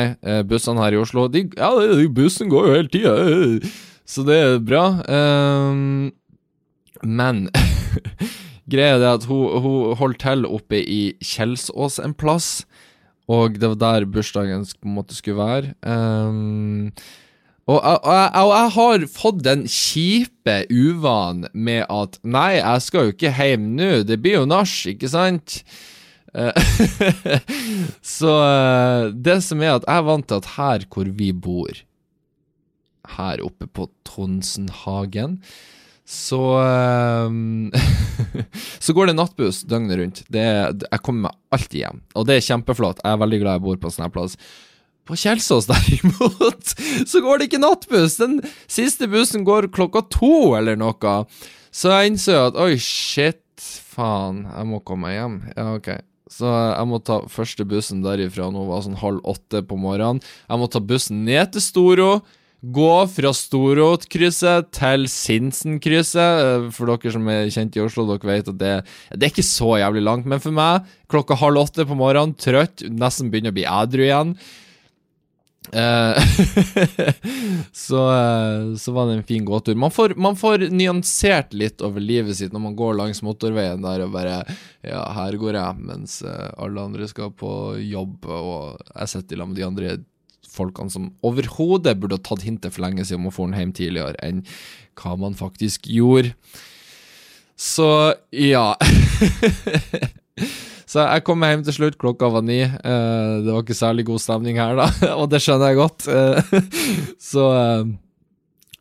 Bussene 0.50 0.82
her 0.82 0.96
i 0.96 0.98
Oslo 0.98 1.28
de, 1.30 1.44
Ja, 1.54 1.68
bussen 2.10 2.50
går 2.50 2.66
jo 2.66 2.72
hele 2.74 2.90
tida, 2.90 3.12
så 4.02 4.24
det 4.26 4.38
er 4.42 4.58
bra. 4.58 4.82
Um, 5.06 6.10
men 7.06 7.44
greia 8.74 8.98
er 8.98 9.06
at 9.12 9.28
hun, 9.30 9.54
hun 9.62 9.94
holdt 10.00 10.18
til 10.26 10.42
oppe 10.50 10.82
i 10.82 11.14
Kjelsås 11.22 12.00
en 12.02 12.14
plass. 12.18 12.64
og 13.30 13.54
det 13.54 13.70
var 13.76 13.78
der 13.84 14.10
bursdagen 14.10 14.66
på 14.66 14.90
en 14.90 14.98
måte 14.98 15.14
skulle 15.14 15.38
være. 15.38 15.74
Um, 15.86 16.90
og, 17.64 17.78
og, 17.78 17.98
og, 18.04 18.50
jeg 18.52 18.72
har 18.74 19.06
fått 19.08 19.40
den 19.46 19.64
kjipe 19.70 20.58
uvanen 20.68 21.48
med 21.56 21.86
at 21.88 22.18
Nei, 22.26 22.58
jeg 22.58 22.84
skal 22.84 23.08
jo 23.08 23.14
ikke 23.14 23.32
hjem 23.32 23.70
nå, 23.78 23.90
det 24.04 24.20
blir 24.20 24.42
jo 24.42 24.48
nach, 24.48 24.74
ikke 24.90 25.08
sant? 25.08 25.62
så 28.16 28.32
det 29.14 29.36
som 29.46 29.62
er 29.62 29.76
at 29.76 29.86
jeg 29.86 29.94
er 29.94 30.08
vant 30.08 30.26
til 30.28 30.40
at 30.42 30.50
her 30.56 30.86
hvor 30.92 31.08
vi 31.20 31.30
bor, 31.32 31.78
her 33.14 33.44
oppe 33.44 33.68
på 33.70 33.88
Tonsenhagen, 34.08 35.38
så 36.04 36.40
um, 37.30 37.70
Så 38.84 38.92
går 38.92 39.08
det 39.08 39.16
nattbuss 39.16 39.62
døgnet 39.64 39.96
rundt. 39.96 40.20
Det, 40.28 40.44
jeg 40.84 41.00
kommer 41.00 41.30
meg 41.30 41.38
alltid 41.56 41.78
hjem, 41.80 42.02
og 42.12 42.26
det 42.28 42.36
er 42.36 42.44
kjempeflott. 42.50 43.00
Jeg 43.00 43.16
er 43.16 43.22
veldig 43.22 43.40
glad 43.40 43.56
jeg 43.56 43.64
bor 43.64 43.80
på 43.80 43.88
en 43.88 43.94
sånn 43.94 44.12
plass. 44.12 44.36
På 45.04 45.16
Kjelsås, 45.20 45.66
derimot, 45.68 46.74
så 47.10 47.20
går 47.20 47.38
det 47.40 47.50
ikke 47.50 47.60
nattbuss. 47.60 48.16
Den 48.22 48.38
siste 48.64 49.08
bussen 49.12 49.44
går 49.44 49.68
klokka 49.74 50.06
to, 50.12 50.54
eller 50.56 50.78
noe. 50.80 51.18
Så 51.74 51.92
jeg 51.92 52.14
innså 52.14 52.38
at 52.48 52.58
oi, 52.60 52.78
shit, 52.80 53.42
faen, 53.60 54.44
jeg 54.48 54.70
må 54.70 54.80
komme 54.86 55.08
meg 55.10 55.18
hjem. 55.18 55.38
Ja, 55.52 55.66
ok. 55.76 55.90
Så 56.34 56.48
jeg 56.48 56.88
må 56.88 56.98
ta 57.04 57.20
første 57.30 57.66
bussen 57.68 58.00
derifra. 58.04 58.48
Nå 58.50 58.64
var 58.70 58.80
sånn 58.86 58.96
halv 58.98 59.20
åtte 59.28 59.60
på 59.68 59.76
morgenen. 59.78 60.22
Jeg 60.48 60.60
må 60.60 60.70
ta 60.72 60.80
bussen 60.82 61.22
ned 61.28 61.52
til 61.54 61.62
Storo. 61.62 62.08
Gå 62.64 62.92
fra 63.12 63.28
Storotkrysset 63.36 64.70
til 64.72 65.04
Sinsenkrysset. 65.10 66.40
Eh, 66.46 66.66
for 66.72 66.88
dere 66.88 67.12
som 67.12 67.28
er 67.28 67.52
kjent 67.52 67.76
i 67.76 67.82
Oslo, 67.84 68.06
dere 68.08 68.30
vet 68.30 68.48
at 68.54 68.60
det, 68.60 68.74
det 69.12 69.26
er 69.26 69.34
ikke 69.34 69.44
så 69.44 69.74
jævlig 69.82 70.04
langt. 70.06 70.28
Men 70.30 70.40
for 70.40 70.56
meg, 70.56 70.88
klokka 71.12 71.36
halv 71.42 71.60
åtte 71.66 71.84
på 71.84 71.98
morgenen, 71.98 72.32
trøtt, 72.40 72.86
nesten 72.88 73.28
begynner 73.28 73.52
å 73.52 73.58
bli 73.58 73.68
ædru 73.68 74.06
igjen. 74.08 74.36
Uh, 75.72 76.18
så, 77.72 78.00
uh, 78.10 78.76
så, 78.76 78.92
var 78.92 79.06
det 79.06 79.12
en 79.12 79.22
fin 79.26 79.44
gåtur. 79.44 79.74
Man 79.74 79.90
får, 79.90 80.14
man 80.14 80.36
får, 80.36 80.68
nyansert 80.70 81.54
litt 81.56 81.80
over 81.82 82.04
livet 82.04 82.36
sitt 82.36 82.52
når 82.52 82.66
man 82.66 82.76
går 82.76 82.98
langs 82.98 83.22
motorveien 83.24 83.82
der 83.82 84.04
og 84.04 84.12
bare 84.14 84.42
Ja, 84.84 85.06
her 85.16 85.38
går 85.40 85.56
jeg, 85.56 85.86
mens 85.88 86.18
uh, 86.26 86.50
alle 86.60 86.84
andre 86.84 87.08
skal 87.08 87.32
på 87.32 87.78
jobb, 87.80 88.28
og 88.28 88.82
jeg 88.92 89.14
sitter 89.14 89.40
sammen 89.40 89.54
med 89.54 89.62
de 89.62 89.68
andre 89.70 89.94
folkene 90.54 90.92
som 90.92 91.08
overhodet 91.26 91.96
burde 91.98 92.20
ha 92.20 92.22
tatt 92.22 92.44
hintet 92.46 92.74
for 92.74 92.84
lenge 92.84 93.06
siden 93.06 93.24
om 93.24 93.32
å 93.32 93.34
få 93.34 93.48
den 93.48 93.58
hjem 93.58 93.74
tidligere 93.74 94.20
enn 94.22 94.44
hva 95.00 95.16
man 95.18 95.34
faktisk 95.34 95.88
gjorde. 95.90 96.34
Så 97.58 97.88
ja. 98.30 98.74
Så 100.94 101.02
jeg 101.02 101.24
kom 101.26 101.42
hjem 101.42 101.64
til 101.66 101.74
slutt, 101.74 101.98
klokka 101.98 102.28
var 102.30 102.44
ni. 102.46 102.60
Uh, 102.62 103.42
det 103.42 103.50
var 103.50 103.64
ikke 103.64 103.74
særlig 103.74 104.06
god 104.06 104.22
stemning 104.22 104.60
her, 104.62 104.78
da, 104.78 104.86
og 105.20 105.26
det 105.32 105.42
skjønner 105.42 105.72
jeg 105.72 105.80
godt. 105.80 106.06
Uh, 106.06 106.70
så 107.32 107.46
uh, 107.50 107.92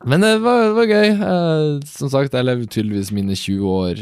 Men 0.05 0.21
det 0.21 0.33
var, 0.43 0.61
det 0.67 0.75
var 0.77 0.89
gøy. 0.91 1.09
som 1.87 2.11
sagt, 2.11 2.33
jeg 2.35 2.45
lever 2.45 2.67
tydeligvis 2.67 3.11
mine 3.15 3.37
20 3.39 3.67
år, 3.71 4.01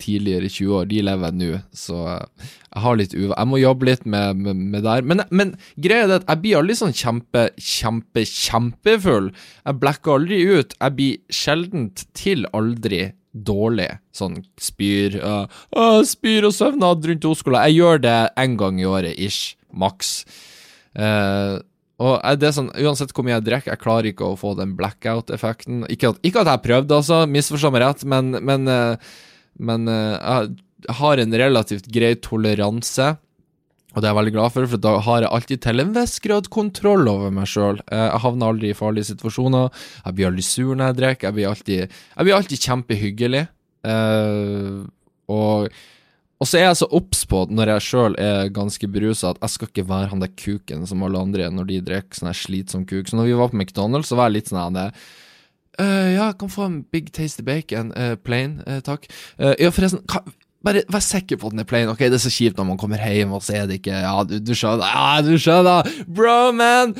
tidligere 0.00 0.48
20 0.48 0.78
år, 0.78 0.86
de 0.88 1.02
lever 1.04 1.28
jeg 1.28 1.36
nå, 1.36 1.58
så 1.76 1.98
jeg 2.08 2.80
har 2.80 2.96
litt 2.96 3.12
uva. 3.12 3.34
Jeg 3.36 3.50
må 3.50 3.60
jobbe 3.60 3.90
litt 3.90 4.06
med, 4.08 4.40
med, 4.40 4.62
med 4.72 4.86
der. 4.88 5.04
Men, 5.04 5.20
men 5.28 5.52
greia 5.76 6.06
er 6.08 6.14
at 6.16 6.24
jeg 6.32 6.42
blir 6.46 6.62
aldri 6.62 6.78
sånn 6.80 6.96
kjempe, 6.96 7.44
kjempe, 7.60 8.24
kjempefull. 8.24 9.28
Jeg 9.68 9.80
blekker 9.84 10.16
aldri 10.16 10.40
ut. 10.48 10.72
Jeg 10.80 10.96
blir 10.96 11.36
sjeldent 11.42 12.06
til 12.16 12.48
aldri 12.56 13.04
dårlig. 13.34 13.90
Sånn 14.14 14.38
spyr 14.62 15.18
uh, 15.18 15.44
uh, 15.74 16.00
Spyr 16.06 16.46
og 16.48 16.54
søvnad 16.54 17.04
rundt 17.10 17.28
Oskola. 17.28 17.66
Jeg 17.68 17.82
gjør 17.82 18.02
det 18.06 18.18
én 18.40 18.56
gang 18.60 18.80
i 18.80 18.88
året, 18.88 19.18
ish. 19.18 19.58
Maks. 19.74 20.22
Uh, 20.94 21.58
og 22.02 22.18
det 22.40 22.48
er 22.48 22.54
sånn, 22.56 22.72
Uansett 22.74 23.12
hvor 23.14 23.26
mye 23.26 23.36
jeg 23.36 23.46
drikker, 23.46 23.72
jeg 23.74 23.82
klarer 23.82 24.10
ikke 24.10 24.26
å 24.26 24.38
få 24.38 24.54
den 24.58 24.74
blackout-effekten. 24.78 25.84
Ikke, 25.92 26.14
ikke, 26.22 26.42
at 26.42 26.50
jeg 26.50 26.64
prøvde, 26.66 26.98
altså, 26.98 27.22
misforstå 27.30 27.70
meg 27.74 27.84
rett, 27.84 28.06
men, 28.10 28.34
men, 28.42 28.66
uh, 28.70 28.96
men 29.62 29.90
uh, 29.90 30.14
jeg 30.18 30.96
har 30.98 31.22
en 31.22 31.38
relativt 31.44 31.86
grei 31.94 32.14
toleranse. 32.22 33.14
Og 33.94 34.02
det 34.02 34.08
er 34.08 34.10
jeg 34.10 34.18
veldig 34.18 34.34
glad 34.34 34.54
for, 34.54 34.68
for 34.72 34.82
da 34.82 34.92
har 35.06 35.22
jeg 35.22 35.32
alltid 35.36 35.62
til 35.62 35.82
en 35.82 35.94
viss 35.94 36.18
grad 36.24 36.50
kontroll 36.52 37.08
over 37.10 37.34
meg 37.34 37.46
sjøl. 37.50 37.78
Eh, 37.86 38.04
jeg 38.08 38.22
havner 38.24 38.50
aldri 38.50 38.72
i 38.72 38.76
farlige 38.76 39.12
situasjoner. 39.12 39.84
Jeg 40.02 40.18
blir 40.18 40.30
aldri 40.30 40.46
sur 40.46 40.72
når 40.74 40.90
jeg 40.90 40.98
drikker. 41.00 41.28
Jeg 41.28 41.36
blir 41.38 41.50
alltid, 41.50 41.98
jeg 42.16 42.26
blir 42.26 42.38
alltid 42.38 42.68
kjempehyggelig. 42.68 43.44
Uh, 43.84 44.84
og, 45.28 45.66
og, 46.40 46.46
så 46.48 46.56
er 46.56 46.62
jeg 46.64 46.78
så 46.80 46.86
obs 46.96 47.26
på, 47.28 47.42
når 47.52 47.74
jeg 47.74 47.84
sjøl 47.84 48.14
er 48.20 48.48
ganske 48.56 48.88
berusa, 48.88 49.34
at 49.34 49.42
jeg 49.44 49.52
skal 49.52 49.68
ikke 49.68 49.84
være 49.90 50.08
han 50.08 50.22
der 50.24 50.32
kuken 50.32 50.86
som 50.88 51.04
alle 51.04 51.20
andre 51.20 51.50
når 51.52 51.68
de 51.68 51.82
drikker 51.90 52.18
sånn 52.18 52.32
slitsom 52.38 52.86
kuk. 52.88 53.10
Så 53.10 53.20
når 53.20 53.28
vi 53.28 53.36
var 53.38 53.52
på 53.52 53.60
McDonald's, 53.60 54.08
så 54.10 54.18
var 54.18 54.32
jeg 54.32 54.40
litt 54.40 54.50
sånn 54.50 54.80
uh, 54.80 54.88
Ja, 55.78 56.30
jeg 56.30 56.38
kan 56.40 56.54
få 56.56 56.66
en 56.66 56.80
big 56.90 57.12
tasty 57.14 57.44
bacon. 57.46 57.92
Uh, 57.92 58.16
plain, 58.16 58.58
takk. 58.88 59.06
ja, 59.38 59.70
forresten, 59.70 60.02
hva, 60.10 60.24
bare 60.64 60.84
vær 60.90 61.04
sikker 61.04 61.38
på 61.40 61.50
at 61.50 61.54
den 61.54 61.62
er 61.62 61.68
plain. 61.68 61.90
Ok, 61.92 62.02
Det 62.06 62.16
er 62.16 62.24
så 62.24 62.32
kjipt 62.32 62.58
når 62.58 62.68
man 62.72 62.80
kommer 62.80 63.02
hjem 63.02 63.34
og 63.36 63.44
så 63.44 63.58
er 63.60 63.68
det 63.68 63.80
ikke 63.82 64.00
Ja, 64.04 64.16
du, 64.24 64.38
du 64.40 64.54
skjønner. 64.56 64.88
Ja, 64.88 65.22
du 65.24 65.34
skjønner! 65.40 65.90
Bro, 66.08 66.38
man! 66.56 66.94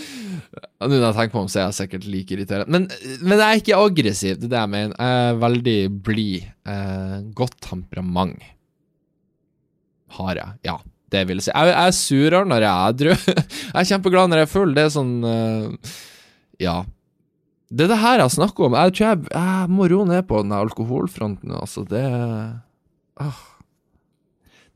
Nå 0.85 0.91
når 0.91 1.07
jeg 1.09 1.17
tenker 1.17 1.35
på 1.35 1.45
om, 1.45 1.51
så 1.51 1.61
er 1.61 1.69
jeg 1.69 1.79
sikkert 1.79 2.09
like 2.11 2.35
irriterende. 2.37 2.71
Men, 2.75 2.89
men, 3.23 3.39
jeg 3.41 3.45
er 3.47 3.63
ikke 3.63 3.79
aggressiv, 3.81 4.35
det 4.39 4.49
er 4.49 4.53
det 4.53 4.61
jeg 4.61 4.73
mener. 4.75 4.97
Jeg 4.99 5.29
er 5.29 5.39
veldig 5.41 5.79
blid. 6.05 6.51
Eh, 6.69 7.15
godt 7.37 7.57
temperament 7.65 8.51
har 10.19 10.39
jeg. 10.39 10.59
Ja, 10.69 10.77
det 11.15 11.25
vil 11.29 11.41
jeg 11.41 11.49
si. 11.49 11.55
Jeg, 11.55 11.71
jeg 11.73 11.89
er 11.89 11.97
surere 11.99 12.51
når 12.51 12.67
jeg 12.67 12.73
er 12.73 12.93
edru. 12.93 13.15
jeg 13.71 13.79
er 13.81 13.89
kjempeglad 13.93 14.31
når 14.31 14.43
jeg 14.43 14.49
er 14.49 14.53
full. 14.53 14.77
Det 14.77 14.85
er 14.85 14.93
sånn 14.95 15.15
eh, 15.31 15.97
Ja. 16.63 16.83
Det 17.75 17.87
er 17.87 17.91
det 17.91 18.03
her 18.05 18.21
jeg 18.23 18.37
snakker 18.37 18.69
om. 18.69 18.77
Jeg 18.79 18.95
tror 18.95 19.09
jeg, 19.09 19.25
jeg 19.33 19.73
må 19.73 19.89
roe 19.91 20.07
ned 20.07 20.29
på 20.29 20.45
den 20.45 20.53
alkoholfronten. 20.55 21.57
Altså, 21.59 21.83
det 21.89 22.05
uh, 22.05 23.41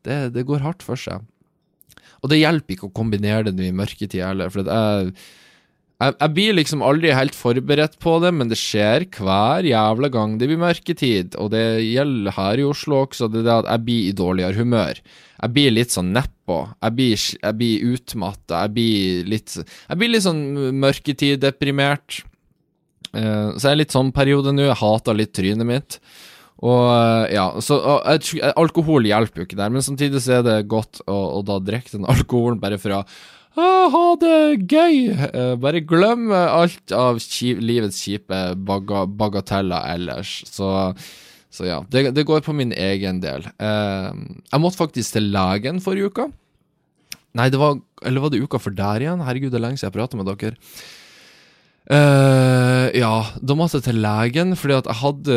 det, 0.07 0.21
det, 0.37 0.47
går 0.49 0.65
hardt 0.65 0.85
for 0.87 1.01
seg. 1.01 1.27
Og 2.23 2.33
det 2.33 2.41
hjelper 2.41 2.75
ikke 2.75 2.89
å 2.89 2.95
kombinere 2.95 3.55
det 3.55 3.69
i 3.69 3.75
mørketid 3.75 4.23
heller, 4.25 4.51
for 4.51 4.67
jeg, 4.67 5.13
jeg, 5.99 6.15
jeg, 6.15 6.33
blir 6.35 6.57
liksom 6.59 6.83
aldri 6.87 7.15
helt 7.15 7.35
forberedt 7.35 7.97
på 8.03 8.17
det, 8.23 8.33
men 8.35 8.51
det 8.51 8.59
skjer 8.59 9.07
hver 9.19 9.67
jævla 9.67 10.11
gang 10.15 10.37
det 10.39 10.51
blir 10.51 10.61
mørketid, 10.63 11.39
og 11.39 11.53
det 11.55 11.65
gjelder 11.87 12.37
her 12.39 12.63
i 12.63 12.67
Oslo 12.67 13.05
også, 13.05 13.31
det 13.31 13.43
er 13.43 13.49
det 13.49 13.57
at 13.57 13.71
jeg 13.73 13.87
blir 13.89 14.07
i 14.07 14.17
dårligere 14.23 14.59
humør. 14.63 15.03
Jeg 15.39 15.55
blir 15.55 15.75
litt 15.75 15.95
sånn 15.95 16.11
nedpå. 16.15 16.57
Jeg 16.83 16.97
blir, 16.99 17.27
jeg 17.43 17.59
blir 17.61 17.93
utmatta. 17.93 18.65
Jeg 18.65 18.75
blir 18.75 19.29
litt 19.31 19.53
Jeg 19.61 19.99
blir 20.01 20.11
litt 20.11 20.25
sånn 20.25 20.43
mørketid-deprimert. 20.83 22.23
Uh, 23.15 23.55
så 23.55 23.69
jeg 23.69 23.71
er 23.71 23.81
litt 23.85 23.95
sånn 23.95 24.11
periode 24.15 24.53
nå. 24.55 24.67
Jeg 24.67 24.81
hater 24.81 25.19
litt 25.19 25.35
trynet 25.39 25.69
mitt. 25.69 26.01
Og 26.67 26.85
eh, 26.91 27.35
ja, 27.37 27.47
så 27.63 27.79
og, 27.79 28.29
Alkohol 28.59 29.07
hjelper 29.07 29.43
jo 29.43 29.49
ikke 29.49 29.59
der, 29.61 29.73
men 29.75 29.85
samtidig 29.85 30.23
så 30.25 30.39
er 30.39 30.47
det 30.47 30.57
godt 30.71 31.03
å, 31.07 31.19
å 31.39 31.43
da 31.47 31.61
drikke 31.63 31.95
den 31.95 32.09
alkoholen 32.15 32.63
bare 32.63 32.81
for 32.83 33.01
å 33.01 33.03
ha 33.59 34.09
det 34.23 34.69
gøy. 34.71 34.99
Uh, 35.35 35.55
bare 35.59 35.83
glem 35.83 36.29
alt 36.31 36.93
av 36.95 37.17
livets 37.19 38.05
kjipe 38.05 38.43
baga, 38.55 39.03
bagateller 39.11 39.97
ellers. 39.97 40.37
Så, 40.47 40.69
så 41.51 41.67
ja, 41.67 41.81
det, 41.91 42.13
det, 42.15 42.27
går 42.29 42.45
på 42.47 42.55
min 42.55 42.71
egen 42.71 43.19
del. 43.25 43.49
Jeg 43.59 44.63
måtte 44.63 44.79
faktisk 44.79 45.17
til 45.17 45.33
legen 45.35 45.83
forrige 45.83 46.13
uka. 46.13 46.29
Nei, 47.39 47.49
det 47.51 47.59
var 47.61 47.81
Eller 48.07 48.23
var 48.23 48.31
det 48.31 48.39
uka 48.39 48.61
for 48.63 48.75
der 48.75 49.03
igjen? 49.03 49.25
Herregud, 49.27 49.51
det 49.51 49.59
er 49.59 49.65
lenge 49.65 49.81
siden 49.81 49.91
jeg 49.91 49.99
prata 49.99 50.19
med 50.21 50.31
dere. 50.31 50.55
Uh, 51.89 52.91
ja, 52.93 53.23
da 53.41 53.55
måtte 53.57 53.79
jeg 53.79 53.87
til 53.87 54.03
legen 54.05 54.51
fordi 54.61 54.75
at 54.77 54.89
jeg 54.91 55.01
hadde 55.01 55.37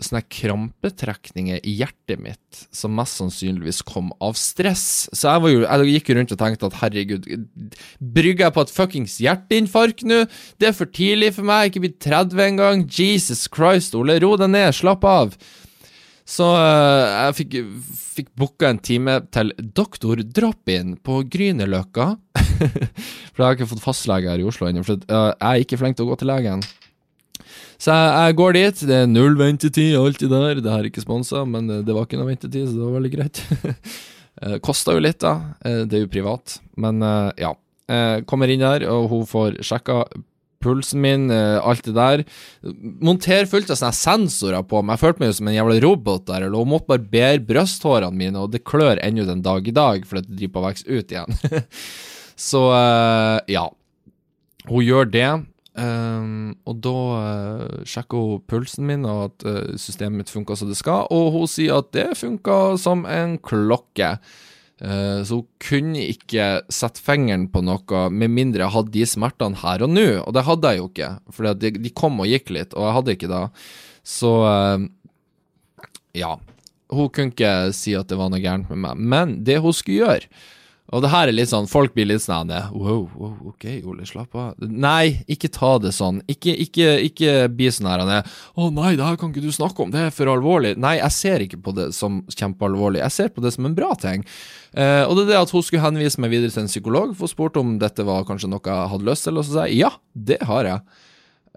sånne 0.00 0.22
krampetrekninger 0.32 1.60
i 1.60 1.74
hjertet 1.76 2.22
mitt 2.24 2.62
som 2.72 2.94
mest 2.96 3.20
sannsynligvis 3.20 3.82
kom 3.84 4.08
av 4.24 4.38
stress. 4.40 5.10
Så 5.12 5.28
jeg, 5.28 5.58
jo, 5.58 5.66
jeg 5.66 5.98
gikk 5.98 6.12
rundt 6.16 6.32
og 6.32 6.40
tenkte 6.40 6.70
at 6.70 6.78
herregud, 6.80 7.28
brygger 8.00 8.46
jeg 8.46 8.56
på 8.56 8.64
et 8.64 8.72
fuckings 8.78 9.18
hjerteinfarkt 9.20 10.06
nå? 10.08 10.22
Det 10.56 10.70
er 10.70 10.78
for 10.78 10.88
tidlig 10.88 11.34
for 11.36 11.44
meg, 11.44 11.66
jeg 11.66 11.68
er 11.68 11.74
ikke 11.74 11.84
blitt 11.84 12.00
30 12.08 12.44
engang. 12.46 12.86
Jesus 12.88 13.44
Christ, 13.52 13.98
Ole, 13.98 14.16
ro 14.24 14.38
deg 14.40 14.54
ned, 14.56 14.72
slapp 14.80 15.04
av. 15.04 15.36
Så 16.30 16.46
uh, 16.54 17.26
jeg 17.26 17.36
fikk, 17.42 17.56
fikk 18.16 18.32
booka 18.38 18.70
en 18.70 18.80
time 18.80 19.18
til 19.34 19.52
doktor 19.76 20.22
Drop-In 20.24 20.94
på 21.04 21.24
Grünerløkka. 21.28 22.12
for 23.32 23.42
jeg 23.42 23.46
har 23.46 23.56
ikke 23.56 23.70
fått 23.72 23.82
fastlege 23.84 24.30
her 24.30 24.42
i 24.42 24.46
Oslo 24.46 24.68
ennå, 24.68 24.84
for 24.86 25.00
uh, 25.10 25.32
jeg 25.32 25.48
er 25.48 25.64
ikke 25.64 25.80
flink 25.80 25.98
til 25.98 26.06
å 26.06 26.12
gå 26.12 26.20
til 26.20 26.30
legen. 26.32 26.64
Så 27.80 27.94
jeg, 27.96 28.08
jeg, 28.12 28.36
går 28.36 28.56
dit. 28.58 28.84
Det 28.90 28.96
er 28.96 29.10
null 29.10 29.38
ventetid, 29.40 29.96
alltid 29.96 30.32
der. 30.34 30.60
Det 30.60 30.72
her 30.72 30.82
er 30.84 30.90
ikke 30.90 31.04
sponsa, 31.04 31.46
men 31.48 31.70
eh, 31.72 31.84
det 31.86 31.94
var 31.96 32.04
ikke 32.04 32.18
noe 32.20 32.28
ventetid, 32.28 32.66
så 32.68 32.76
det 32.76 32.84
var 32.84 32.96
veldig 32.98 33.12
greit. 33.14 33.40
det 34.44 34.58
kosta 34.66 34.92
jo 34.92 35.00
litt, 35.00 35.22
da. 35.24 35.54
Det 35.64 35.96
er 35.96 36.04
jo 36.04 36.10
privat. 36.12 36.58
Men 36.76 37.00
ja. 37.40 37.54
Kommer 38.28 38.52
inn 38.52 38.60
der, 38.62 38.84
og 38.92 39.08
hun 39.10 39.24
får 39.26 39.56
sjekka 39.66 40.04
pulsen 40.60 41.00
min, 41.00 41.30
eh, 41.30 41.58
alt 41.66 41.84
det 41.84 41.94
der. 41.96 42.24
Monter 43.00 43.48
fullt 43.48 43.72
av 43.72 43.78
sånne 43.80 43.96
sensorer 43.96 44.66
på 44.68 44.82
meg. 44.82 44.98
Jeg 44.98 45.04
følte 45.04 45.22
meg 45.22 45.30
jo 45.30 45.38
som 45.38 45.48
en 45.48 45.56
jævla 45.56 45.80
robot 45.86 46.26
der. 46.28 46.44
Eller 46.44 46.60
hun 46.60 46.72
måtte 46.74 46.90
barbere 46.92 47.40
brysthårene 47.48 48.16
mine, 48.16 48.38
og 48.38 48.52
det 48.52 48.64
klør 48.68 49.00
ennå 49.02 49.26
den 49.28 49.42
dag 49.42 49.66
i 49.66 49.74
dag, 49.74 50.04
fordi 50.06 50.28
det 50.28 50.36
driver 50.36 50.52
på 50.52 50.60
å 50.60 50.66
vokse 50.68 50.86
ut 50.88 51.14
igjen. 51.16 51.40
Så 52.40 52.64
uh, 52.72 53.38
ja. 53.50 53.68
Hun 54.68 54.84
gjør 54.84 55.10
det. 55.12 55.30
Um, 55.80 56.56
og 56.68 56.80
da 56.82 56.92
uh, 56.92 57.82
sjekker 57.88 58.18
hun 58.18 58.44
pulsen 58.50 58.88
min, 58.88 59.06
og 59.08 59.28
at 59.28 59.46
uh, 59.46 59.78
systemet 59.80 60.24
mitt 60.24 60.32
funker 60.32 60.58
som 60.58 60.70
det 60.70 60.78
skal. 60.80 61.08
Og 61.14 61.30
hun 61.36 61.50
sier 61.50 61.80
at 61.80 61.92
det 61.96 62.08
funker 62.18 62.78
som 62.80 63.04
en 63.08 63.36
klokke. 63.44 64.16
Uh, 64.80 65.20
så 65.26 65.40
hun 65.40 65.48
kunne 65.62 66.06
ikke 66.08 66.48
sette 66.72 67.02
fingeren 67.04 67.48
på 67.52 67.62
noe 67.64 68.06
med 68.08 68.32
mindre 68.32 68.64
jeg 68.64 68.74
hadde 68.76 68.94
de 68.94 69.08
smertene 69.08 69.60
her 69.60 69.84
og 69.84 69.92
nå, 69.92 70.06
og 70.24 70.32
det 70.36 70.46
hadde 70.48 70.72
jeg 70.72 70.80
jo 70.80 70.88
ikke. 70.88 71.10
For 71.36 71.50
de, 71.52 71.74
de, 71.76 71.92
kom 71.96 72.22
og 72.24 72.30
gikk 72.30 72.54
litt, 72.56 72.76
og 72.76 72.88
jeg 72.88 72.96
hadde 72.98 73.16
ikke 73.18 73.32
det. 73.34 73.42
Så 74.16 74.32
ja. 76.16 76.32
Hun 76.90 77.12
kunne 77.14 77.30
ikke 77.30 77.52
si 77.76 77.92
at 77.94 78.08
det 78.10 78.16
var 78.18 78.32
noe 78.32 78.42
gærent 78.42 78.72
med 78.72 78.80
meg. 78.82 79.04
Men 79.12 79.36
det 79.46 79.60
hun 79.62 79.76
skulle 79.76 80.00
gjøre 80.00 80.40
og 80.90 81.04
det 81.04 81.10
her 81.12 81.30
er 81.30 81.34
litt 81.36 81.50
sånn, 81.52 81.68
folk 81.70 81.92
blir 81.94 82.08
litt 82.08 82.22
sånn 82.24 82.50
Wow, 82.74 83.04
wow, 83.14 83.34
ok, 83.52 83.66
Ole, 83.86 84.06
slapp 84.08 84.34
av. 84.34 84.56
Nei, 84.58 85.22
ikke 85.30 85.50
ta 85.54 85.76
det 85.82 85.92
sånn. 85.94 86.18
Ikke, 86.30 86.50
ikke, 86.64 86.96
ikke 87.06 87.34
bli 87.54 87.68
sånn 87.70 87.86
her 87.90 88.02
Å 88.02 88.22
oh, 88.58 88.72
nei, 88.74 88.96
det 88.98 89.06
her 89.06 89.18
kan 89.20 89.30
ikke 89.30 89.44
du 89.44 89.52
snakke 89.54 89.84
om, 89.84 89.92
det 89.94 90.02
er 90.08 90.14
for 90.14 90.30
alvorlig. 90.32 90.74
Nei, 90.80 90.96
jeg 90.98 91.14
ser 91.14 91.44
ikke 91.44 91.60
på 91.62 91.74
det 91.76 91.90
som 91.94 92.20
kjempealvorlig, 92.34 93.02
jeg 93.04 93.14
ser 93.14 93.30
på 93.34 93.44
det 93.44 93.52
som 93.54 93.68
en 93.68 93.76
bra 93.76 93.92
ting. 94.02 94.24
Eh, 94.74 95.04
og 95.04 95.14
det 95.14 95.28
er 95.28 95.30
det 95.30 95.38
at 95.44 95.52
hun 95.54 95.64
skulle 95.66 95.84
henvise 95.84 96.22
meg 96.22 96.32
videre 96.34 96.50
til 96.50 96.64
en 96.64 96.72
psykolog, 96.72 97.12
for 97.14 97.28
hun 97.28 97.34
spurte 97.36 97.62
om 97.62 97.76
dette 97.82 98.06
var 98.06 98.26
kanskje 98.26 98.50
noe 98.50 98.64
jeg 98.66 98.90
hadde 98.94 99.06
lyst 99.06 99.28
til, 99.28 99.38
og 99.38 99.46
så 99.46 99.54
sa 99.54 99.66
jeg 99.70 99.84
ja, 99.84 99.92
det 100.14 100.40
har 100.48 100.68
jeg. 100.68 101.04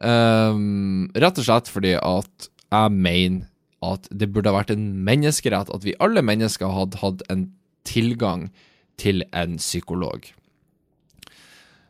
Um, 0.03 1.09
rett 1.17 1.37
og 1.39 1.45
slett 1.47 1.69
fordi 1.71 1.95
at 1.97 2.47
jeg 2.73 2.93
mener 2.93 3.49
at 3.85 4.05
det 4.13 4.29
burde 4.33 4.49
ha 4.49 4.57
vært 4.57 4.73
en 4.73 4.85
menneskerett 5.05 5.69
at 5.73 5.83
vi 5.85 5.95
alle 6.03 6.23
mennesker 6.25 6.69
hadde 6.71 7.01
hatt 7.01 7.25
en 7.33 7.47
tilgang 7.87 8.47
til 8.47 8.69
en 9.01 9.57
psykolog. 9.61 10.29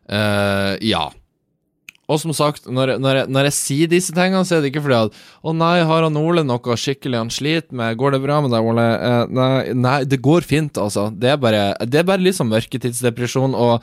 Uh, 0.09 0.75
ja. 0.83 1.09
Og 2.11 2.19
som 2.19 2.33
sagt, 2.35 2.65
når, 2.67 2.97
når, 2.99 3.17
jeg, 3.21 3.31
når, 3.31 3.47
jeg, 3.47 3.55
sier 3.55 3.91
disse 3.91 4.13
tingene, 4.15 4.43
så 4.43 4.57
er 4.57 4.63
det 4.63 4.73
ikke 4.73 4.83
fordi 4.83 4.97
at 5.07 5.19
Å 5.47 5.53
nei, 5.55 5.77
har 5.87 6.03
han 6.03 6.19
Ole 6.19 6.43
noe 6.43 6.75
skikkelig 6.79 7.21
han 7.21 7.31
sliter 7.31 7.77
med? 7.79 7.95
Går 7.99 8.17
det 8.17 8.23
bra 8.25 8.41
med 8.43 8.51
deg, 8.51 8.67
Ole? 8.67 8.87
Uh, 8.99 9.21
nei, 9.31 9.53
nei, 9.77 9.99
det 10.09 10.19
går 10.23 10.47
fint, 10.47 10.79
altså. 10.81 11.07
Det 11.15 11.31
er 11.31 11.39
bare, 11.39 11.69
det 11.87 12.01
er 12.01 12.09
bare 12.09 12.35
sånn 12.35 12.51
mørketidsdepresjon. 12.51 13.55
Og 13.55 13.77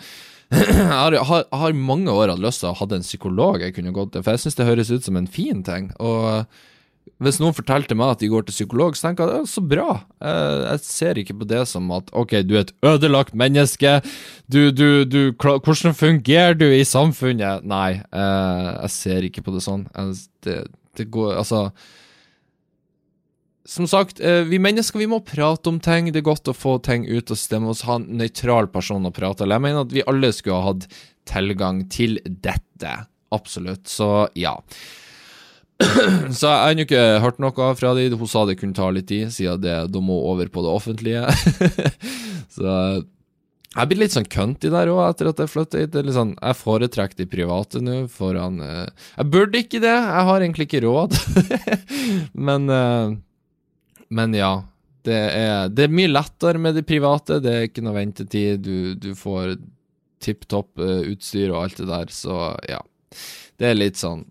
jeg 0.59 0.91
har, 0.91 1.17
har, 1.31 1.47
har, 1.63 1.79
mange 1.79 2.13
år 2.13 2.35
hatt 2.35 2.43
lyst 2.43 2.65
til 2.65 2.73
å 2.73 2.77
ha 2.77 2.91
en 2.97 3.07
psykolog 3.07 3.63
jeg 3.65 3.77
kunne 3.77 3.95
gått 3.97 4.13
til, 4.17 4.25
for 4.27 4.35
jeg 4.35 4.45
syns 4.45 4.59
det 4.59 4.69
høres 4.69 4.93
ut 4.93 5.07
som 5.07 5.17
en 5.21 5.31
fin 5.31 5.65
ting. 5.67 5.89
Og 6.03 6.45
hvis 7.21 7.37
noen 7.41 7.53
fortalte 7.53 7.97
meg 7.99 8.15
at 8.15 8.23
de 8.23 8.31
går 8.33 8.47
til 8.49 8.55
psykolog, 8.55 8.97
så 8.97 9.09
tenker 9.09 9.29
jeg 9.29 9.45
at 9.45 9.51
så 9.53 9.61
bra. 9.61 9.89
Jeg 10.25 10.83
ser 10.87 11.21
ikke 11.21 11.37
på 11.43 11.49
det 11.51 11.67
som 11.69 11.91
at 11.93 12.09
ok, 12.17 12.39
du 12.49 12.55
er 12.57 12.65
et 12.65 12.73
ødelagt 12.87 13.37
menneske, 13.37 13.99
du, 14.49 14.71
du, 14.73 15.05
du, 15.05 15.21
hvordan 15.37 15.97
fungerer 15.97 16.57
du 16.57 16.65
i 16.65 16.85
samfunnet? 16.89 17.67
Nei, 17.69 18.01
jeg 18.01 18.93
ser 18.95 19.27
ikke 19.29 19.45
på 19.45 19.53
det 19.57 19.65
sånn. 19.67 19.85
Det, 20.41 20.63
det 20.97 21.07
går 21.13 21.35
Altså 21.39 21.59
Som 23.69 23.87
sagt, 23.87 24.23
eh, 24.25 24.41
vi 24.49 24.59
mennesker 24.59 24.99
vi 24.99 25.11
må 25.11 25.21
prate 25.23 25.69
om 25.71 25.77
ting. 25.79 26.09
Det 26.11 26.23
er 26.23 26.27
godt 26.27 26.49
å 26.51 26.57
få 26.57 26.79
ting 26.83 27.05
ut 27.07 27.31
og 27.31 27.39
stemme 27.39 27.71
oss, 27.71 27.85
ha 27.87 28.01
en 28.01 28.09
nøytral 28.19 28.71
person 28.73 29.05
å 29.07 29.13
prate 29.15 29.45
med. 29.45 29.59
Jeg 29.59 29.67
mener 29.69 29.85
at 29.85 29.93
vi 29.95 30.07
alle 30.09 30.33
skulle 30.35 30.57
ha 30.57 30.73
hatt 30.73 30.89
tilgang 31.29 31.85
til 31.93 32.17
dette. 32.25 32.97
Absolutt. 33.37 33.87
Så 33.93 34.09
ja. 34.41 34.57
Så 36.39 36.49
jeg 36.49 36.61
har 36.61 36.83
ikke 36.85 37.05
hørt 37.25 37.41
noe 37.43 37.71
fra 37.79 37.95
de. 37.97 38.11
Hun 38.13 38.31
sa 38.31 38.45
det 38.49 38.59
kunne 38.61 38.77
ta 38.77 38.91
litt 38.93 39.09
tid, 39.11 39.31
siden 39.35 39.63
det, 39.65 39.77
de 39.93 40.03
må 40.05 40.19
over 40.31 40.51
på 40.53 40.65
det 40.65 40.75
offentlige. 40.75 41.25
så 42.57 42.75
jeg 43.71 43.87
blir 43.87 44.01
litt 44.01 44.15
sånn 44.17 44.27
cunty 44.27 44.71
der 44.73 44.91
òg, 44.91 45.05
etter 45.05 45.31
at 45.31 45.41
jeg 45.41 45.53
flytta 45.53 45.83
hit. 45.85 45.99
Sånn, 46.15 46.33
jeg 46.35 46.59
foretrekker 46.59 47.21
de 47.21 47.27
private 47.31 47.83
nå 47.85 48.01
foran 48.11 48.59
uh, 48.65 48.89
Jeg 49.15 49.31
burde 49.31 49.61
ikke 49.63 49.83
det, 49.83 49.95
jeg 49.95 50.25
har 50.27 50.43
egentlig 50.43 50.67
ikke 50.67 50.83
råd. 50.89 51.15
men, 52.49 52.67
uh, 52.67 53.15
men 54.11 54.35
ja. 54.37 54.57
Det 55.07 55.17
er, 55.17 55.71
det 55.73 55.87
er, 55.87 55.95
mye 55.97 56.11
lettere 56.11 56.61
med 56.61 56.75
de 56.77 56.83
private. 56.85 57.39
Det 57.41 57.53
er 57.55 57.69
ikke 57.69 57.85
noe 57.87 57.95
ventetid. 57.97 58.67
Du, 58.67 58.99
du 59.01 59.15
får 59.17 59.55
tipp 60.21 60.45
topp 60.51 60.83
uh, 60.83 61.07
utstyr 61.07 61.55
og 61.55 61.63
alt 61.63 61.79
det 61.81 61.89
der, 61.89 62.11
så 62.13 62.51
ja. 62.69 62.83
Det 63.61 63.71
er 63.71 63.79
litt 63.79 64.01
sånn 64.01 64.27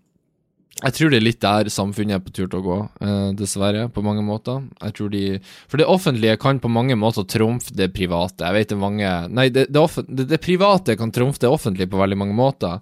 jeg 0.79 0.95
tror 0.95 1.11
det 1.11 1.17
er 1.19 1.25
litt 1.25 1.41
der 1.43 1.69
samfunnet 1.73 2.15
er 2.15 2.21
på 2.23 2.31
tur 2.31 2.45
til 2.47 2.61
å 2.61 2.63
gå, 2.63 2.77
eh, 3.03 3.31
dessverre, 3.35 3.89
på 3.91 4.03
mange 4.05 4.23
måter. 4.23 4.61
Jeg 4.79 4.95
tror 4.95 5.09
de, 5.11 5.23
For 5.67 5.77
det 5.77 5.87
offentlige 5.91 6.37
kan 6.39 6.59
på 6.59 6.71
mange 6.71 6.95
måter 6.95 7.27
trumfe 7.27 7.75
det 7.75 7.91
private. 7.93 8.45
Jeg 8.45 8.53
vet 8.53 8.69
det 8.69 8.77
mange 8.79 9.09
Nei, 9.27 9.49
det, 9.49 9.67
det, 9.69 9.83
det, 10.07 10.27
det 10.29 10.39
private 10.39 10.95
kan 10.95 11.11
trumfe 11.11 11.39
det 11.39 11.51
offentlige 11.51 11.91
på 11.91 11.99
veldig 11.99 12.17
mange 12.17 12.37
måter. 12.37 12.79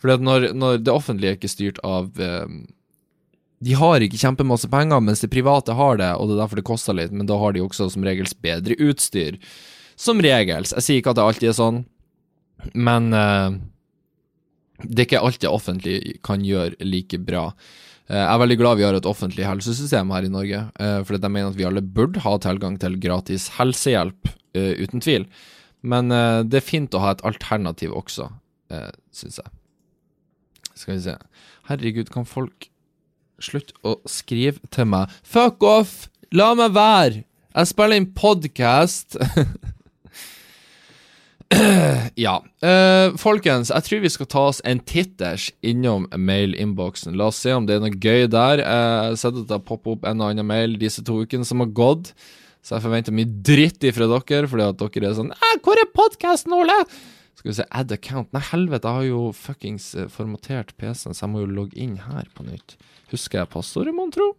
Fordi 0.00 0.18
at 0.18 0.20
når, 0.20 0.52
når 0.52 0.84
det 0.84 0.92
offentlige 0.92 1.32
er 1.32 1.40
ikke 1.40 1.48
styrt 1.48 1.80
av 1.84 2.12
eh, 2.20 2.44
De 3.60 3.72
har 3.76 4.04
ikke 4.04 4.20
kjempemasse 4.20 4.68
penger, 4.68 5.00
mens 5.00 5.24
det 5.24 5.32
private 5.32 5.72
har 5.72 5.96
det, 5.96 6.12
og 6.16 6.28
det 6.28 6.36
er 6.36 6.42
derfor 6.44 6.60
det 6.60 6.68
koster 6.68 6.96
litt, 6.96 7.12
men 7.12 7.28
da 7.28 7.40
har 7.40 7.56
de 7.56 7.64
også 7.64 7.88
som 7.92 8.04
regels 8.04 8.36
bedre 8.36 8.76
utstyr. 8.76 9.40
Som 9.96 10.20
regels. 10.20 10.72
Jeg 10.76 10.84
sier 10.84 11.00
ikke 11.00 11.12
at 11.12 11.20
det 11.20 11.24
alltid 11.24 11.52
er 11.52 11.56
sånn, 11.56 11.84
men 12.76 13.12
eh, 13.16 13.60
det 14.84 15.02
er 15.02 15.08
ikke 15.08 15.22
alt 15.26 15.40
det 15.42 15.50
offentlige 15.50 16.18
kan 16.26 16.44
gjøre 16.44 16.78
like 16.86 17.18
bra. 17.22 17.50
Eh, 18.10 18.18
jeg 18.18 18.32
er 18.32 18.42
veldig 18.42 18.58
glad 18.58 18.80
vi 18.80 18.86
har 18.88 18.98
et 18.98 19.08
offentlig 19.08 19.46
helsesystem 19.46 20.10
her 20.14 20.26
i 20.26 20.32
Norge, 20.32 20.64
eh, 20.82 20.98
for 21.04 21.16
jeg 21.16 21.30
mener 21.30 21.52
at 21.52 21.58
vi 21.58 21.66
alle 21.68 21.84
burde 21.84 22.22
ha 22.24 22.34
tilgang 22.42 22.78
til 22.82 22.98
gratis 23.02 23.50
helsehjelp, 23.58 24.32
eh, 24.54 24.74
uten 24.82 25.00
tvil. 25.04 25.26
Men 25.82 26.12
det 26.12 26.58
er 26.58 26.66
fint 26.66 26.92
å 26.92 27.00
ha 27.00 27.14
et 27.14 27.22
alternativ 27.24 27.94
også, 27.96 28.26
syns 29.16 29.38
jeg. 29.40 29.48
Skal 30.76 30.94
vi 30.98 31.00
se 31.06 31.14
Herregud, 31.70 32.10
kan 32.12 32.26
folk 32.28 32.68
slutte 33.40 33.72
å 33.80 33.96
skrive 34.04 34.60
til 34.68 34.90
meg? 34.92 35.08
Fuck 35.24 35.64
off! 35.64 36.10
La 36.36 36.52
meg 36.52 36.76
være! 36.76 37.24
Jeg 37.56 37.72
spiller 37.72 37.96
inn 37.96 38.12
podkast! 38.12 39.16
ja. 42.24 42.36
Uh, 42.62 43.16
folkens, 43.18 43.72
jeg 43.74 43.86
tror 43.86 44.02
vi 44.04 44.12
skal 44.12 44.28
ta 44.30 44.42
oss 44.52 44.60
en 44.68 44.82
titters 44.86 45.48
innom 45.66 46.06
mailinnboksen. 46.14 47.16
La 47.18 47.30
oss 47.30 47.40
se 47.42 47.54
om 47.56 47.66
det 47.66 47.76
er 47.76 47.84
noe 47.84 47.96
gøy 47.96 48.28
der. 48.30 48.62
Uh, 48.62 48.66
jeg 48.66 49.14
har 49.14 49.22
sett 49.24 49.40
at 49.40 49.48
det 49.48 49.56
har 49.58 49.64
poppet 49.66 49.96
opp 49.96 50.06
en 50.08 50.22
og 50.22 50.30
annen 50.30 50.46
mail 50.46 50.78
disse 50.80 51.02
to 51.06 51.22
ukene 51.24 51.46
som 51.48 51.64
har 51.64 51.72
gått. 51.74 52.12
Så 52.60 52.76
jeg 52.76 52.84
forventer 52.84 53.16
mye 53.16 53.30
dritt 53.46 53.82
ifra 53.88 54.06
dere, 54.10 54.50
fordi 54.50 54.66
at 54.68 54.82
dere 54.82 55.08
er 55.08 55.16
sånn 55.16 55.32
'Hvor 55.32 55.80
er 55.80 55.94
podkasten, 55.96 56.52
Ole?' 56.52 56.84
Skal 57.40 57.48
vi 57.48 57.56
se, 57.56 57.64
add 57.72 57.92
account 57.92 58.34
Nei, 58.36 58.42
helvete, 58.50 58.84
jeg 58.84 58.96
har 58.98 59.06
jo 59.08 59.20
fuckings 59.32 59.94
eh, 59.96 60.10
formatert 60.12 60.74
PC-en, 60.76 61.16
så 61.16 61.24
jeg 61.24 61.32
må 61.32 61.40
jo 61.40 61.48
logge 61.48 61.78
inn 61.80 61.96
her 62.04 62.28
på 62.36 62.44
nytt. 62.44 62.76
Husker 63.14 63.40
jeg 63.40 63.48
passordet, 63.48 63.94
mon 63.96 64.12
tro? 64.12 64.34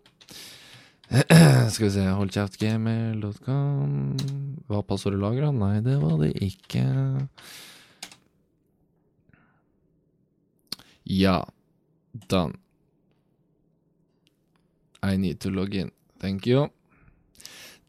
Skal 1.71 1.85
vi 1.85 1.91
se 1.91 2.03
Holdkjeftgmail.com 2.07 4.17
Var 4.71 4.83
passordet 4.87 5.19
lagra? 5.19 5.51
Nei, 5.51 5.81
det 5.83 5.97
var 5.99 6.15
det 6.21 6.31
ikke. 6.39 6.83
Ja. 11.11 11.43
Done. 12.31 12.55
I 15.03 15.17
need 15.17 15.39
to 15.43 15.49
log 15.51 15.75
in. 15.75 15.91
Thank 16.21 16.47
you. 16.47 16.69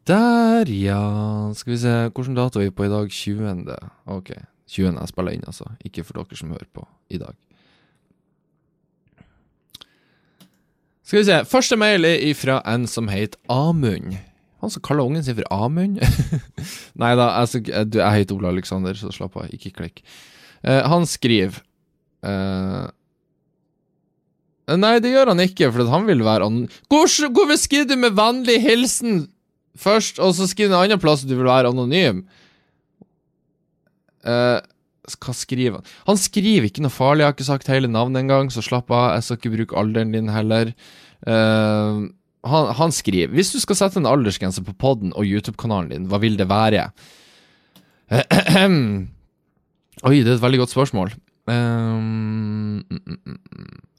Der, 0.03 0.67
ja. 0.67 1.53
Skal 1.55 1.71
vi 1.71 1.77
se 1.79 2.09
Hvilken 2.09 2.35
dato 2.35 2.59
er 2.59 2.67
vi 2.67 2.75
på 2.75 2.85
i 2.89 2.91
dag? 2.91 3.07
20. 3.07 3.71
Ok. 4.05 4.35
20. 4.67 4.99
jeg 4.99 5.07
spiller 5.13 5.31
inn, 5.37 5.47
altså. 5.47 5.71
Ikke 5.85 6.03
for 6.03 6.13
dere 6.19 6.35
som 6.35 6.51
hører 6.51 6.67
på 6.73 6.87
i 7.07 7.17
dag. 7.23 7.35
Skal 11.03 11.19
vi 11.19 11.25
se. 11.27 11.39
Første 11.51 11.77
mail 11.79 12.07
er 12.07 12.21
ifra 12.29 12.61
en 12.69 12.87
som 12.87 13.09
heter 13.11 13.39
Amund. 13.51 14.15
Han 14.63 14.71
som 14.71 14.83
kaller 14.85 15.03
ungen 15.03 15.23
sin 15.25 15.35
for 15.35 15.47
Amund? 15.51 15.99
Nei 17.01 17.13
da, 17.19 17.27
jeg, 17.43 17.67
jeg 17.67 18.17
heter 18.17 18.37
Ole 18.37 18.53
Aleksander, 18.53 18.95
så 18.95 19.11
slapp 19.11 19.35
av, 19.35 19.49
ikke 19.51 19.73
klikk. 19.75 20.03
Uh, 20.63 20.79
han 20.87 21.03
skriver 21.09 21.59
uh, 22.23 22.87
Nei, 24.79 24.93
det 25.03 25.11
gjør 25.11 25.33
han 25.33 25.43
ikke, 25.43 25.67
for 25.75 25.91
han 25.91 26.07
vil 26.07 26.23
være 26.23 26.47
anonym. 26.47 26.71
Hvorfor 26.87 27.57
skriver 27.59 27.89
du 27.89 27.97
med 27.99 28.15
vennlig 28.15 28.61
hilsen 28.63 29.25
først, 29.75 30.21
og 30.23 30.31
så 30.37 30.47
skriver 30.47 30.71
du 30.71 30.77
en 30.77 30.85
annen 30.85 31.03
plass 31.03 31.25
du 31.27 31.35
vil 31.35 31.49
være 31.49 31.73
anonym? 31.73 32.23
Uh, 34.23 34.63
hva 35.03 35.33
skriver 35.35 35.79
han? 35.79 35.87
Han 36.07 36.19
skriver 36.19 36.67
ikke 36.69 36.83
noe 36.85 36.93
farlig, 36.93 37.23
jeg 37.23 37.29
har 37.29 37.35
ikke 37.35 37.47
sagt 37.49 37.71
hele 37.71 37.91
navnet 37.91 38.23
engang, 38.23 38.51
så 38.53 38.63
slapp 38.63 38.91
av, 38.93 39.17
jeg 39.17 39.25
skal 39.27 39.39
ikke 39.39 39.55
bruke 39.57 39.79
alderen 39.79 40.13
din 40.15 40.31
heller. 40.31 40.71
Uh, 41.27 42.07
han, 42.43 42.65
han, 42.75 42.91
skriver 42.91 43.31
Hvis 43.31 43.53
du 43.53 43.59
skal 43.63 43.77
sette 43.79 43.95
en 44.01 44.09
aldersgrense 44.09 44.59
på 44.65 44.75
poden 44.75 45.13
og 45.15 45.27
YouTube-kanalen 45.27 45.91
din, 45.93 46.07
hva 46.11 46.19
vil 46.23 46.35
det 46.39 46.49
være? 46.51 46.89
Oi, 50.03 50.17
det 50.19 50.27
er 50.27 50.35
et 50.35 50.43
veldig 50.43 50.59
godt 50.63 50.73
spørsmål. 50.73 51.13
Um, 51.47 52.83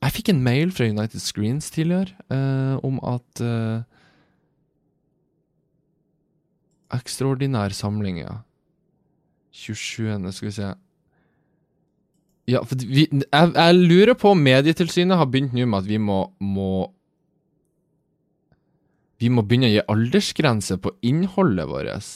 jeg 0.05 0.13
fikk 0.17 0.31
en 0.33 0.43
mail 0.45 0.73
fra 0.73 0.89
United 0.89 1.21
Screens 1.21 1.69
tidligere 1.73 2.13
uh, 2.33 2.77
om 2.85 3.01
at 3.05 3.45
uh, 3.45 3.85
Ekstraordinær 6.95 7.73
samling, 7.75 8.21
ja. 8.21 8.41
27. 9.55 10.33
Skal 10.33 10.49
vi 10.49 10.53
se 10.53 10.73
Ja, 12.51 12.61
for 12.68 12.76
vi, 12.76 13.07
jeg, 13.09 13.53
jeg 13.55 13.76
lurer 13.78 14.16
på 14.20 14.34
om 14.34 14.42
Medietilsynet 14.45 15.16
har 15.16 15.30
begynt 15.32 15.55
nå 15.57 15.64
med 15.64 15.80
at 15.80 15.88
vi 15.88 16.01
må, 16.03 16.18
må 16.45 16.90
Vi 19.22 19.30
må 19.32 19.45
begynne 19.47 19.70
å 19.70 19.72
gi 19.72 19.84
aldersgrense 19.88 20.76
på 20.82 20.92
innholdet 21.07 21.70
vårt. 21.70 22.09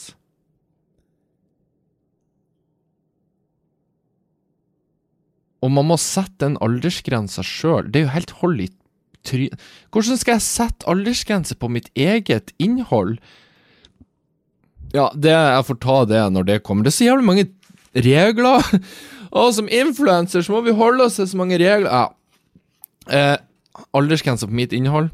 Og 5.64 5.72
man 5.72 5.88
må 5.88 5.96
sette 5.98 6.44
den 6.44 6.58
aldersgrensa 6.62 7.42
sjøl. 7.46 7.88
Det 7.88 8.02
er 8.02 8.06
jo 8.06 8.14
helt 8.14 8.34
hold 8.42 8.62
i 8.62 8.68
trynet 9.26 9.68
Hvordan 9.94 10.20
skal 10.20 10.36
jeg 10.36 10.46
sette 10.46 10.90
aldersgrense 10.90 11.56
på 11.58 11.70
mitt 11.72 11.88
eget 11.98 12.52
innhold? 12.62 13.16
Ja, 14.94 15.08
det, 15.14 15.32
jeg 15.32 15.66
får 15.68 15.80
ta 15.84 16.02
det 16.08 16.22
når 16.34 16.48
det 16.48 16.62
kommer. 16.66 16.84
Det 16.84 16.92
er 16.92 16.98
så 16.98 17.08
jævlig 17.08 17.28
mange 17.28 17.48
regler. 17.96 18.68
Og 19.36 19.52
som 19.56 19.68
influenser 19.68 20.44
så 20.44 20.54
må 20.54 20.62
vi 20.66 20.76
holde 20.76 21.04
oss 21.04 21.18
til 21.18 21.28
så 21.28 21.40
mange 21.40 21.58
regler. 21.60 21.88
Ja. 21.88 22.06
Eh, 23.08 23.36
aldersgrensa 23.96 24.48
på 24.48 24.56
mitt 24.56 24.74
innhold. 24.76 25.10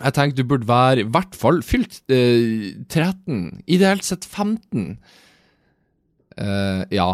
Jeg 0.00 0.14
tenker 0.16 0.38
du 0.38 0.48
burde 0.50 0.66
være 0.66 1.04
i 1.04 1.10
hvert 1.14 1.36
fall 1.38 1.60
fylt 1.62 2.00
eh, 2.10 2.74
13. 2.88 3.62
Ideelt 3.70 4.06
sett 4.06 4.26
15. 4.26 4.96
Eh, 6.34 6.82
ja. 6.94 7.08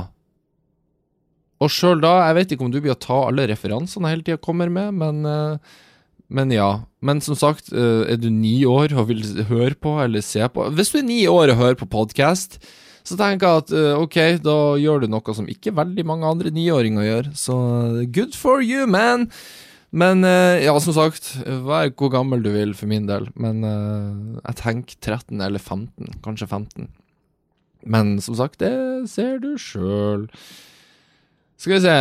Og 1.61 1.73
sjøl 1.73 2.01
da, 2.01 2.15
jeg 2.29 2.39
vet 2.39 2.55
ikke 2.55 2.67
om 2.67 2.73
du 2.73 2.81
blir 2.81 2.95
å 2.95 3.01
ta 3.01 3.19
alle 3.27 3.45
referansene 3.51 4.09
jeg 4.09 4.17
hele 4.17 4.27
tida 4.31 4.41
kommer 4.41 4.73
med, 4.73 4.97
men, 4.97 5.21
eh, 5.29 5.81
men 6.33 6.55
ja. 6.55 6.71
Men 7.05 7.21
som 7.25 7.37
sagt, 7.37 7.73
uh, 7.73 8.05
er 8.05 8.19
du 8.21 8.29
ni 8.29 8.61
år 8.69 8.93
og 8.93 9.09
vil 9.09 9.23
høre 9.49 9.73
på 9.73 9.95
eller 10.03 10.21
se 10.21 10.45
på 10.53 10.67
Hvis 10.77 10.93
du 10.93 10.99
er 11.01 11.07
ni 11.07 11.23
år 11.25 11.49
og 11.49 11.57
hører 11.57 11.79
på 11.81 11.89
podkast, 11.89 12.59
så 13.11 13.19
tenker 13.19 13.47
jeg 13.47 13.65
at 13.65 13.75
uh, 13.75 14.03
ok, 14.05 14.19
da 14.45 14.59
gjør 14.81 15.05
du 15.05 15.11
noe 15.13 15.35
som 15.37 15.49
ikke 15.51 15.75
veldig 15.77 16.07
mange 16.09 16.31
andre 16.31 16.53
niåringer 16.55 17.09
gjør. 17.09 17.33
Så 17.39 17.57
good 18.15 18.39
for 18.39 18.65
you, 18.65 18.87
man! 18.91 19.29
Men 19.91 20.23
ja, 20.23 20.71
som 20.79 20.95
sagt, 20.95 21.33
vær 21.67 21.89
hvor 21.99 22.13
gammel 22.15 22.45
du 22.45 22.53
vil 22.55 22.77
for 22.79 22.87
min 22.87 23.09
del. 23.09 23.25
Men 23.35 23.65
jeg 23.67 24.59
tenker 24.61 25.01
13 25.03 25.43
eller 25.43 25.59
15, 25.59 26.21
kanskje 26.23 26.47
15. 26.47 26.87
Men 27.83 28.21
som 28.23 28.37
sagt, 28.39 28.61
det 28.63 29.11
ser 29.11 29.41
du 29.43 29.57
sjøl. 29.59 30.29
Skal 31.61 31.77
vi 31.77 31.81
se 31.85 31.97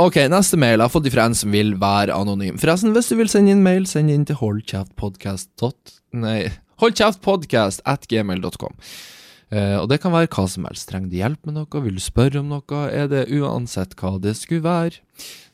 Ok, 0.00 0.16
neste 0.32 0.56
mail 0.56 0.78
jeg 0.78 0.84
har 0.84 0.92
fått 0.92 1.08
ifra 1.10 1.26
en 1.28 1.34
som 1.36 1.52
vil 1.52 1.74
være 1.80 2.14
anonym. 2.16 2.56
Forresten, 2.60 2.94
hvis 2.96 3.10
du 3.10 3.18
vil 3.18 3.28
sende 3.28 3.52
inn 3.52 3.64
mail, 3.64 3.84
send 3.88 4.12
inn 4.12 4.22
til 4.24 4.38
holdkjeftpodkast. 4.40 5.50
Nei, 6.16 6.38
holdkjeftpodkast 6.80 7.82
at 7.84 8.06
gmail.com. 8.08 8.78
Uh, 9.50 9.82
og 9.82 9.88
det 9.90 9.98
kan 10.02 10.14
være 10.14 10.30
hva 10.30 10.46
som 10.46 10.66
helst. 10.68 10.86
Trenger 10.90 11.10
du 11.10 11.18
hjelp 11.18 11.46
med 11.48 11.56
noe, 11.58 11.84
vil 11.84 11.98
du 11.98 12.02
spørre 12.02 12.42
om 12.42 12.50
noe, 12.52 12.82
er 12.86 13.10
det 13.10 13.26
uansett 13.34 13.96
hva 13.98 14.14
det 14.22 14.36
skulle 14.38 14.62
være, 14.66 15.00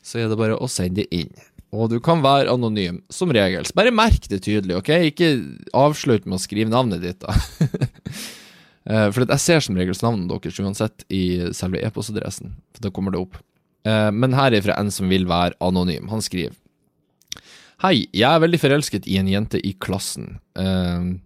så 0.05 0.21
er 0.21 0.29
det 0.29 0.37
bare 0.39 0.57
å 0.57 0.69
sende 0.69 1.01
det 1.01 1.07
inn. 1.15 1.33
Og 1.75 1.89
du 1.91 1.97
kan 2.03 2.21
være 2.23 2.51
anonym, 2.53 3.01
som 3.11 3.31
regel. 3.33 3.67
Bare 3.75 3.91
merk 3.91 4.29
det 4.31 4.43
tydelig, 4.45 4.77
ok? 4.77 4.91
Ikke 5.09 5.31
avslutt 5.75 6.27
med 6.27 6.37
å 6.37 6.43
skrive 6.43 6.71
navnet 6.71 7.03
ditt, 7.03 7.25
da. 7.25 7.33
Uh, 8.87 9.09
for 9.13 9.25
jeg 9.25 9.43
ser 9.43 9.65
som 9.65 9.79
regel 9.79 9.97
navnet 10.05 10.31
deres 10.31 10.61
uansett 10.63 11.03
i 11.11 11.51
selve 11.57 11.81
e-postadressen. 11.83 12.55
For 12.77 12.87
da 12.87 12.93
kommer 12.93 13.15
det 13.15 13.25
opp. 13.25 13.41
Uh, 13.87 14.13
men 14.15 14.37
her 14.37 14.55
er 14.55 14.63
fra 14.63 14.77
en 14.79 14.93
som 14.93 15.11
vil 15.11 15.27
være 15.27 15.57
anonym. 15.63 16.07
Han 16.13 16.23
skriver 16.23 16.55
Hei, 17.83 18.07
jeg 18.09 18.25
er 18.25 18.41
veldig 18.41 18.57
forelsket 18.57 19.05
i 19.05 19.19
en 19.19 19.27
jente 19.29 19.59
i 19.61 19.75
klassen. 19.77 20.39
Uh, 20.57 21.19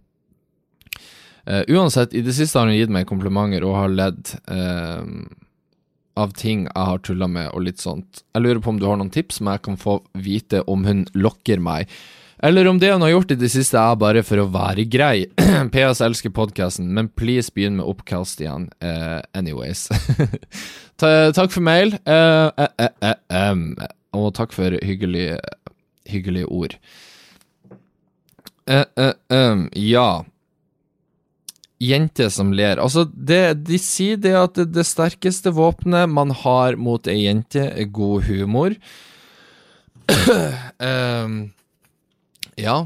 uansett, 1.45 2.13
i 2.13 2.21
det 2.21 2.35
siste 2.37 2.59
har 2.59 2.69
hun 2.69 2.77
gitt 2.77 2.91
meg 2.93 3.07
komplimenter 3.09 3.63
og 3.65 3.77
har 3.79 3.93
ledd 3.93 4.33
av 6.19 6.33
ting 6.37 6.65
jeg 6.67 6.87
har 6.87 7.01
tulla 7.05 7.27
med 7.31 7.51
og 7.55 7.65
litt 7.65 7.81
sånt. 7.81 8.23
Jeg 8.35 8.43
lurer 8.43 8.61
på 8.63 8.73
om 8.73 8.79
du 8.81 8.87
har 8.89 8.99
noen 8.99 9.13
tips 9.13 9.39
som 9.39 9.49
jeg 9.51 9.63
kan 9.65 9.79
få 9.79 9.99
vite 10.13 10.63
om 10.69 10.85
hun 10.87 11.05
lokker 11.15 11.63
meg. 11.63 11.91
Eller 12.43 12.65
om 12.67 12.79
det 12.81 12.89
hun 12.91 13.03
har 13.05 13.13
gjort 13.13 13.31
i 13.31 13.37
det 13.37 13.51
siste 13.53 13.77
er 13.77 13.99
bare 14.01 14.23
for 14.25 14.41
å 14.41 14.49
være 14.49 14.87
grei. 14.89 15.27
PS 15.73 16.01
elsker 16.01 16.33
podkasten, 16.33 16.89
men 16.95 17.11
please 17.13 17.53
begynn 17.53 17.77
med 17.77 17.85
oppkast 17.85 18.41
igjen. 18.41 18.65
Uh, 18.81 19.21
anyways. 19.37 19.87
takk 21.01 21.53
for 21.53 21.61
mail, 21.61 21.93
uh, 22.09 22.49
uh, 22.57 23.13
um, 23.29 23.67
og 24.17 24.33
takk 24.39 24.57
for 24.57 24.73
hyggelige, 24.81 25.37
hyggelige 26.09 26.49
ord. 26.49 26.77
Um, 28.71 29.67
ja 29.77 30.23
Jente 31.81 32.27
som 32.29 32.51
ler. 32.53 32.77
Altså, 32.81 33.07
det, 33.09 33.65
de 33.65 33.79
sier 33.81 34.19
det 34.21 34.35
at 34.37 34.57
det, 34.59 34.67
det 34.75 34.85
sterkeste 34.85 35.53
våpenet 35.55 36.11
man 36.11 36.33
har 36.43 36.77
mot 36.77 37.07
ei 37.09 37.23
jente, 37.23 37.63
er 37.71 37.89
god 37.89 38.27
humor. 38.29 38.77
um, 40.77 41.41
Ja. 42.59 42.83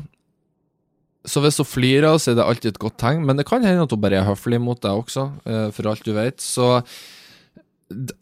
Så 1.25 1.41
hvis 1.41 1.57
hun 1.59 1.67
flirer, 1.67 2.15
så 2.21 2.31
er 2.31 2.37
det 2.37 2.45
alltid 2.45 2.75
et 2.75 2.81
godt 2.81 2.99
tegn, 3.01 3.25
men 3.25 3.39
det 3.39 3.47
kan 3.49 3.65
hende 3.65 3.83
at 3.83 3.91
hun 3.91 4.01
bare 4.01 4.19
er 4.21 4.27
høflig 4.27 4.59
mot 4.61 4.79
deg 4.79 5.01
også, 5.01 5.25
eh, 5.49 5.67
for 5.73 5.89
alt 5.89 6.05
du 6.05 6.13
vet. 6.15 6.37
Så 6.39 6.83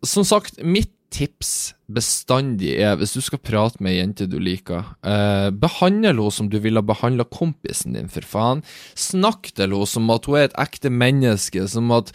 som 0.07 0.25
sagt, 0.27 0.61
mitt 0.63 0.91
tips 1.13 1.73
bestandig 1.93 2.73
er, 2.81 2.95
hvis 2.97 3.13
du 3.15 3.21
skal 3.23 3.41
prate 3.43 3.81
med 3.83 3.93
ei 3.93 3.99
jente 3.99 4.27
du 4.29 4.39
liker, 4.41 4.95
eh, 5.05 5.49
behandle 5.53 6.13
henne 6.13 6.29
som 6.33 6.49
du 6.49 6.57
ville 6.63 6.81
behandla 6.81 7.27
kompisen 7.29 7.97
din, 7.97 8.09
for 8.09 8.25
faen. 8.25 8.63
Snakk 8.97 9.51
til 9.53 9.67
henne 9.69 9.89
som 9.89 10.09
at 10.13 10.29
hun 10.29 10.39
er 10.39 10.49
et 10.49 10.57
ekte 10.65 10.89
menneske, 10.93 11.67
som 11.69 11.91
at 11.95 12.13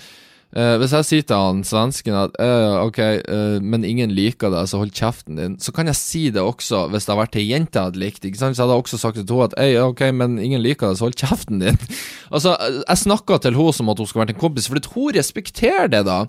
Uh, 0.56 0.78
hvis 0.80 0.94
jeg 0.96 1.04
sier 1.04 1.24
til 1.28 1.36
han 1.36 1.58
svensken 1.66 2.14
at 2.16 2.36
uh, 2.40 2.80
ok, 2.86 2.98
uh, 3.28 3.58
men 3.60 3.82
ingen 3.84 4.14
liker 4.16 4.48
deg, 4.48 4.64
så 4.70 4.78
hold 4.80 4.94
kjeften 4.96 5.36
din, 5.36 5.58
så 5.60 5.74
kan 5.76 5.90
jeg 5.90 5.98
si 5.98 6.22
det 6.32 6.40
også 6.40 6.86
hvis 6.88 7.04
det 7.04 7.12
har 7.12 7.18
vært 7.20 7.36
ei 7.36 7.44
jente 7.50 7.76
jeg 7.76 7.90
hadde 7.90 8.00
likt. 8.00 8.24
ikke 8.24 8.40
sant? 8.40 8.56
Så 8.56 8.62
jeg 8.62 8.70
hadde 8.70 8.78
også 8.80 9.00
sagt 9.02 9.20
til 9.20 9.28
henne 9.28 9.50
at 9.52 9.82
ok, 9.84 10.00
men 10.16 10.38
ingen 10.40 10.64
liker 10.64 10.88
deg, 10.88 10.96
så 10.96 11.04
hold 11.04 11.18
kjeften 11.20 11.60
din. 11.60 11.76
altså, 12.34 12.54
Jeg 12.80 13.02
snakka 13.02 13.38
til 13.44 13.58
henne 13.58 13.74
som 13.76 13.92
at 13.92 14.00
hun 14.00 14.08
skulle 14.08 14.24
vært 14.24 14.32
en 14.38 14.40
kompis, 14.40 14.70
for 14.72 14.80
hun 14.94 15.18
respekterer 15.18 15.92
det, 15.92 16.00
da. 16.08 16.22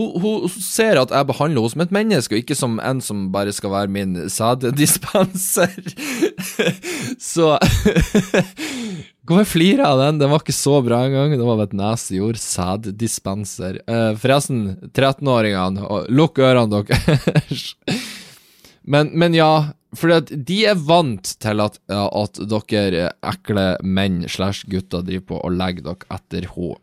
Hun, 0.00 0.14
hun, 0.24 0.48
ser 0.56 1.02
at 1.02 1.12
jeg 1.12 1.28
behandler 1.28 1.60
henne 1.60 1.74
som 1.74 1.84
et 1.84 1.94
menneske, 1.98 2.32
og 2.32 2.46
ikke 2.46 2.56
som 2.56 2.80
en 2.80 3.04
som 3.04 3.28
bare 3.34 3.52
skal 3.52 3.74
være 3.76 3.92
min 3.92 4.16
sæddispenser. 4.32 5.76
så 7.32 7.58
Hvorfor 9.26 9.56
flirer 9.56 9.82
jeg 9.82 9.88
av 9.88 10.00
den? 10.04 10.20
Den 10.20 10.30
var 10.30 10.42
ikke 10.44 10.54
så 10.54 10.76
bra 10.86 11.00
engang. 11.06 11.34
Det 11.34 11.46
var 11.46 11.62
et 11.64 11.74
nesejord. 11.74 12.38
Sæddispenser. 12.38 13.80
Uh, 13.90 14.12
forresten, 14.20 14.76
13-åringene, 14.92 16.04
lukk 16.14 16.38
ørene 16.38 16.84
deres. 16.86 17.72
men, 18.92 19.10
men, 19.18 19.34
ja, 19.34 19.50
for 19.98 20.14
de 20.30 20.58
er 20.70 20.78
vant 20.78 21.34
til 21.42 21.64
at, 21.64 21.80
at 21.90 22.42
dere 22.70 23.10
ekle 23.26 23.68
menn 23.82 24.22
slash 24.30 24.68
gutter 24.70 25.02
driver 25.06 25.30
på 25.32 25.42
og 25.42 25.56
legger 25.58 25.90
dere 25.90 26.18
etter 26.20 26.50
henne. 26.54 26.80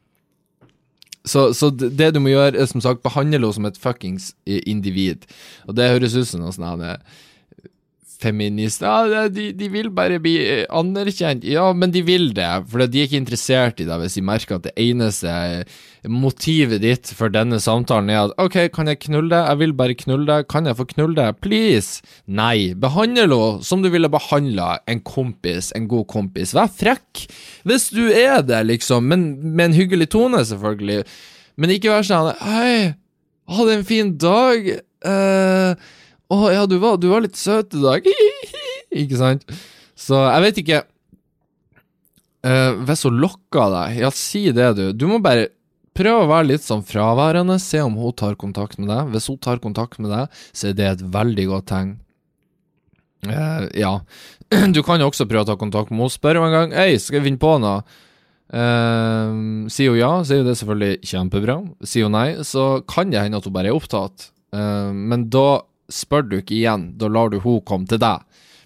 Så, 1.24 1.54
så, 1.56 1.70
det 1.72 2.10
du 2.12 2.20
må 2.20 2.34
gjøre, 2.34 2.58
er 2.60 2.68
som 2.68 2.84
sagt 2.84 3.06
behandle 3.06 3.40
henne 3.40 3.56
som 3.56 3.70
et 3.70 3.80
fuckings 3.80 4.34
individ. 4.44 5.24
Og 5.70 5.78
det 5.80 5.94
høres 5.94 6.18
ut 6.20 6.28
som 6.28 6.44
noe 6.44 6.52
sånt 6.52 6.84
feminister 8.24 9.12
ja, 9.12 9.24
de, 9.32 9.52
de, 9.58 9.70
vil 9.74 9.90
bare 9.94 10.20
bli 10.24 10.38
eh, 10.42 10.64
anerkjent. 10.74 11.46
Ja, 11.48 11.70
men 11.78 11.94
de 11.94 12.04
vil 12.08 12.32
det, 12.36 12.50
for 12.72 12.84
de 12.84 13.02
er 13.02 13.10
ikke 13.10 13.20
interessert 13.22 13.84
i 13.84 13.88
det 13.88 14.00
hvis 14.02 14.18
de 14.18 14.24
merker 14.26 14.58
at 14.58 14.68
det 14.68 14.74
eneste 14.80 15.34
motivet 16.10 16.82
ditt 16.84 17.12
for 17.16 17.32
denne 17.32 17.60
samtalen 17.64 18.12
er 18.12 18.26
at 18.26 18.34
OK, 18.42 18.58
kan 18.76 18.92
jeg 18.92 19.02
knulle 19.06 19.32
deg? 19.32 19.48
Jeg 19.48 19.62
vil 19.62 19.76
bare 19.80 19.98
knulle 20.00 20.28
deg. 20.28 20.48
Kan 20.52 20.68
jeg 20.68 20.78
få 20.80 20.88
knulle 20.90 21.16
deg? 21.20 21.40
Please? 21.44 22.04
Nei. 22.28 22.74
Behandle 22.76 23.28
henne 23.28 23.64
som 23.64 23.84
du 23.84 23.90
ville 23.94 24.12
behandla 24.12 24.82
en 24.90 25.04
kompis, 25.06 25.72
en 25.78 25.88
god 25.92 26.08
kompis. 26.12 26.56
Vær 26.56 26.72
frekk 26.72 27.26
hvis 27.68 27.90
du 27.96 28.08
er 28.10 28.42
det, 28.44 28.64
liksom, 28.68 29.08
men 29.08 29.28
med 29.44 29.72
en 29.72 29.78
hyggelig 29.78 30.10
tone, 30.16 30.44
selvfølgelig. 30.46 31.04
Men 31.60 31.74
ikke 31.76 31.94
vær 31.94 32.08
sånn 32.08 32.34
Hei, 32.42 32.94
hadde 33.54 33.78
en 33.78 33.88
fin 33.88 34.16
dag. 34.20 34.72
Uh, 35.04 35.76
å 36.34 36.52
ja, 36.54 36.66
du 36.70 36.78
var, 36.82 36.98
du 37.02 37.10
var, 37.12 37.24
litt 37.26 37.40
søt 37.40 37.76
i 37.78 37.84
dag. 37.84 38.10
ikke 39.04 39.20
sant? 39.20 39.46
Så 40.00 40.18
jeg 40.18 40.44
vet 40.44 40.60
ikke 40.64 40.80
uh, 42.48 42.72
Hvis 42.88 43.04
hun 43.06 43.20
lokker 43.22 43.74
deg, 43.74 44.00
ja, 44.04 44.10
si 44.14 44.48
det, 44.56 44.72
du. 44.80 44.86
Du 44.98 45.06
må 45.10 45.20
bare 45.24 45.52
prøve 45.94 46.26
å 46.26 46.30
være 46.32 46.50
litt 46.54 46.66
sånn 46.66 46.86
fraværende. 46.86 47.60
Se 47.62 47.82
om 47.86 47.98
hun 48.00 48.16
tar 48.18 48.38
kontakt 48.40 48.80
med 48.82 48.90
deg. 48.92 49.12
Hvis 49.14 49.30
hun 49.30 49.42
tar 49.42 49.62
kontakt 49.64 50.00
med 50.02 50.14
deg, 50.14 50.40
så 50.52 50.72
er 50.72 50.80
det 50.80 50.90
et 50.90 51.06
veldig 51.14 51.50
godt 51.52 51.70
tegn. 51.74 51.94
Uh, 53.28 53.70
ja. 53.78 54.00
Du 54.76 54.84
kan 54.86 55.02
jo 55.02 55.10
også 55.10 55.28
prøve 55.30 55.46
å 55.46 55.52
ta 55.54 55.60
kontakt 55.60 55.92
med 55.92 56.02
henne. 56.04 56.16
Spør 56.16 56.42
henne 56.42 56.50
en 56.50 56.58
gang. 56.58 56.76
Hei, 56.78 56.98
skal 57.02 57.22
vi 57.22 57.30
finne 57.30 57.42
på 57.42 57.56
noe? 57.62 57.84
Uh, 58.54 59.66
sier 59.72 59.94
hun 59.94 59.98
ja, 59.98 60.12
så 60.22 60.36
er 60.36 60.44
jo 60.44 60.48
det 60.50 60.58
selvfølgelig 60.60 61.10
kjempebra. 61.10 61.58
Sier 61.90 62.10
hun 62.10 62.18
nei, 62.18 62.28
så 62.46 62.84
kan 62.90 63.14
det 63.14 63.22
hende 63.24 63.40
at 63.40 63.48
hun 63.48 63.56
bare 63.56 63.72
er 63.72 63.78
opptatt. 63.78 64.30
Uh, 64.54 64.92
men 64.94 65.30
da 65.34 65.64
spør 65.94 66.26
du 66.28 66.38
ikke 66.40 66.58
igjen, 66.58 66.92
da 67.00 67.10
lar 67.12 67.32
du 67.32 67.40
hun 67.44 67.62
komme 67.68 67.90
til 67.90 68.02
deg. 68.02 68.24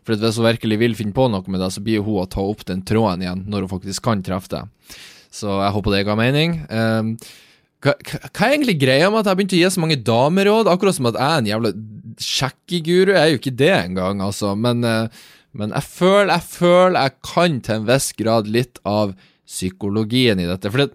For 0.07 0.15
hvis 0.15 0.39
hun 0.39 0.47
virkelig 0.47 0.78
vil 0.80 0.95
finne 0.95 1.15
på 1.15 1.28
noe 1.28 1.51
med 1.51 1.59
deg, 1.59 1.73
så 1.75 1.84
blir 1.84 2.05
hun 2.05 2.21
å 2.23 2.30
ta 2.32 2.43
opp 2.43 2.63
den 2.69 2.86
tråden 2.88 3.25
igjen 3.25 3.43
når 3.51 3.65
hun 3.65 3.73
faktisk 3.75 4.05
kan 4.07 4.23
treffe 4.23 4.53
deg. 4.53 4.95
Så 5.34 5.51
jeg 5.51 5.75
håper 5.75 5.93
det 5.93 6.05
ga 6.07 6.15
mening. 6.17 6.61
Um, 6.71 7.11
hva, 7.84 7.93
hva, 7.93 8.47
er 8.47 8.55
egentlig 8.55 8.78
greia 8.82 9.09
med 9.11 9.21
at 9.21 9.30
jeg 9.30 9.39
begynte 9.39 9.57
å 9.57 9.59
gi 9.59 9.71
så 9.75 9.84
mange 9.84 9.99
dameråd? 10.07 10.69
Akkurat 10.71 10.97
som 10.97 11.09
at 11.11 11.19
jeg 11.19 11.28
er 11.28 11.41
en 11.41 11.49
jævla 11.51 11.73
sjekkeguru 12.23 13.11
er 13.13 13.32
jo 13.32 13.41
ikke 13.41 13.57
det 13.59 13.73
engang, 13.75 14.23
altså. 14.25 14.53
Men, 14.57 14.82
eh, 14.88 15.25
men 15.57 15.75
jeg 15.75 15.86
føler 15.91 16.34
jeg 16.34 16.47
føler 16.55 16.97
jeg 17.01 17.17
kan 17.28 17.59
til 17.65 17.75
en 17.75 17.89
viss 17.91 18.07
grad 18.17 18.49
litt 18.49 18.82
av 18.88 19.13
psykologien 19.47 20.41
i 20.41 20.47
dette. 20.49 20.71
For 20.73 20.84
det, 20.84 20.89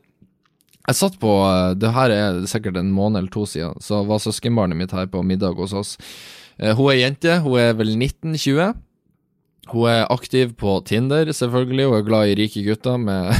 jeg 0.88 0.98
satt 0.98 1.18
på 1.22 1.32
eh, 1.46 1.74
Det 1.78 1.92
her 1.94 2.14
er 2.14 2.40
sikkert 2.50 2.78
en 2.80 2.92
måned 2.94 3.20
eller 3.20 3.32
to 3.32 3.46
siden, 3.48 3.78
så 3.82 4.02
var 4.06 4.22
søskenbarnet 4.22 4.78
mitt 4.78 4.94
her 4.94 5.10
på 5.10 5.22
middag 5.26 5.58
hos 5.60 5.74
oss. 5.76 5.98
Eh, 6.58 6.74
hun 6.76 6.90
er 6.92 7.04
jente, 7.04 7.38
hun 7.44 7.60
er 7.60 7.76
vel 7.78 7.94
19-20. 7.94 8.74
Hun 9.70 9.86
er 9.86 10.10
aktiv 10.10 10.56
på 10.58 10.74
Tinder, 10.84 11.30
selvfølgelig. 11.30 11.86
Hun 11.86 12.00
er 12.00 12.06
glad 12.08 12.32
i 12.32 12.34
rike 12.40 12.64
gutter 12.66 12.98
med, 12.98 13.30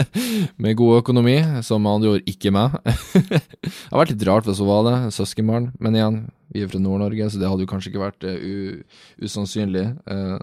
med 0.62 0.76
god 0.76 1.04
økonomi, 1.04 1.38
som 1.62 1.84
med 1.84 2.00
andre 2.00 2.16
ord 2.16 2.28
ikke 2.28 2.52
meg. 2.54 2.74
det 3.14 3.70
hadde 3.70 4.02
vært 4.02 4.12
litt 4.16 4.26
rart 4.26 4.50
hvis 4.50 4.60
hun 4.64 4.72
var 4.72 4.88
det, 4.88 4.96
søskenbarn. 5.14 5.70
Men 5.78 5.96
igjen, 5.96 6.20
vi 6.50 6.64
er 6.64 6.72
fra 6.72 6.82
Nord-Norge, 6.82 7.30
så 7.30 7.38
det 7.38 7.50
hadde 7.50 7.62
jo 7.62 7.70
kanskje 7.70 7.92
ikke 7.92 8.02
vært 8.02 8.26
uh, 8.26 9.04
usannsynlig. 9.22 9.86
Uh, 10.10 10.36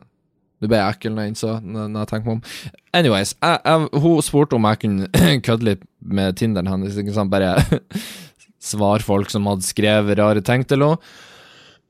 det 0.64 0.70
ble 0.72 0.80
ekkel 0.80 1.14
når 1.14 1.26
jeg 1.26 1.34
innså, 1.34 1.54
når 1.62 1.98
jeg 2.00 2.10
tenker 2.12 2.30
meg 2.30 2.38
om. 2.38 2.74
Anyways, 2.96 3.34
jeg, 3.36 3.60
jeg, 3.66 4.04
hun 4.06 4.26
spurte 4.26 4.58
om 4.58 4.68
jeg 4.70 4.82
kunne 4.86 5.10
kødde 5.48 5.70
litt 5.70 5.88
med 6.00 6.38
Tinderen 6.40 6.72
hennes. 6.72 7.00
Ikke 7.02 7.16
sant? 7.16 7.34
Bare 7.34 7.82
svar 8.72 9.04
folk 9.06 9.34
som 9.34 9.48
hadde 9.52 9.68
skrevet 9.68 10.20
rare 10.22 10.44
ting 10.46 10.64
til 10.68 10.86
henne. 10.86 11.16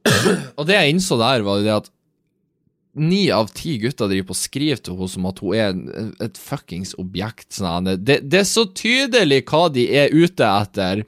Og 0.58 0.66
det 0.70 0.80
jeg 0.80 0.96
innså 0.96 1.20
der, 1.22 1.46
var 1.46 1.62
jo 1.62 1.68
det 1.68 1.76
at 1.76 1.92
ni 2.96 3.26
av 3.34 3.50
ti 3.52 3.76
gutter 3.82 4.08
driver 4.08 4.30
på 4.30 4.36
og 4.36 4.40
skriver 4.40 4.80
til 4.80 4.96
henne 4.96 5.12
som 5.12 5.26
at 5.28 5.42
hun 5.44 5.56
er 5.60 6.26
et 6.26 6.40
fuckings 6.40 6.96
objekt. 7.02 7.50
Sånn. 7.58 7.92
Det, 8.00 8.22
det, 8.24 8.42
er 8.42 8.50
så 8.50 8.66
tydelig 8.72 9.44
hva 9.50 9.68
de 9.74 9.88
er 10.02 10.16
ute 10.16 10.48
etter. 10.48 11.06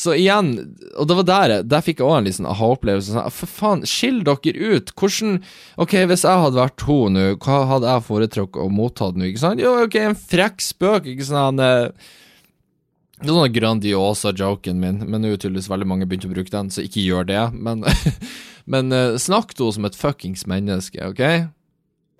Så 0.00 0.14
igjen, 0.16 0.54
og 0.96 1.08
det 1.10 1.16
var 1.18 1.26
der, 1.28 1.52
der 1.68 1.82
fikk 1.84 1.98
jeg 2.00 2.08
òg 2.08 2.14
en 2.20 2.28
liten 2.28 2.46
aha-opplevelse. 2.48 3.12
Sånn, 3.12 3.34
for 3.36 3.52
faen, 3.52 3.82
skill 3.88 4.22
dere 4.24 4.70
ut. 4.72 4.94
Hvordan 4.96 5.42
Ok, 5.80 5.98
hvis 6.08 6.24
jeg 6.24 6.44
hadde 6.44 6.56
vært 6.56 6.86
hun 6.88 7.18
nå, 7.18 7.26
hva 7.44 7.58
hadde 7.74 7.90
jeg 7.90 8.06
foretrukket 8.06 8.62
å 8.64 8.70
motta 8.72 9.10
nå, 9.12 9.28
ikke 9.28 9.42
sant? 9.42 9.60
Jo, 9.60 9.74
ok, 9.84 9.98
en 10.00 10.16
frekk 10.16 10.64
spøk, 10.64 11.10
ikke 11.12 11.26
sant? 11.28 11.60
Det 11.60 13.28
er 13.28 13.36
sånn 13.36 13.52
Grandiosa-joken 13.52 14.80
min, 14.80 15.02
men 15.04 15.20
nå 15.20 15.34
er 15.34 15.42
tydeligvis 15.42 15.68
veldig 15.68 15.90
mange 15.90 16.08
begynt 16.08 16.24
å 16.24 16.32
bruke 16.32 16.54
den, 16.54 16.72
så 16.72 16.86
ikke 16.86 17.04
gjør 17.04 17.28
det. 17.28 17.44
Men, 17.52 17.84
men 18.72 18.96
uh, 18.96 19.20
snakk 19.20 19.52
til 19.52 19.68
henne 19.68 19.76
som 19.76 19.90
et 19.90 20.00
fuckings 20.00 20.46
menneske, 20.48 21.12
OK? 21.12 21.50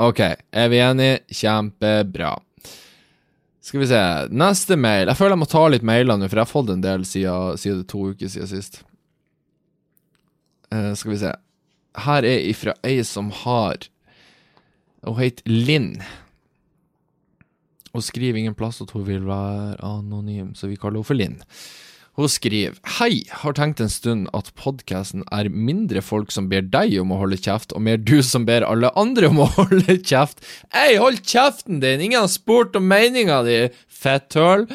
OK, 0.05 0.21
er 0.53 0.69
vi 0.73 0.85
enige? 0.85 1.23
Kjempebra. 1.41 2.35
Skal 3.61 3.83
vi 3.83 3.91
se, 3.91 4.01
neste 4.33 4.77
mail. 4.81 5.11
Jeg 5.11 5.19
føler 5.19 5.37
jeg 5.37 5.43
må 5.43 5.51
ta 5.51 5.67
litt 5.69 5.85
mailer 5.85 6.17
nå, 6.17 6.29
for 6.31 6.41
jeg 6.41 6.47
har 6.47 6.53
fått 6.53 6.73
en 6.73 6.85
del 6.85 7.05
siden, 7.09 7.59
siden 7.61 7.85
to 7.89 8.07
uker 8.13 8.33
siden 8.33 8.49
sist. 8.49 8.81
Uh, 10.73 10.93
skal 10.97 11.13
vi 11.13 11.21
se. 11.21 11.35
Her 12.01 12.25
er 12.25 12.47
ifra 12.49 12.77
ei 12.87 13.01
som 13.05 13.33
har 13.43 13.89
Hun 15.03 15.17
heter 15.17 15.49
Linn. 15.49 15.95
Hun 17.95 18.05
skriver 18.05 18.39
ingen 18.39 18.55
plass 18.55 18.83
at 18.85 18.93
hun 18.93 19.07
vil 19.07 19.25
være 19.27 19.79
anonym, 19.83 20.53
så 20.55 20.69
vi 20.69 20.77
kaller 20.77 21.01
henne 21.01 21.09
for 21.09 21.17
Linn. 21.17 21.39
Hun 22.21 22.29
skriver 22.29 22.77
Hei, 22.99 23.23
har 23.33 23.55
tenkt 23.57 23.81
en 23.81 23.89
stund 23.89 24.27
at 24.37 24.51
podkasten 24.59 25.23
er 25.33 25.49
mindre 25.49 26.03
folk 26.05 26.35
som 26.35 26.51
ber 26.51 26.67
deg 26.69 26.99
om 27.01 27.15
å 27.15 27.21
holde 27.23 27.39
kjeft, 27.41 27.73
og 27.73 27.81
mer 27.87 27.97
du 27.97 28.19
som 28.27 28.45
ber 28.49 28.67
alle 28.67 28.91
andre 29.01 29.31
om 29.31 29.41
å 29.41 29.49
holde 29.55 29.97
kjeft. 29.97 30.45
Hei, 30.75 30.99
hold 31.01 31.23
kjeften 31.25 31.81
din! 31.81 32.05
Ingen 32.11 32.27
har 32.27 32.33
spurt 32.33 32.77
om 32.77 32.85
meninga 32.91 33.41
di, 33.47 33.59
fetthøl! 33.89 34.67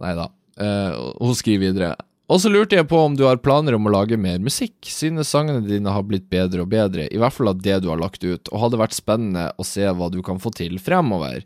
Nei 0.00 0.14
da. 0.16 0.30
Uh, 0.56 1.12
hun 1.20 1.36
skriver 1.36 1.66
videre. 1.68 1.90
Og 2.32 2.40
så 2.40 2.48
lurte 2.52 2.76
jeg 2.76 2.88
på 2.88 3.02
om 3.04 3.14
du 3.16 3.26
har 3.26 3.40
planer 3.40 3.76
om 3.76 3.88
å 3.88 3.92
lage 3.92 4.16
mer 4.20 4.40
musikk. 4.40 4.78
Synes 4.88 5.28
sangene 5.32 5.64
dine 5.68 5.92
har 5.92 6.08
blitt 6.08 6.30
bedre 6.32 6.64
og 6.64 6.72
bedre, 6.72 7.04
i 7.12 7.20
hvert 7.20 7.36
fall 7.36 7.52
av 7.52 7.60
det 7.64 7.82
du 7.84 7.90
har 7.92 8.00
lagt 8.00 8.24
ut, 8.24 8.48
og 8.48 8.64
hadde 8.64 8.80
vært 8.80 8.96
spennende 8.96 9.50
å 9.60 9.64
se 9.66 9.84
hva 9.84 10.08
du 10.12 10.22
kan 10.24 10.40
få 10.40 10.52
til 10.56 10.80
fremover. 10.80 11.44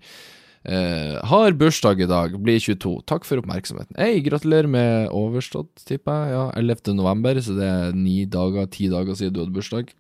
Uh, 0.63 1.19
har 1.27 1.57
bursdag 1.59 2.05
i 2.05 2.07
dag, 2.07 2.37
blir 2.39 2.61
22. 2.63 3.01
Takk 3.11 3.25
for 3.27 3.41
oppmerksomheten. 3.43 3.97
Hei, 3.99 4.21
gratulerer 4.23 4.71
med 4.71 5.09
overstått, 5.11 5.73
tipper 5.89 6.21
jeg. 6.21 6.37
Ja, 6.37 6.45
11. 6.61 6.93
november, 6.95 7.41
så 7.43 7.57
det 7.57 7.67
er 7.67 7.97
ni 7.99 8.21
dager, 8.31 8.69
ti 8.71 8.87
dager 8.93 9.19
siden 9.19 9.35
du 9.35 9.41
hadde 9.43 9.57
bursdag. 9.57 9.91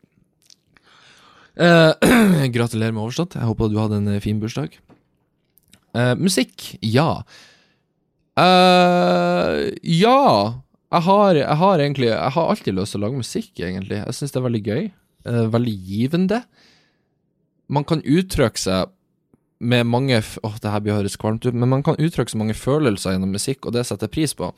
Uh, 1.58 1.90
gratulerer 2.56 2.94
med 2.94 3.02
overstått. 3.02 3.34
Jeg 3.40 3.50
håper 3.50 3.72
du 3.72 3.80
hadde 3.82 3.98
en 4.04 4.22
fin 4.22 4.38
bursdag. 4.42 4.78
Uh, 5.98 6.14
musikk, 6.22 6.76
ja. 6.78 7.10
ja. 8.38 10.22
Jeg 10.92 11.04
har, 11.08 11.34
jeg 11.36 11.58
har, 11.58 11.82
egentlig 11.82 12.08
Jeg 12.12 12.32
har 12.36 12.48
alltid 12.48 12.78
lyst 12.78 12.94
til 12.94 13.02
å 13.02 13.06
lage 13.08 13.24
musikk, 13.26 13.52
egentlig. 13.58 13.98
Jeg 13.98 14.14
syns 14.14 14.30
det 14.30 14.38
er 14.38 14.46
veldig 14.46 14.64
gøy. 14.70 14.90
veldig 15.58 15.78
givende. 15.90 16.44
Man 17.66 17.84
kan 17.88 18.06
uttrykke 18.06 18.62
seg 18.62 18.94
med 19.62 19.86
mange 19.86 20.18
Åh, 20.18 20.56
det 20.62 20.72
her 20.72 20.82
blir 20.82 20.98
høres 20.98 21.18
kvalmt 21.20 21.46
ut, 21.46 21.54
men 21.54 21.70
man 21.70 21.84
kan 21.86 21.98
uttrykke 22.00 22.32
så 22.32 22.40
mange 22.40 22.56
følelser 22.58 23.14
gjennom 23.14 23.32
musikk, 23.34 23.66
og 23.66 23.76
det 23.76 23.86
setter 23.86 24.08
jeg 24.08 24.16
pris 24.16 24.34
på. 24.38 24.50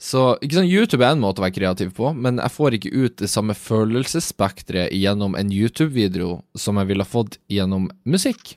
Så 0.00 0.22
ikke 0.40 0.56
sånn, 0.56 0.70
YouTube 0.70 1.04
er 1.04 1.12
en 1.12 1.20
måte 1.20 1.42
å 1.42 1.44
være 1.44 1.58
kreativ 1.58 1.90
på, 1.98 2.14
men 2.16 2.40
jeg 2.40 2.54
får 2.54 2.76
ikke 2.78 2.94
ut 2.94 3.18
det 3.20 3.28
samme 3.28 3.56
følelsesspekteret 3.58 4.94
gjennom 4.96 5.36
en 5.36 5.52
YouTube-video 5.52 6.38
som 6.56 6.80
jeg 6.80 6.88
ville 6.88 7.04
fått 7.04 7.36
gjennom 7.52 7.90
musikk. 8.08 8.54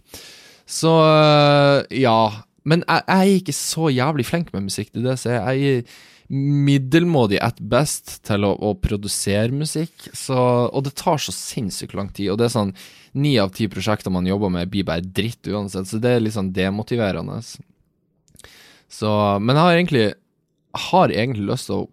Så 0.69 0.93
ja. 1.91 2.17
Men 2.63 2.86
jeg, 2.88 3.03
jeg, 3.09 3.17
er 3.17 3.41
ikke 3.41 3.57
så 3.57 3.91
jævlig 3.91 4.24
flink 4.30 4.53
med 4.55 4.69
musikk. 4.69 4.93
Det 4.93 5.01
er 5.01 5.09
det 5.09 5.15
jeg 5.17 5.24
sier. 5.26 5.41
Er 5.43 6.12
middelmådig 6.32 7.39
at 7.43 7.59
best 7.59 8.15
til 8.28 8.45
å, 8.47 8.53
å 8.55 8.74
produsere 8.80 9.51
musikk, 9.53 10.07
så, 10.15 10.38
og 10.69 10.86
det 10.88 10.95
tar 10.99 11.19
så 11.21 11.34
sinnssykt 11.36 11.95
lang 11.97 12.09
tid. 12.15 12.32
Og 12.34 12.39
det 12.39 12.47
er 12.47 12.55
sånn 12.55 12.74
ni 13.13 13.36
av 13.41 13.51
ti 13.53 13.67
prosjekter 13.69 14.13
man 14.13 14.28
jobber 14.28 14.51
med, 14.53 14.71
blir 14.74 14.88
bare 14.88 15.05
dritt 15.05 15.45
uansett, 15.47 15.89
så 15.89 15.99
det 16.01 16.15
er 16.15 16.24
litt 16.24 16.38
sånn 16.38 16.53
demotiverende. 16.55 17.41
Så, 18.89 19.11
men 19.41 19.57
jeg 19.57 19.65
har 19.65 19.78
egentlig, 19.78 20.07
har 20.89 21.13
egentlig 21.13 21.49
lyst 21.51 21.69
til 21.69 21.84
å 21.84 21.89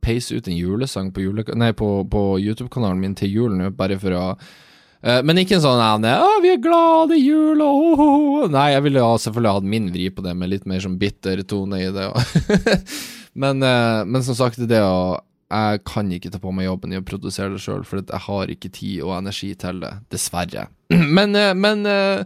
peise 0.00 0.38
ut 0.38 0.48
en 0.48 0.56
julesang 0.56 1.10
på, 1.12 1.24
jule, 1.24 1.44
på, 1.76 1.90
på 2.10 2.24
YouTube-kanalen 2.40 3.00
min 3.00 3.16
til 3.18 3.32
julen, 3.34 3.66
bare 3.76 3.98
for 4.00 4.16
å 4.16 4.24
uh, 4.36 5.20
men 5.26 5.42
ikke 5.42 5.58
en 5.58 5.64
sånn 5.64 6.04
nei, 6.04 6.16
vi 6.44 6.54
er 6.54 6.62
glade 6.62 7.18
i 7.18 7.24
jul', 7.24 7.60
oh, 7.64 7.92
oh, 7.92 8.18
oh. 8.40 8.48
Nei, 8.50 8.70
jeg 8.74 8.86
ville 8.86 9.04
selvfølgelig 9.24 9.56
hatt 9.58 9.72
min 9.74 9.90
vri 9.92 10.08
på 10.14 10.24
det, 10.24 10.36
med 10.38 10.54
litt 10.54 10.68
mer 10.70 10.82
sånn 10.84 10.98
bitter 11.00 11.42
tone 11.44 11.82
i 11.82 11.90
det. 11.94 12.08
men, 13.34 13.62
uh, 13.62 14.06
men 14.06 14.24
som 14.26 14.36
sagt, 14.38 14.62
det 14.70 14.80
å 14.82 15.20
jeg 15.50 15.82
kan 15.88 16.10
ikke 16.14 16.30
ta 16.30 16.38
på 16.38 16.52
meg 16.54 16.68
jobben 16.68 16.92
i 16.94 17.00
å 17.00 17.06
produsere 17.06 17.56
det 17.56 17.62
sjøl, 17.64 17.82
for 17.86 17.98
jeg 17.98 18.22
har 18.26 18.52
ikke 18.52 18.70
tid 18.70 19.02
og 19.02 19.16
energi 19.16 19.50
til 19.58 19.82
det, 19.82 19.92
dessverre. 20.14 20.68
Men, 21.16 21.34
eh, 21.38 21.52
men 21.54 21.84
eh, 21.86 22.22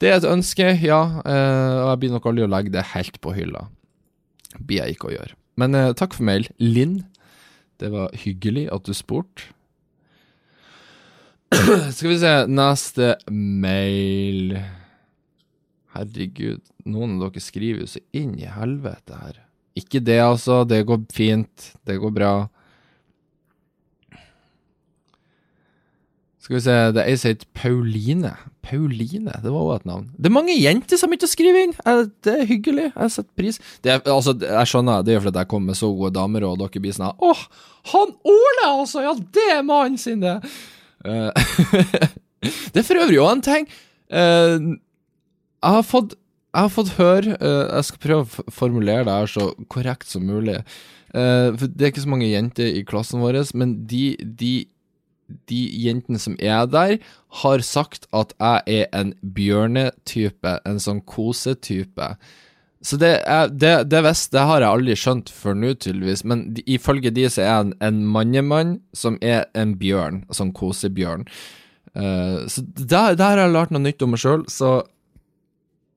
det 0.00 0.08
er 0.08 0.18
et 0.18 0.28
ønske, 0.28 0.66
ja, 0.84 1.00
eh, 1.24 1.76
og 1.80 1.86
jeg 1.92 2.00
blir 2.02 2.12
nok 2.12 2.26
aldri 2.28 2.44
å 2.44 2.50
legge 2.50 2.72
det 2.74 2.82
helt 2.90 3.16
på 3.24 3.32
hylla. 3.36 3.66
Blir 4.58 4.82
jeg 4.82 4.96
ikke 4.96 5.08
å 5.08 5.14
gjøre. 5.14 5.36
Men 5.60 5.76
takk 5.96 6.16
for 6.16 6.26
mail, 6.28 6.48
Linn. 6.60 7.02
Det 7.80 7.88
var 7.92 8.12
hyggelig 8.16 8.66
at 8.72 8.84
du 8.88 8.92
spurte. 8.96 9.48
Skal 11.96 12.10
vi 12.10 12.18
se, 12.20 12.34
neste 12.48 13.14
mail 13.28 14.56
Herregud, 15.92 16.62
noen 16.88 17.18
av 17.18 17.32
dere 17.34 17.44
skriver 17.44 17.84
jo 17.84 17.90
så 17.94 18.00
inn 18.16 18.36
i 18.40 18.48
helvete 18.48 19.18
her. 19.20 19.40
Ikke 19.78 20.02
det, 20.04 20.20
altså. 20.20 20.62
Det 20.68 20.82
går 20.88 21.06
fint. 21.12 21.72
Det 21.86 21.96
går 22.00 22.12
bra. 22.14 22.32
Skal 26.42 26.56
vi 26.56 26.62
se, 26.64 26.74
det 26.96 27.02
er 27.06 27.18
som 27.20 27.30
heter 27.30 27.48
Pauline. 27.54 28.32
Pauline, 28.66 29.30
det 29.44 29.50
var 29.50 29.62
òg 29.62 29.76
et 29.76 29.84
navn. 29.86 30.08
Det 30.18 30.26
er 30.26 30.34
mange 30.34 30.56
jenter 30.58 30.98
som 30.98 31.12
ikke 31.14 31.28
skriver 31.30 31.68
inn! 31.68 31.74
Det 32.24 32.32
er 32.34 32.48
hyggelig, 32.48 32.88
jeg 32.90 33.12
setter 33.14 33.38
pris. 33.38 33.60
Det 33.82 33.92
er, 33.92 34.00
altså, 34.10 34.34
jeg 34.42 34.70
skjønner, 34.70 35.04
det 35.06 35.14
er 35.14 35.22
fordi 35.22 35.38
jeg 35.38 35.50
kommer 35.52 35.70
med 35.70 35.78
så 35.78 35.92
gode 35.94 36.16
damer, 36.16 36.46
og 36.48 36.58
dere 36.58 36.82
blir 36.82 36.96
sånn 36.96 37.14
Åh, 37.14 37.44
han 37.92 38.14
Ole, 38.34 38.66
altså! 38.66 39.04
Ja, 39.06 39.14
det 39.38 39.46
er 39.54 39.62
mannen 39.68 40.00
sin, 40.02 40.24
det! 40.24 40.34
Uh, 41.06 41.30
det 42.74 42.82
er 42.82 42.88
for 42.90 43.04
øvrig 43.04 43.22
òg 43.22 43.36
en 43.36 43.44
ting. 43.46 43.70
Uh, 44.10 44.74
jeg 45.62 45.76
har 45.78 45.86
fått 45.86 46.18
jeg 46.52 46.66
har 46.66 46.72
fått 46.72 46.94
høre 46.98 47.36
uh, 47.40 47.68
Jeg 47.78 47.88
skal 47.88 48.02
prøve 48.02 48.26
å 48.26 48.52
formulere 48.52 49.06
det 49.08 49.14
her 49.20 49.32
så 49.32 49.48
korrekt 49.72 50.10
som 50.10 50.26
mulig. 50.28 50.60
for 51.12 51.68
Det 51.68 51.84
er 51.84 51.90
ikke 51.92 52.04
så 52.04 52.12
mange 52.12 52.28
jenter 52.30 52.68
i 52.72 52.84
klassen 52.88 53.20
vår, 53.20 53.42
men 53.56 53.74
de, 53.86 54.16
de 54.22 54.52
de 55.48 55.60
jentene 55.84 56.20
som 56.20 56.36
er 56.40 56.66
der, 56.70 56.98
har 57.42 57.64
sagt 57.64 58.06
at 58.12 58.34
jeg 58.38 58.62
er 58.82 58.88
en 58.96 59.12
bjørnetype, 59.22 60.58
en 60.68 60.80
sånn 60.82 61.02
kosetype. 61.08 62.12
Så 62.82 62.98
det, 62.98 63.12
er, 63.30 63.48
det, 63.48 63.72
det, 63.92 64.02
visst, 64.02 64.32
det 64.34 64.42
har 64.42 64.64
jeg 64.64 64.74
aldri 64.74 64.96
skjønt 64.98 65.30
før 65.30 65.54
nå, 65.54 65.74
tydeligvis, 65.78 66.24
men 66.26 66.48
de, 66.56 66.64
ifølge 66.74 67.12
de 67.14 67.28
så 67.30 67.44
er 67.44 67.48
jeg 67.48 67.66
en, 67.66 67.74
en 67.86 68.00
mannemann 68.16 68.72
som 68.96 69.18
er 69.22 69.46
en 69.58 69.76
bjørn, 69.78 70.24
sånn 70.34 70.50
kosebjørn. 70.56 71.28
Uh, 71.94 72.42
så 72.50 72.64
der, 72.64 73.14
der, 73.14 73.22
har 73.28 73.44
jeg 73.44 73.54
lært 73.54 73.74
noe 73.74 73.84
nytt 73.84 74.02
om 74.02 74.14
meg 74.16 74.22
sjøl, 74.24 74.42
så, 74.50 74.80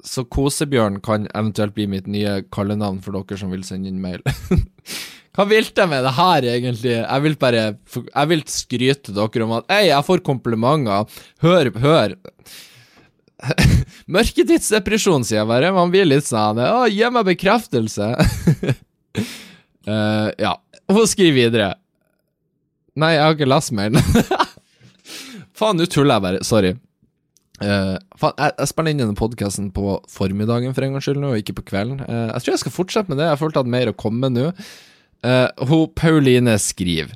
så 0.06 0.24
kosebjørn 0.30 1.00
kan 1.06 1.28
eventuelt 1.34 1.76
bli 1.76 1.88
mitt 1.90 2.08
nye 2.12 2.40
kallenavn 2.54 3.02
for 3.04 3.18
dere 3.18 3.40
som 3.40 3.54
vil 3.54 3.66
sende 3.68 3.90
inn 3.92 4.02
mail. 4.04 4.22
Hva 5.36 5.44
vil 5.50 5.68
jeg 5.68 5.92
med 5.92 6.06
det 6.06 6.14
her, 6.16 6.46
egentlig? 6.48 6.94
Jeg 6.96 7.24
vil 7.26 7.34
bare 7.36 7.64
Jeg 7.76 8.30
vil 8.32 8.44
skryte 8.48 9.16
dere 9.16 9.44
om 9.44 9.58
at 9.58 9.66
Hei, 9.74 9.90
jeg 9.90 10.08
får 10.08 10.24
komplimenter. 10.24 11.10
Hør, 11.44 11.72
hør. 11.84 12.16
Mørketidsdepresjon, 14.16 15.26
sier 15.28 15.42
jeg 15.42 15.50
bare. 15.50 15.74
Man 15.76 15.92
blir 15.92 16.08
litt 16.08 16.28
sånn 16.30 16.62
Å, 16.64 16.86
gi 16.88 17.10
meg 17.12 17.28
bekreftelse. 17.34 18.14
uh, 19.90 20.30
ja. 20.46 20.56
Hun 20.86 21.10
skriver 21.10 21.36
videre. 21.36 21.70
Nei, 22.96 23.16
jeg 23.18 23.26
har 23.26 23.36
ikke 23.36 23.50
lest 23.50 23.74
mailen. 23.76 24.00
Faen, 25.56 25.76
nå 25.80 25.88
tuller 25.92 26.16
jeg 26.16 26.24
bare. 26.30 26.44
Sorry. 26.48 26.76
Uh, 27.64 27.96
faen, 28.20 28.36
jeg, 28.36 28.52
jeg 28.60 28.68
spiller 28.68 28.92
inn 28.92 29.00
denne 29.00 29.16
podkasten 29.16 29.70
på 29.76 30.00
formiddagen 30.12 30.74
for 30.76 30.84
en 30.84 30.96
gangs 30.96 31.08
skyld 31.08 31.22
nå, 31.22 31.32
og 31.32 31.44
ikke 31.44 31.56
på 31.62 31.70
kvelden. 31.72 32.02
Uh, 32.04 32.34
jeg 32.34 32.44
tror 32.44 32.56
jeg 32.56 32.64
skal 32.66 32.76
fortsette 32.76 33.12
med 33.12 33.22
det. 33.22 33.30
Jeg 33.30 33.42
følte 33.42 33.64
at 33.64 33.72
mer 33.72 33.92
å 33.92 33.96
komme 33.96 34.28
med 34.28 34.36
nå. 34.36 34.50
Uh, 35.26 35.48
hun 35.70 35.88
Pauline 35.96 36.58
skriver 36.62 37.16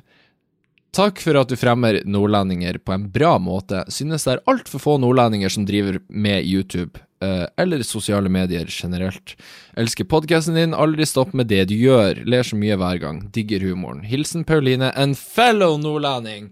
Takk 0.96 1.20
for 1.22 1.38
at 1.38 1.52
du 1.52 1.54
fremmer 1.54 2.00
nordlendinger 2.02 2.80
på 2.82 2.96
en 2.96 3.04
bra 3.14 3.36
måte. 3.38 3.84
Synes 3.94 4.24
det 4.26 4.32
er 4.32 4.40
altfor 4.50 4.82
få 4.82 4.96
nordlendinger 4.98 5.52
som 5.54 5.62
driver 5.68 6.00
med 6.10 6.42
YouTube, 6.42 6.98
eller 7.22 7.84
sosiale 7.86 8.26
medier 8.32 8.66
generelt. 8.66 9.36
Elsker 9.78 10.08
podkasten 10.10 10.58
din, 10.58 10.74
aldri 10.74 11.06
stopp 11.06 11.30
med 11.36 11.46
det 11.46 11.68
du 11.70 11.76
gjør, 11.76 12.24
ler 12.26 12.42
så 12.42 12.58
mye 12.58 12.74
hver 12.80 12.98
gang, 13.04 13.22
digger 13.30 13.62
humoren. 13.68 14.02
Hilsen 14.02 14.42
Pauline, 14.48 14.90
en 14.98 15.14
fellow 15.14 15.78
nordlending. 15.78 16.50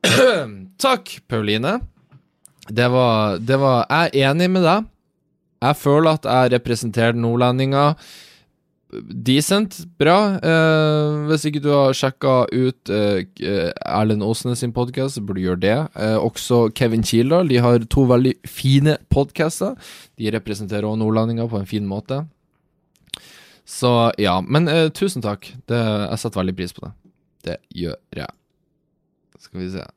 Takk, 0.86 1.18
Pauline. 1.28 1.76
Det 2.68 2.88
var, 2.90 3.38
det 3.38 3.58
var 3.58 3.86
Jeg 3.90 4.10
er 4.12 4.30
enig 4.30 4.50
med 4.50 4.62
deg. 4.66 4.84
Jeg 5.62 5.78
føler 5.78 6.18
at 6.18 6.26
jeg 6.26 6.52
representerer 6.56 7.18
nordlendinger 7.18 7.96
decent, 8.92 9.78
bra. 10.00 10.36
Eh, 10.36 11.22
hvis 11.30 11.46
ikke 11.48 11.62
du 11.64 11.70
har 11.72 11.96
sjekka 11.96 12.34
ut 12.52 12.92
eh, 12.92 13.24
Erlend 13.86 14.24
Åsnes 14.26 14.60
sin 14.60 14.74
podkast, 14.76 15.20
burde 15.24 15.40
du 15.40 15.46
gjøre 15.46 15.62
det. 15.62 15.78
Eh, 15.96 16.18
også 16.18 16.66
Kevin 16.76 17.04
Kildahl. 17.06 17.48
De 17.48 17.60
har 17.64 17.86
to 17.90 18.04
veldig 18.10 18.34
fine 18.48 18.98
podkaster. 19.12 19.78
De 20.20 20.32
representerer 20.34 20.88
også 20.88 21.00
nordlendinger 21.00 21.48
på 21.48 21.62
en 21.62 21.68
fin 21.68 21.88
måte. 21.88 22.22
Så 23.64 24.12
ja, 24.20 24.40
men 24.42 24.68
tusen 24.92 25.24
takk. 25.24 25.48
Det, 25.70 25.78
jeg 25.78 26.20
setter 26.20 26.42
veldig 26.42 26.58
pris 26.58 26.76
på 26.76 26.84
det. 26.84 26.92
Det 27.46 27.58
gjør 27.84 27.98
jeg. 28.18 28.30
Skal 29.40 29.62
vi 29.62 29.72
se 29.72 29.88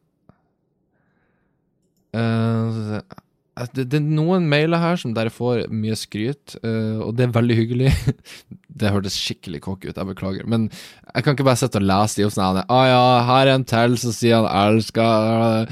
Uh, 2.16 3.02
det, 3.72 3.86
det, 3.88 4.00
er 4.02 4.04
noen 4.04 4.50
mailer 4.52 4.82
her 4.82 4.98
som 5.00 5.14
dere 5.16 5.32
får 5.32 5.70
mye 5.72 5.96
skryt, 5.96 6.58
uh, 6.60 7.06
og 7.06 7.16
det 7.16 7.28
er 7.28 7.36
veldig 7.36 7.56
hyggelig. 7.56 7.92
det 8.80 8.92
hørtes 8.92 9.16
skikkelig 9.16 9.62
cocky 9.64 9.92
ut, 9.92 9.96
jeg 9.96 10.10
beklager. 10.10 10.48
Men 10.50 10.68
jeg 11.14 11.24
kan 11.24 11.38
ikke 11.38 11.48
bare 11.48 11.62
sitte 11.62 11.80
og 11.80 11.88
lese 11.88 12.20
de 12.20 12.28
opp 12.28 12.36
sånn 12.36 12.60
Å 12.64 12.66
ah, 12.68 12.88
ja, 12.90 13.06
her 13.30 13.48
er 13.48 13.54
en 13.56 13.68
til 13.68 13.96
som 14.02 14.16
sier 14.16 14.42
han 14.42 14.74
elsker 14.74 15.72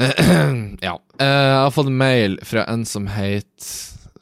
Ja. 0.86 0.96
Uh, 1.20 1.22
jeg 1.22 1.60
har 1.60 1.74
fått 1.76 1.92
mail 1.92 2.38
fra 2.46 2.64
en 2.72 2.86
som 2.88 3.06
het 3.12 3.66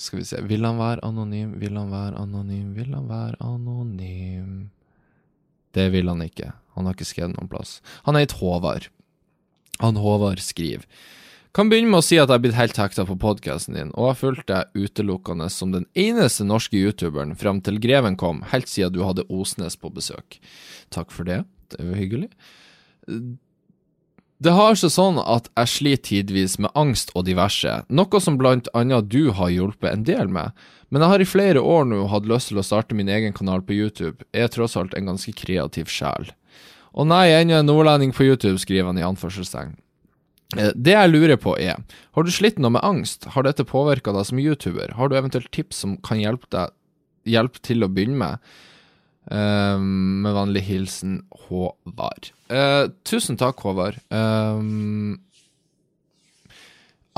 Skal 0.01 0.21
vi 0.21 0.25
se 0.27 0.41
Vil 0.49 0.65
han 0.67 0.81
være 0.81 1.05
anonym? 1.07 1.53
Vil 1.61 1.77
han 1.79 1.93
være 1.93 2.19
anonym? 2.19 2.73
Vil 2.77 2.91
han 2.97 3.07
være 3.09 3.39
anonym? 3.45 4.69
Det 5.77 5.93
vil 5.95 6.09
han 6.11 6.25
ikke. 6.25 6.51
Han 6.75 6.89
har 6.89 6.97
ikke 6.97 7.07
skrevet 7.07 7.37
noen 7.37 7.51
plass. 7.51 7.79
Han 8.09 8.17
heter 8.19 8.41
Håvard. 8.41 8.89
Han 9.79 10.01
Håvard 10.01 10.41
skriver 10.43 10.89
kan 11.59 11.67
begynne 11.73 11.91
med 11.91 11.99
å 11.99 12.07
si 12.07 12.15
at 12.15 12.29
jeg 12.29 12.37
har 12.37 12.43
blitt 12.45 12.55
helt 12.55 12.77
hekta 12.79 13.03
på 13.09 13.17
podkasten 13.19 13.75
din, 13.75 13.89
og 13.99 14.13
har 14.13 14.19
fulgt 14.21 14.47
deg 14.47 14.77
utelukkende 14.79 15.49
som 15.51 15.73
den 15.75 15.89
eneste 15.99 16.45
norske 16.47 16.79
youtuberen 16.79 17.35
fram 17.35 17.59
til 17.67 17.81
Greven 17.83 18.15
kom, 18.21 18.45
helt 18.53 18.71
siden 18.71 18.95
du 18.95 19.01
hadde 19.03 19.25
Osnes 19.27 19.75
på 19.75 19.91
besøk. 19.91 20.39
Takk 20.95 21.11
for 21.11 21.27
det, 21.27 21.41
det 21.75 21.83
jo 21.83 21.97
hyggelig. 21.99 22.29
Det 24.39 24.53
har 24.55 24.79
seg 24.79 24.93
sånn 24.95 25.19
at 25.19 25.49
jeg 25.51 25.73
sliter 25.73 26.05
tidvis 26.13 26.55
med 26.63 26.71
angst 26.79 27.11
og 27.19 27.27
diverse, 27.27 27.75
noe 27.91 28.23
som 28.23 28.39
blant 28.39 28.71
annet 28.71 29.11
du 29.11 29.33
har 29.35 29.51
hjulpet 29.51 29.91
en 29.91 30.07
del 30.07 30.31
med, 30.31 30.55
men 30.95 31.03
jeg 31.03 31.11
har 31.11 31.27
i 31.27 31.29
flere 31.33 31.65
år 31.75 31.91
nå 31.91 32.05
hatt 32.15 32.31
lyst 32.31 32.53
til 32.53 32.63
å 32.63 32.67
starte 32.71 32.95
min 32.95 33.11
egen 33.11 33.35
kanal 33.35 33.67
på 33.67 33.75
YouTube, 33.75 34.23
jeg 34.31 34.47
er 34.47 34.55
tross 34.55 34.79
alt 34.79 34.95
en 34.95 35.11
ganske 35.11 35.35
kreativ 35.35 35.91
sjel. 35.91 36.31
Og 36.95 37.11
nei, 37.11 37.27
ennå 37.35 37.59
en 37.59 37.67
nordlending 37.67 38.15
på 38.15 38.31
YouTube, 38.31 38.63
skriver 38.63 38.93
han 38.93 39.03
i 39.03 39.07
anførselstegn. 39.11 39.75
Eh, 40.57 40.73
det 40.73 40.95
jeg 40.95 41.13
lurer 41.13 41.37
på 41.41 41.53
er, 41.61 41.83
har 42.17 42.25
du 42.25 42.33
slitt 42.33 42.61
noe 42.63 42.73
med 42.79 42.85
angst? 42.87 43.29
Har 43.35 43.45
dette 43.45 43.67
påvirka 43.69 44.15
deg 44.17 44.25
som 44.31 44.41
YouTuber? 44.41 44.95
Har 44.97 45.11
du 45.11 45.19
eventuelt 45.19 45.51
tips 45.53 45.85
som 45.85 45.99
kan 46.01 46.21
hjelpe 46.23 46.49
deg 46.55 46.75
hjelpe 47.29 47.61
til 47.61 47.85
å 47.85 47.91
begynne 47.93 48.17
med? 48.23 48.51
Um, 49.29 50.23
med 50.25 50.33
vennlig 50.33 50.63
hilsen 50.65 51.19
Håvard. 51.45 52.31
Uh, 52.49 52.89
tusen 53.05 53.37
takk, 53.37 53.61
Håvard. 53.61 53.99
Um, 54.09 55.19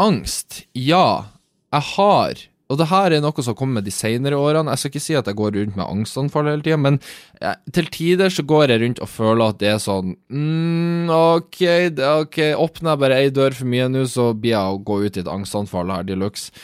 angst. 0.01 0.65
Ja, 0.75 1.31
jeg 1.71 1.87
har 1.93 2.43
og 2.71 2.79
det 2.79 2.87
her 2.87 3.11
er 3.11 3.23
noe 3.23 3.43
som 3.43 3.51
har 3.51 3.59
kommet 3.59 3.87
de 3.87 3.93
senere 3.95 4.39
årene. 4.39 4.71
Jeg 4.71 4.83
skal 4.83 4.93
ikke 4.93 5.03
si 5.03 5.17
at 5.19 5.27
jeg 5.27 5.39
går 5.41 5.57
rundt 5.57 5.79
med 5.79 5.87
angstanfall 5.89 6.51
hele 6.53 6.63
tida, 6.63 6.79
men 6.79 7.01
jeg, 7.43 7.59
til 7.75 7.91
tider 7.91 8.31
så 8.31 8.45
går 8.47 8.71
jeg 8.71 8.83
rundt 8.85 9.03
og 9.03 9.11
føler 9.11 9.51
at 9.51 9.59
det 9.63 9.73
er 9.73 9.81
sånn 9.83 10.15
mm, 10.15 11.11
OK, 11.11 11.59
ok, 12.07 12.39
åpner 12.63 12.93
jeg 12.93 13.03
bare 13.03 13.19
ei 13.19 13.35
dør 13.35 13.59
for 13.59 13.73
mye 13.75 13.91
nå, 13.91 14.07
så 14.07 14.31
blir 14.37 14.55
jeg 14.55 14.77
å 14.77 14.81
gå 14.87 15.01
ut 15.03 15.19
i 15.19 15.25
et 15.25 15.33
angstanfall 15.35 15.91
her 15.91 16.07
de 16.07 16.19
luxe. 16.21 16.55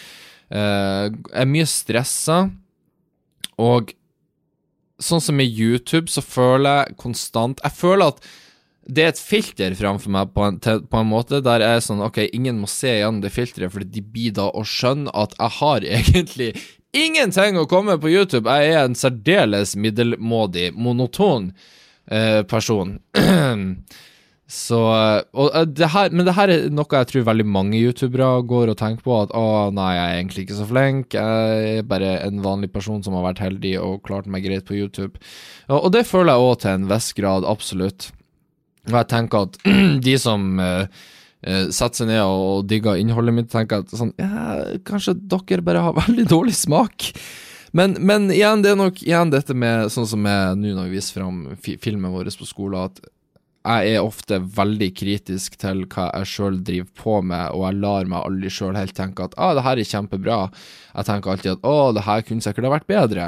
Uh, 0.47 1.11
jeg 1.11 1.43
er 1.43 1.51
mye 1.51 1.67
stressa, 1.67 2.39
og 3.59 3.91
sånn 5.03 5.25
som 5.25 5.37
med 5.37 5.51
YouTube, 5.51 6.07
så 6.13 6.23
føler 6.23 6.85
jeg 6.85 6.97
konstant 7.01 7.59
Jeg 7.65 7.75
føler 7.77 8.15
at 8.15 8.29
det 8.87 9.03
er 9.03 9.13
et 9.13 9.21
filter 9.21 9.75
framfor 9.75 10.13
meg 10.15 10.33
på 10.35 10.45
en, 10.47 10.59
på 10.63 11.01
en, 11.01 11.09
måte 11.11 11.43
der 11.45 11.65
jeg 11.65 11.79
er 11.79 11.85
sånn 11.85 12.05
Ok, 12.07 12.21
ingen 12.37 12.61
må 12.63 12.69
se 12.71 12.93
gjennom 13.01 13.23
det 13.25 13.33
filteret, 13.35 13.73
for 13.75 13.83
de 13.83 14.03
blir 14.03 14.35
da 14.37 14.47
å 14.51 14.63
skjønne 14.67 15.13
at 15.15 15.35
jeg 15.39 15.55
har 15.59 15.87
egentlig 15.99 16.53
ingenting 16.97 17.59
å 17.61 17.69
komme 17.69 17.99
på 18.01 18.13
YouTube. 18.13 18.49
Jeg 18.49 18.75
er 18.75 18.87
en 18.87 18.99
særdeles 18.99 19.75
middelmådig, 19.77 20.71
monoton 20.75 21.51
eh, 22.09 22.43
person. 22.49 22.99
Så 24.47 24.79
og 24.79 25.49
eh, 25.59 25.65
det 25.67 25.89
her, 25.91 26.13
Men 26.15 26.29
det 26.29 26.37
her 26.37 26.51
er 26.55 26.69
noe 26.71 26.87
jeg 27.01 27.09
tror 27.11 27.25
veldig 27.27 27.47
mange 27.51 27.81
youtubere 27.81 28.45
går 28.47 28.71
og 28.71 28.79
tenker 28.79 29.03
på. 29.03 29.17
At 29.27 29.35
å, 29.35 29.73
nei, 29.75 29.91
jeg 29.97 30.05
er 30.05 30.21
egentlig 30.21 30.47
ikke 30.47 30.61
så 30.61 30.69
flink. 30.71 31.17
Jeg 31.19 31.73
er 31.81 31.89
bare 31.91 32.13
en 32.23 32.45
vanlig 32.45 32.71
person 32.75 33.03
som 33.03 33.19
har 33.19 33.27
vært 33.27 33.43
heldig 33.43 33.75
og 33.83 34.05
klart 34.07 34.31
meg 34.31 34.47
greit 34.47 34.69
på 34.69 34.79
YouTube. 34.79 35.19
Og, 35.67 35.81
og 35.81 35.91
det 35.97 36.07
føler 36.07 36.33
jeg 36.33 36.47
òg 36.47 36.63
til 36.63 36.77
en 36.77 36.87
viss 36.95 37.11
grad, 37.19 37.49
absolutt. 37.49 38.13
Og 38.87 38.99
jeg 39.01 39.11
tenker 39.11 39.47
at 39.47 39.59
de 40.07 40.15
som 40.21 40.47
uh, 40.63 40.87
setter 41.43 42.03
seg 42.03 42.11
ned 42.11 42.23
og 42.23 42.69
digger 42.71 43.01
innholdet 43.01 43.37
mitt, 43.37 43.51
tenker 43.53 43.85
at 43.85 43.93
sånn 43.95 44.15
ja, 44.21 44.63
Kanskje 44.87 45.17
dere 45.19 45.65
bare 45.67 45.85
har 45.89 45.99
veldig 46.05 46.29
dårlig 46.31 46.57
smak. 46.59 47.11
Men, 47.77 47.99
men, 48.01 48.31
igjen, 48.33 48.63
det 48.65 48.73
er 48.73 48.81
nok 48.81 49.03
igjen 49.05 49.33
dette 49.35 49.55
med 49.57 49.91
sånn 49.93 50.09
som 50.09 50.25
jeg 50.25 50.57
nå 50.57 50.73
når 50.79 50.89
vi 50.89 50.97
viser 50.97 51.19
fram 51.19 51.43
filmen 51.61 52.15
vår 52.15 52.31
på 52.39 52.49
skolen, 52.49 52.89
at 52.89 53.03
jeg 53.67 53.97
er 53.97 54.05
ofte 54.05 54.39
veldig 54.39 54.89
kritisk 54.95 55.57
til 55.59 55.83
hva 55.91 56.07
jeg 56.13 56.31
sjøl 56.31 56.61
driver 56.65 56.93
på 57.01 57.17
med, 57.27 57.51
og 57.51 57.65
jeg 57.67 57.81
lar 57.83 58.11
meg 58.11 58.29
aldri 58.29 58.53
sjøl 58.53 58.79
helt 58.79 58.95
tenke 58.97 59.27
at 59.27 59.35
ah, 59.43 59.57
det 59.59 59.65
her 59.67 59.83
er 59.83 59.91
kjempebra. 59.91 60.39
Jeg 60.93 61.09
tenker 61.09 61.33
alltid 61.33 61.57
at 61.57 61.67
å, 61.67 61.75
det 61.97 62.07
her 62.07 62.23
kunne 62.29 62.47
sikkert 62.47 62.69
ha 62.69 62.73
vært 62.77 62.89
bedre. 62.91 63.27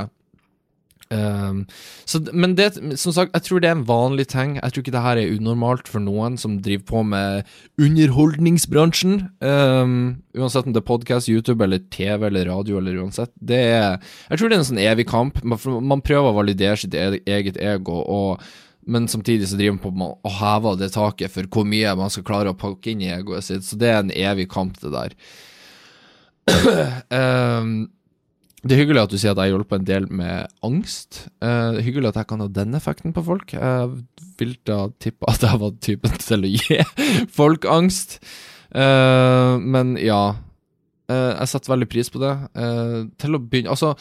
Um, 1.08 1.62
så, 2.04 2.20
men 2.36 2.52
det, 2.58 2.74
som 3.00 3.14
sagt, 3.16 3.32
jeg 3.32 3.46
tror 3.46 3.62
det 3.62 3.70
er 3.70 3.76
en 3.78 3.86
vanlig 3.88 4.26
ting. 4.28 4.56
Jeg 4.58 4.74
tror 4.74 4.84
ikke 4.84 4.94
det 4.94 5.04
her 5.06 5.20
er 5.20 5.32
unormalt 5.38 5.88
for 5.88 6.04
noen 6.04 6.36
som 6.40 6.58
driver 6.64 6.84
på 6.90 7.02
med 7.14 7.48
underholdningsbransjen. 7.80 9.16
Um, 9.40 9.96
uansett 10.36 10.68
om 10.68 10.76
det 10.76 10.82
er 10.82 10.88
podkast, 10.90 11.32
YouTube 11.32 11.64
eller 11.64 11.82
TV 11.94 12.28
eller 12.28 12.52
radio 12.52 12.80
eller 12.82 13.00
uansett. 13.00 13.32
Det 13.40 13.60
er, 13.72 13.98
jeg 14.28 14.40
tror 14.40 14.48
det 14.48 14.58
er 14.58 14.64
en 14.64 14.70
sånn 14.74 14.84
evig 14.84 15.08
kamp. 15.08 15.42
Man, 15.42 15.60
man 15.88 16.04
prøver 16.04 16.30
å 16.30 16.38
validere 16.38 16.76
sitt 16.80 16.96
e-, 16.96 17.22
eget 17.24 17.56
ego, 17.56 18.02
og, 18.04 18.48
men 18.88 19.08
samtidig 19.08 19.48
så 19.48 19.58
driver 19.58 19.78
man 19.78 19.84
på 19.84 19.96
med 20.04 20.16
å 20.28 20.38
heve 20.42 20.78
det 20.80 20.92
taket 20.94 21.32
for 21.32 21.48
hvor 21.52 21.68
mye 21.68 21.96
man 21.98 22.12
skal 22.12 22.28
klare 22.28 22.52
å 22.52 22.58
pakke 22.58 22.92
inn 22.92 23.04
i 23.04 23.12
egoet 23.16 23.48
sitt. 23.48 23.64
Så 23.64 23.80
det 23.80 23.94
er 23.94 24.02
en 24.04 24.12
evig 24.12 24.50
kamp, 24.52 24.76
det 24.84 24.92
der. 24.92 25.16
um, 27.12 27.88
Det 28.64 28.74
er 28.74 28.80
hyggelig 28.80 29.04
at 29.04 29.12
du 29.12 29.18
sier 29.20 29.36
at 29.36 29.40
jeg 29.44 29.52
hjelper 29.52 29.78
en 29.78 29.86
del 29.86 30.08
med 30.10 30.50
angst. 30.66 31.20
Uh, 31.38 31.76
det 31.76 31.82
er 31.82 31.86
hyggelig 31.86 32.10
at 32.10 32.20
jeg 32.22 32.30
kan 32.32 32.42
ha 32.42 32.48
den 32.50 32.74
effekten 32.74 33.14
på 33.14 33.22
folk. 33.26 33.54
Jeg 33.54 33.92
vil 34.40 34.56
da 34.66 34.80
tippe 34.98 35.28
at 35.30 35.44
jeg 35.46 35.60
var 35.62 35.76
typen 35.84 36.18
til 36.24 36.46
å 36.48 36.50
gi 36.56 36.80
folk 37.38 37.68
angst. 37.70 38.18
Uh, 38.74 39.56
men 39.62 39.94
ja. 40.02 40.22
Uh, 41.08 41.32
jeg 41.38 41.52
setter 41.52 41.72
veldig 41.72 41.88
pris 41.88 42.10
på 42.12 42.20
det. 42.20 42.34
til 43.22 43.38
å 43.38 43.40
begynne 43.40 43.72
Altså, 43.72 43.94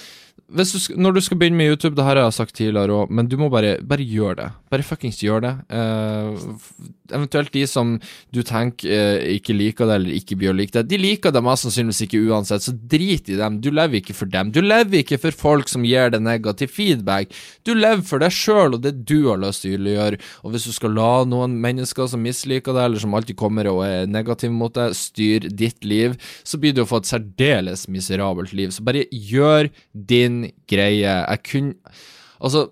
du, 0.47 0.95
når 0.95 1.17
du 1.17 1.19
skal 1.19 1.37
begynne 1.41 1.59
med 1.59 1.73
YouTube, 1.73 1.95
det 1.97 2.05
her 2.07 2.15
har 2.15 2.29
jeg 2.29 2.37
sagt 2.37 2.55
tidligere 2.55 3.01
òg, 3.01 3.09
men 3.11 3.27
du 3.27 3.35
må 3.39 3.49
bare, 3.51 3.75
bare 3.83 4.05
gjøre 4.07 4.35
det. 4.39 4.47
Bare 4.71 4.85
fuckings 4.87 5.19
gjør 5.19 5.41
det. 5.43 5.51
Uh, 5.67 6.37
eventuelt 7.11 7.51
de 7.51 7.65
som 7.67 7.97
du 8.31 8.39
tenker 8.47 8.87
uh, 8.87 9.25
ikke 9.33 9.55
liker 9.55 9.89
det, 9.89 9.97
eller 9.99 10.15
ikke 10.15 10.37
blir 10.39 10.53
å 10.53 10.55
like 10.55 10.71
det. 10.71 10.85
De 10.87 10.99
liker 11.01 11.35
det 11.35 11.41
mest 11.43 11.67
sannsynligvis 11.67 12.05
ikke 12.05 12.21
uansett, 12.31 12.63
så 12.63 12.71
drit 12.71 13.27
i 13.27 13.35
dem. 13.39 13.57
Du 13.59 13.67
lever 13.73 13.99
ikke 13.99 14.15
for 14.15 14.31
dem. 14.31 14.53
Du 14.55 14.61
lever 14.63 15.01
ikke 15.01 15.19
for 15.25 15.35
folk 15.35 15.71
som 15.71 15.83
gir 15.87 16.13
deg 16.15 16.23
negativ 16.23 16.71
feedback. 16.77 17.35
Du 17.67 17.73
lever 17.75 18.05
for 18.07 18.23
deg 18.23 18.31
sjøl 18.31 18.79
og 18.79 18.85
det 18.87 18.95
du 19.03 19.17
har 19.27 19.43
lyst 19.43 19.65
til 19.65 19.83
å 19.83 19.97
gjøre. 19.97 20.21
Og 20.47 20.55
hvis 20.55 20.69
du 20.69 20.75
skal 20.77 20.95
la 20.95 21.11
noen 21.27 21.59
mennesker 21.63 22.07
som 22.07 22.23
misliker 22.23 22.71
deg, 22.71 22.85
eller 22.85 23.03
som 23.03 23.19
alltid 23.19 23.39
kommer 23.39 23.67
og 23.73 23.83
er 23.83 24.07
negative 24.07 24.55
mot 24.55 24.71
deg, 24.79 24.95
styre 24.95 25.51
ditt 25.51 25.83
liv, 25.83 26.15
så 26.47 26.55
blir 26.55 26.71
du 26.71 26.85
å 26.85 26.87
få 26.87 27.03
et 27.03 27.11
særdeles 27.11 27.87
miserabelt 27.91 28.55
liv. 28.55 28.71
Så 28.71 28.87
bare 28.87 29.03
gjør 29.11 29.67
din 30.07 30.36
greie. 30.69 31.13
Jeg 31.23 31.43
kunne 31.47 31.95
Altså, 32.38 32.67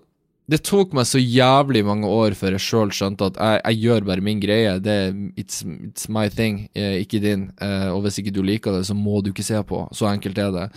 det 0.46 0.60
tok 0.62 0.92
meg 0.94 1.08
så 1.10 1.18
jævlig 1.18 1.82
mange 1.86 2.06
år 2.06 2.36
før 2.38 2.54
jeg 2.54 2.62
sjøl 2.62 2.92
skjønte 2.94 3.32
at 3.32 3.40
jeg, 3.40 3.62
jeg 3.64 3.80
gjør 3.82 4.06
bare 4.06 4.22
min 4.22 4.38
greie. 4.42 4.76
Det 4.78 4.94
it's, 5.34 5.64
it's 5.66 6.06
my 6.12 6.28
thing, 6.30 6.68
eh, 6.78 7.00
ikke 7.02 7.18
din. 7.24 7.48
Eh, 7.58 7.88
og 7.90 8.04
hvis 8.04 8.20
ikke 8.22 8.34
du 8.34 8.44
liker 8.46 8.76
det, 8.76 8.84
så 8.86 8.94
må 8.94 9.18
du 9.24 9.32
ikke 9.32 9.46
se 9.46 9.58
på. 9.66 9.82
Så 9.90 10.06
enkelt 10.06 10.38
er 10.38 10.54
det. 10.54 10.68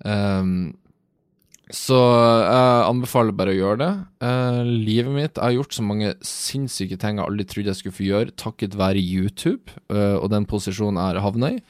Um, 0.00 0.72
så 1.72 1.98
jeg 1.98 2.86
anbefaler 2.86 3.36
bare 3.36 3.52
å 3.52 3.58
gjøre 3.58 3.78
det. 3.82 3.92
Uh, 4.22 4.62
livet 4.64 5.12
mitt 5.12 5.34
Jeg 5.34 5.42
har 5.42 5.54
gjort 5.56 5.74
så 5.74 5.82
mange 5.82 6.12
sinnssyke 6.24 6.98
ting 7.00 7.18
jeg 7.18 7.26
aldri 7.26 7.46
trodde 7.48 7.72
jeg 7.72 7.80
skulle 7.80 7.96
få 7.96 8.06
gjøre, 8.06 8.34
takket 8.38 8.78
være 8.78 9.02
YouTube 9.02 9.74
uh, 9.90 10.16
og 10.20 10.30
den 10.32 10.46
posisjonen 10.48 11.00
jeg 11.00 11.16
har 11.16 11.24
havna 11.26 11.56
i. 11.56 11.60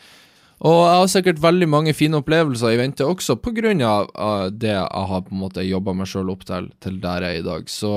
Og 0.64 0.78
jeg 0.80 0.98
har 1.02 1.10
sikkert 1.12 1.40
veldig 1.44 1.68
mange 1.68 1.92
fine 1.96 2.16
opplevelser 2.22 2.72
i 2.72 2.80
vente 2.80 3.04
også, 3.04 3.36
av 3.36 4.52
det 4.56 4.72
jeg 4.72 5.08
har 5.10 5.24
på 5.26 5.34
en 5.34 5.42
måte 5.42 5.64
jobba 5.66 5.92
meg 5.92 6.08
sjøl 6.08 6.30
opp 6.32 6.46
til, 6.48 6.70
til 6.80 7.00
der 7.02 7.26
jeg 7.26 7.36
er 7.36 7.42
i 7.42 7.44
dag. 7.44 7.68
Så 7.68 7.92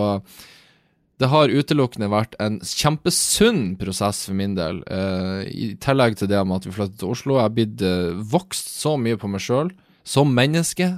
det 1.19 1.29
har 1.31 1.51
utelukkende 1.51 2.11
vært 2.11 2.35
en 2.39 2.59
kjempesunn 2.63 3.75
prosess 3.79 4.25
for 4.27 4.35
min 4.39 4.55
del. 4.55 4.83
Eh, 4.87 5.47
I 5.47 5.65
tillegg 5.83 6.19
til 6.19 6.31
det 6.31 6.43
med 6.47 6.59
at 6.59 6.67
vi 6.67 6.75
flyttet 6.75 6.99
til 6.99 7.11
Oslo. 7.11 7.37
Jeg 7.37 7.47
har 7.47 7.55
blitt 7.55 7.83
eh, 7.83 8.21
vokst 8.31 8.71
så 8.79 8.95
mye 8.99 9.19
på 9.19 9.31
meg 9.31 9.43
sjøl, 9.43 9.71
som 10.07 10.31
menneske. 10.35 10.93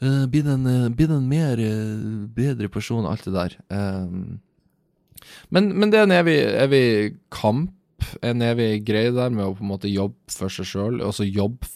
Eh, 0.00 0.22
blitt 0.32 0.48
en, 0.48 0.64
eh, 0.68 1.04
en 1.08 1.28
mer 1.28 1.60
eh, 1.60 2.24
bedre 2.36 2.68
person, 2.72 3.08
alt 3.08 3.24
det 3.28 3.36
der. 3.36 3.58
Eh, 3.72 4.08
men, 5.52 5.72
men 5.76 5.92
det 5.92 6.00
er 6.00 6.08
en 6.08 6.18
evig, 6.22 6.38
evig 6.64 6.86
kamp, 7.32 7.72
en 8.26 8.42
evig 8.44 8.84
greie 8.88 9.12
der 9.14 9.32
med 9.34 9.46
å 9.46 9.54
på 9.56 9.64
en 9.64 9.72
måte 9.72 9.90
jobbe 9.90 10.34
for 10.34 10.52
seg 10.52 10.68
sjøl, 10.68 11.00
og 11.04 11.14
så 11.16 11.26
jobbe 11.26 11.68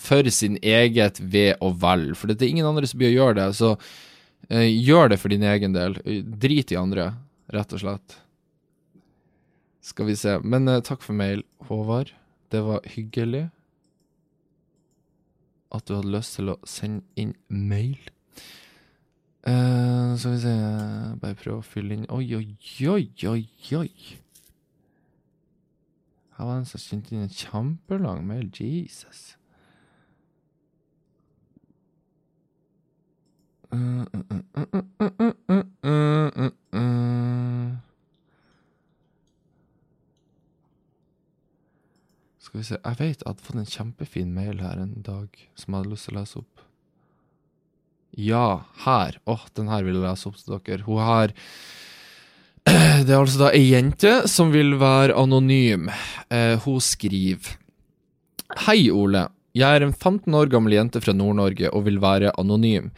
for 0.00 0.30
sin 0.32 0.56
eget 0.62 1.20
ve 1.20 1.50
og 1.60 1.80
vel. 1.82 2.10
For 2.16 2.30
det 2.30 2.40
er 2.40 2.54
ingen 2.54 2.68
andre 2.68 2.88
som 2.88 3.00
blir 3.00 3.12
å 3.12 3.18
gjøre 3.18 3.38
det, 3.40 3.48
så 3.58 3.74
eh, 4.48 4.68
gjør 4.70 5.12
det 5.12 5.20
for 5.20 5.32
din 5.32 5.44
egen 5.46 5.76
del. 5.76 5.98
Drit 6.40 6.72
i 6.72 6.80
andre, 6.80 7.12
rett 7.52 7.76
og 7.76 7.82
slett. 7.84 8.16
Skal 9.84 10.10
vi 10.10 10.16
se. 10.18 10.38
Men 10.44 10.68
eh, 10.68 10.82
takk 10.86 11.04
for 11.04 11.16
mail, 11.16 11.44
Håvard. 11.68 12.14
Det 12.50 12.62
var 12.66 12.86
hyggelig 12.96 13.48
at 15.70 15.86
du 15.86 15.94
hadde 15.94 16.14
lyst 16.16 16.34
til 16.38 16.50
å 16.50 16.58
sende 16.66 17.04
inn 17.20 17.36
mail. 17.48 18.00
Uh, 19.40 20.12
skal 20.20 20.34
vi 20.34 20.40
se 20.42 20.50
Bare 21.22 21.36
prøve 21.38 21.62
å 21.62 21.64
fylle 21.64 21.94
inn 21.96 22.02
Oi, 22.12 22.26
oi, 22.36 22.50
oi, 22.84 23.06
oi, 23.24 23.46
oi. 23.78 24.18
Her 26.40 26.46
var 26.48 26.54
det 26.56 26.60
en 26.62 26.68
som 26.70 26.80
sendte 26.80 27.12
inn 27.12 27.26
en 27.26 27.34
kjempelang 27.36 28.22
mail. 28.24 28.46
Jesus. 28.56 29.34
Skal 42.40 42.56
vi 42.56 42.64
se 42.64 42.78
Jeg 42.80 42.96
vet 42.96 43.20
jeg 43.20 43.28
hadde 43.28 43.44
fått 43.44 43.60
en 43.60 43.68
kjempefin 43.68 44.32
mail 44.32 44.64
her 44.64 44.80
en 44.80 44.96
dag 45.04 45.28
som 45.52 45.76
jeg 45.76 45.76
hadde 45.76 45.92
lyst 45.92 46.08
til 46.08 46.16
å 46.16 46.20
lese 46.22 46.40
opp. 46.40 46.64
Ja, 48.16 48.46
her. 48.86 49.20
Åh, 49.26 49.36
oh, 49.36 49.44
den 49.60 49.68
her 49.68 49.84
vil 49.84 50.00
jeg 50.00 50.08
lese 50.08 50.32
opp 50.32 50.40
til 50.40 50.56
dere. 50.56 50.88
Hun 50.88 51.04
har 51.04 51.36
Det 53.06 53.10
er 53.10 53.18
altså 53.18 53.40
da 53.40 53.48
ei 53.56 53.64
jente 53.72 54.10
som 54.30 54.52
vil 54.54 54.76
være 54.78 55.16
anonym. 55.18 55.88
Eh, 56.30 56.54
hun 56.62 56.78
skriver 56.84 57.56
Hei, 58.66 58.90
Ole. 58.94 59.24
Jeg 59.56 59.78
er 59.80 59.82
en 59.82 59.94
15 59.94 60.34
år 60.38 60.50
gammel 60.52 60.76
jente 60.76 61.00
fra 61.02 61.14
Nord-Norge 61.16 61.72
og 61.74 61.86
vil 61.88 61.98
være 62.02 62.30
anonym. 62.38 62.90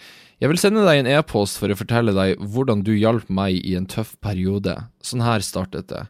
Jeg 0.43 0.51
vil 0.51 0.61
sende 0.61 0.83
deg 0.85 1.01
en 1.01 1.09
e-post 1.15 1.61
for 1.61 1.73
å 1.73 1.77
fortelle 1.79 2.13
deg 2.17 2.41
hvordan 2.53 2.83
du 2.85 2.91
hjalp 2.97 3.31
meg 3.33 3.61
i 3.63 3.77
en 3.79 3.87
tøff 3.89 4.17
periode. 4.25 4.75
Sånn 5.05 5.23
her 5.25 5.45
startet 5.45 5.89
det. 5.93 6.03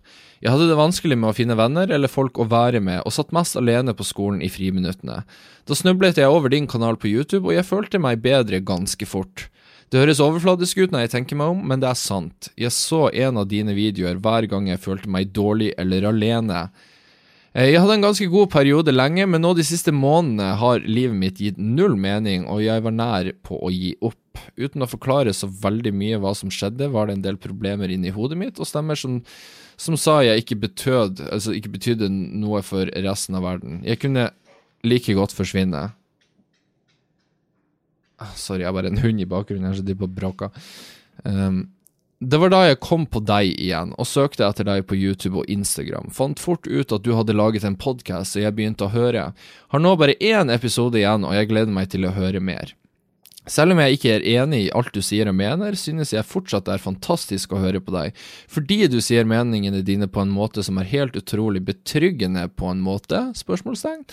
Jeg 0.43 0.55
hadde 0.55 0.71
det 0.71 0.79
vanskelig 0.81 1.19
med 1.21 1.31
å 1.31 1.37
finne 1.37 1.59
venner 1.59 1.93
eller 1.93 2.11
folk 2.11 2.41
å 2.41 2.49
være 2.51 2.81
med, 2.83 3.05
og 3.05 3.15
satt 3.15 3.35
mest 3.37 3.59
alene 3.61 3.95
på 3.95 4.07
skolen 4.09 4.43
i 4.43 4.51
friminuttene. 4.51 5.21
Da 5.69 5.79
snublet 5.79 6.19
jeg 6.19 6.33
over 6.33 6.51
din 6.51 6.67
kanal 6.67 6.99
på 6.99 7.13
YouTube, 7.13 7.45
og 7.51 7.59
jeg 7.59 7.69
følte 7.69 8.01
meg 8.03 8.25
bedre 8.25 8.63
ganske 8.65 9.07
fort. 9.07 9.52
Det 9.93 10.01
høres 10.01 10.23
overfladisk 10.25 10.79
ut 10.81 10.95
når 10.95 11.03
jeg 11.05 11.13
tenker 11.13 11.37
meg 11.37 11.53
om, 11.53 11.59
men 11.69 11.83
det 11.83 11.91
er 11.91 11.99
sant. 12.01 12.49
Jeg 12.57 12.73
så 12.73 13.11
en 13.13 13.43
av 13.43 13.51
dine 13.51 13.75
videoer 13.77 14.17
hver 14.25 14.47
gang 14.49 14.71
jeg 14.71 14.81
følte 14.81 15.11
meg 15.13 15.35
dårlig 15.37 15.75
eller 15.77 16.07
alene. 16.09 16.63
Eh, 17.53 17.69
Jeg 17.75 17.83
hadde 17.83 17.99
en 17.99 18.07
ganske 18.07 18.29
god 18.33 18.49
periode 18.55 18.95
lenge, 18.95 19.27
men 19.29 19.45
nå 19.45 19.53
de 19.53 19.67
siste 19.69 19.93
månedene 19.93 20.55
har 20.57 20.81
livet 20.89 21.19
mitt 21.21 21.45
gitt 21.45 21.61
null 21.61 21.99
mening, 22.01 22.49
og 22.49 22.65
jeg 22.65 22.81
var 22.87 22.97
nær 22.97 23.33
på 23.45 23.61
å 23.61 23.69
gi 23.69 23.93
opp. 24.01 24.17
Uten 24.57 24.81
å 24.81 24.89
forklare 24.89 25.37
så 25.37 25.45
veldig 25.47 25.93
mye 25.93 26.21
hva 26.25 26.33
som 26.41 26.49
skjedde, 26.49 26.89
var 26.89 27.07
det 27.11 27.19
en 27.19 27.27
del 27.29 27.37
problemer 27.37 27.93
inni 27.93 28.15
hodet 28.17 28.41
mitt, 28.41 28.57
og 28.57 28.71
stemmer 28.71 28.97
som, 28.97 29.21
som 29.77 30.01
sa 30.01 30.23
jeg 30.25 30.41
ikke 30.41 30.63
betød, 30.65 31.21
altså 31.29 31.53
ikke 31.53 31.77
betydde 31.77 32.09
noe 32.09 32.65
for 32.65 32.89
resten 33.05 33.37
av 33.37 33.45
verden. 33.45 33.83
Jeg 33.85 34.01
kunne 34.01 34.31
like 34.89 35.13
godt 35.21 35.37
forsvinne. 35.37 35.91
Ah, 38.23 38.33
Sorry, 38.39 38.63
jeg 38.65 38.71
er 38.71 38.77
bare 38.77 38.93
en 38.93 39.03
hund 39.03 39.23
i 39.23 39.29
bakgrunnen 39.29 39.69
her, 39.69 39.79
så 39.79 39.87
de 39.87 39.99
bare 39.99 40.17
bråker. 40.17 40.67
Um, 41.25 41.65
det 42.23 42.39
var 42.39 42.53
da 42.53 42.61
jeg 42.69 42.79
kom 42.85 43.03
på 43.11 43.19
deg 43.27 43.57
igjen, 43.59 43.97
og 43.99 44.07
søkte 44.07 44.47
etter 44.47 44.69
deg 44.69 44.85
på 44.87 44.95
YouTube 44.95 45.41
og 45.41 45.49
Instagram. 45.51 46.13
Fant 46.15 46.39
fort 46.39 46.69
ut 46.71 46.95
at 46.95 47.03
du 47.03 47.17
hadde 47.19 47.35
laget 47.35 47.67
en 47.67 47.79
podkast, 47.79 48.39
og 48.39 48.45
jeg 48.45 48.55
begynte 48.55 48.87
å 48.87 48.93
høre. 48.95 49.33
Har 49.75 49.83
nå 49.83 49.97
bare 49.99 50.15
én 50.23 50.53
episode 50.55 51.01
igjen, 51.01 51.27
og 51.27 51.35
jeg 51.35 51.51
gleder 51.51 51.75
meg 51.75 51.91
til 51.91 52.07
å 52.07 52.15
høre 52.15 52.39
mer. 52.39 52.77
Selv 53.51 53.75
om 53.75 53.81
jeg 53.83 53.97
ikke 53.97 54.13
er 54.15 54.27
enig 54.37 54.61
i 54.69 54.71
alt 54.71 54.93
du 54.95 55.01
sier 55.03 55.27
og 55.27 55.35
mener, 55.35 55.75
synes 55.75 56.13
jeg 56.15 56.29
fortsatt 56.29 56.69
det 56.69 56.77
er 56.77 56.85
fantastisk 56.85 57.57
å 57.57 57.63
høre 57.65 57.81
på 57.83 57.91
deg, 57.91 58.15
fordi 58.47 58.85
du 58.87 59.01
sier 59.03 59.27
meningene 59.27 59.83
dine 59.83 60.07
på 60.07 60.23
en 60.23 60.31
måte 60.31 60.63
som 60.63 60.79
er 60.79 60.87
helt 60.93 61.19
utrolig 61.19 61.65
betryggende 61.67 62.47
på 62.55 62.71
en 62.71 62.85
måte? 62.87 63.25
Spørsmålstegn. 63.35 64.07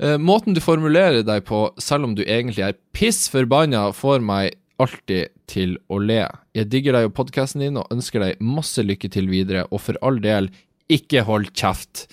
Eh, 0.00 0.18
måten 0.18 0.56
du 0.56 0.60
formulerer 0.64 1.24
deg 1.26 1.44
på, 1.48 1.66
selv 1.80 2.08
om 2.08 2.16
du 2.16 2.24
egentlig 2.24 2.64
er 2.66 2.78
piss 2.96 3.26
forbanna, 3.32 3.90
får 3.96 4.22
meg 4.24 4.56
alltid 4.82 5.32
til 5.50 5.76
å 5.92 6.00
le. 6.02 6.24
Jeg 6.56 6.70
digger 6.72 6.96
deg 6.96 7.08
og 7.08 7.16
podkasten 7.16 7.62
din 7.62 7.78
og 7.80 7.90
ønsker 7.92 8.24
deg 8.24 8.42
masse 8.42 8.82
lykke 8.82 9.10
til 9.12 9.28
videre, 9.30 9.66
og 9.70 9.84
for 9.84 9.98
all 10.02 10.18
del, 10.22 10.50
ikke 10.92 11.24
hold 11.28 11.52
kjeft. 11.56 12.06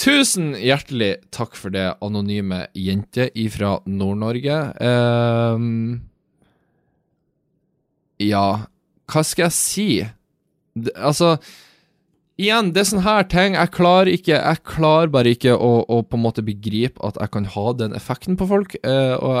Tusen 0.00 0.54
hjertelig 0.56 1.18
takk 1.34 1.56
for 1.58 1.72
det, 1.74 1.90
anonyme 2.00 2.62
jente 2.78 3.26
ifra 3.36 3.74
Nord-Norge. 3.84 4.60
Ehm, 4.80 5.98
ja, 8.22 8.46
hva 9.10 9.24
skal 9.26 9.48
jeg 9.48 9.56
si? 9.58 9.88
Altså 10.94 11.34
Igjen, 12.40 12.70
det 12.72 12.82
er 12.82 12.88
sånne 12.88 13.04
her 13.04 13.28
ting 13.28 13.56
Jeg 13.58 13.72
klarer 13.74 14.10
ikke 14.12 14.38
Jeg 14.38 14.62
klarer 14.68 15.12
bare 15.12 15.34
ikke 15.34 15.56
å, 15.56 15.70
å 15.84 16.00
på 16.06 16.16
en 16.16 16.24
måte 16.24 16.44
begripe 16.46 17.02
at 17.06 17.20
jeg 17.20 17.34
kan 17.34 17.46
ha 17.54 17.66
den 17.76 17.94
effekten 17.96 18.38
på 18.40 18.48
folk. 18.48 18.76
Uh, 18.86 19.14
og 19.18 19.36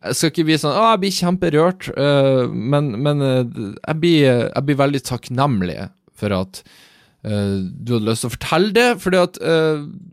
jeg, 0.00 0.16
skal 0.16 0.32
ikke 0.32 0.46
bli 0.48 0.58
sånn 0.60 0.74
Å, 0.74 0.90
jeg 0.94 1.02
blir 1.04 1.16
kjemperørt, 1.20 1.90
uh, 1.94 2.44
men, 2.50 2.94
men 3.04 3.24
uh, 3.24 3.42
jeg, 3.44 3.98
blir, 4.02 4.22
jeg 4.48 4.66
blir 4.66 4.80
veldig 4.82 5.02
takknemlig 5.06 5.82
for 6.20 6.36
at 6.36 6.64
du 7.20 7.90
hadde 7.92 8.06
lyst 8.06 8.22
til 8.24 8.30
å 8.30 8.32
fortelle 8.32 8.70
det. 8.72 8.84
Fordi 8.96 9.18
at 9.20 9.34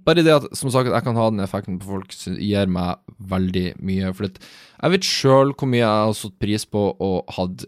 Bare 0.04 0.26
det 0.28 0.34
at 0.34 0.48
som 0.60 0.68
sagt, 0.74 0.90
jeg 0.92 1.06
kan 1.06 1.16
ha 1.16 1.30
den 1.32 1.40
effekten 1.40 1.78
på 1.80 1.88
folk, 1.88 2.12
gir 2.36 2.68
meg 2.68 3.00
veldig 3.32 3.64
mye. 3.80 4.10
For 4.12 4.28
jeg 4.28 4.92
vet 4.92 5.08
sjøl 5.08 5.54
hvor 5.54 5.72
mye 5.72 5.80
jeg 5.80 5.88
har 5.88 6.18
satt 6.20 6.36
pris 6.44 6.68
på 6.68 6.84
og 6.92 7.32
hatt 7.38 7.64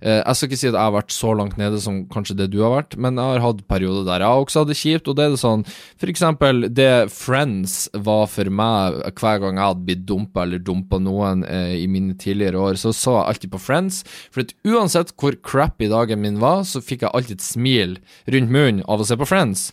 Jeg 0.00 0.36
skal 0.36 0.48
ikke 0.48 0.58
si 0.60 0.68
at 0.68 0.76
jeg 0.76 0.80
har 0.80 0.94
vært 0.94 1.12
så 1.12 1.32
langt 1.36 1.58
nede 1.60 1.80
som 1.82 2.02
kanskje 2.08 2.36
det 2.38 2.46
du 2.54 2.60
har 2.64 2.72
vært, 2.72 2.96
men 2.96 3.18
jeg 3.20 3.34
har 3.34 3.44
hatt 3.44 3.60
perioder 3.68 4.06
der 4.08 4.24
jeg 4.24 4.44
også 4.44 4.62
hadde 4.64 4.76
kjipt. 4.80 5.10
Og 5.10 5.18
det 5.18 5.26
er 5.26 5.34
det 5.34 5.40
sånn 5.42 5.64
For 6.00 6.12
eksempel 6.12 6.66
det 6.72 6.90
Friends 7.12 7.74
var 8.08 8.26
for 8.32 8.48
meg 8.48 9.00
hver 9.20 9.42
gang 9.42 9.60
jeg 9.60 9.66
hadde 9.66 9.86
blitt 9.88 10.06
dumpa 10.08 10.46
eller 10.46 10.62
dumpa 10.64 11.00
noen 11.02 11.44
eh, 11.48 11.76
i 11.82 11.86
mine 11.90 12.16
tidligere 12.20 12.60
år, 12.60 12.80
så 12.80 12.94
så 12.96 13.18
jeg 13.18 13.34
alltid 13.34 13.54
på 13.54 13.62
Friends. 13.62 14.02
For 14.32 14.44
at 14.44 14.54
uansett 14.66 15.14
hvor 15.20 15.36
crappy 15.44 15.90
dagen 15.92 16.22
min 16.24 16.40
var, 16.42 16.64
så 16.68 16.82
fikk 16.84 17.04
jeg 17.04 17.14
alltid 17.14 17.38
et 17.38 17.46
smil 17.46 17.98
rundt 18.30 18.54
munnen 18.54 18.84
av 18.88 19.02
å 19.02 19.08
se 19.08 19.18
på 19.20 19.28
Friends. 19.28 19.70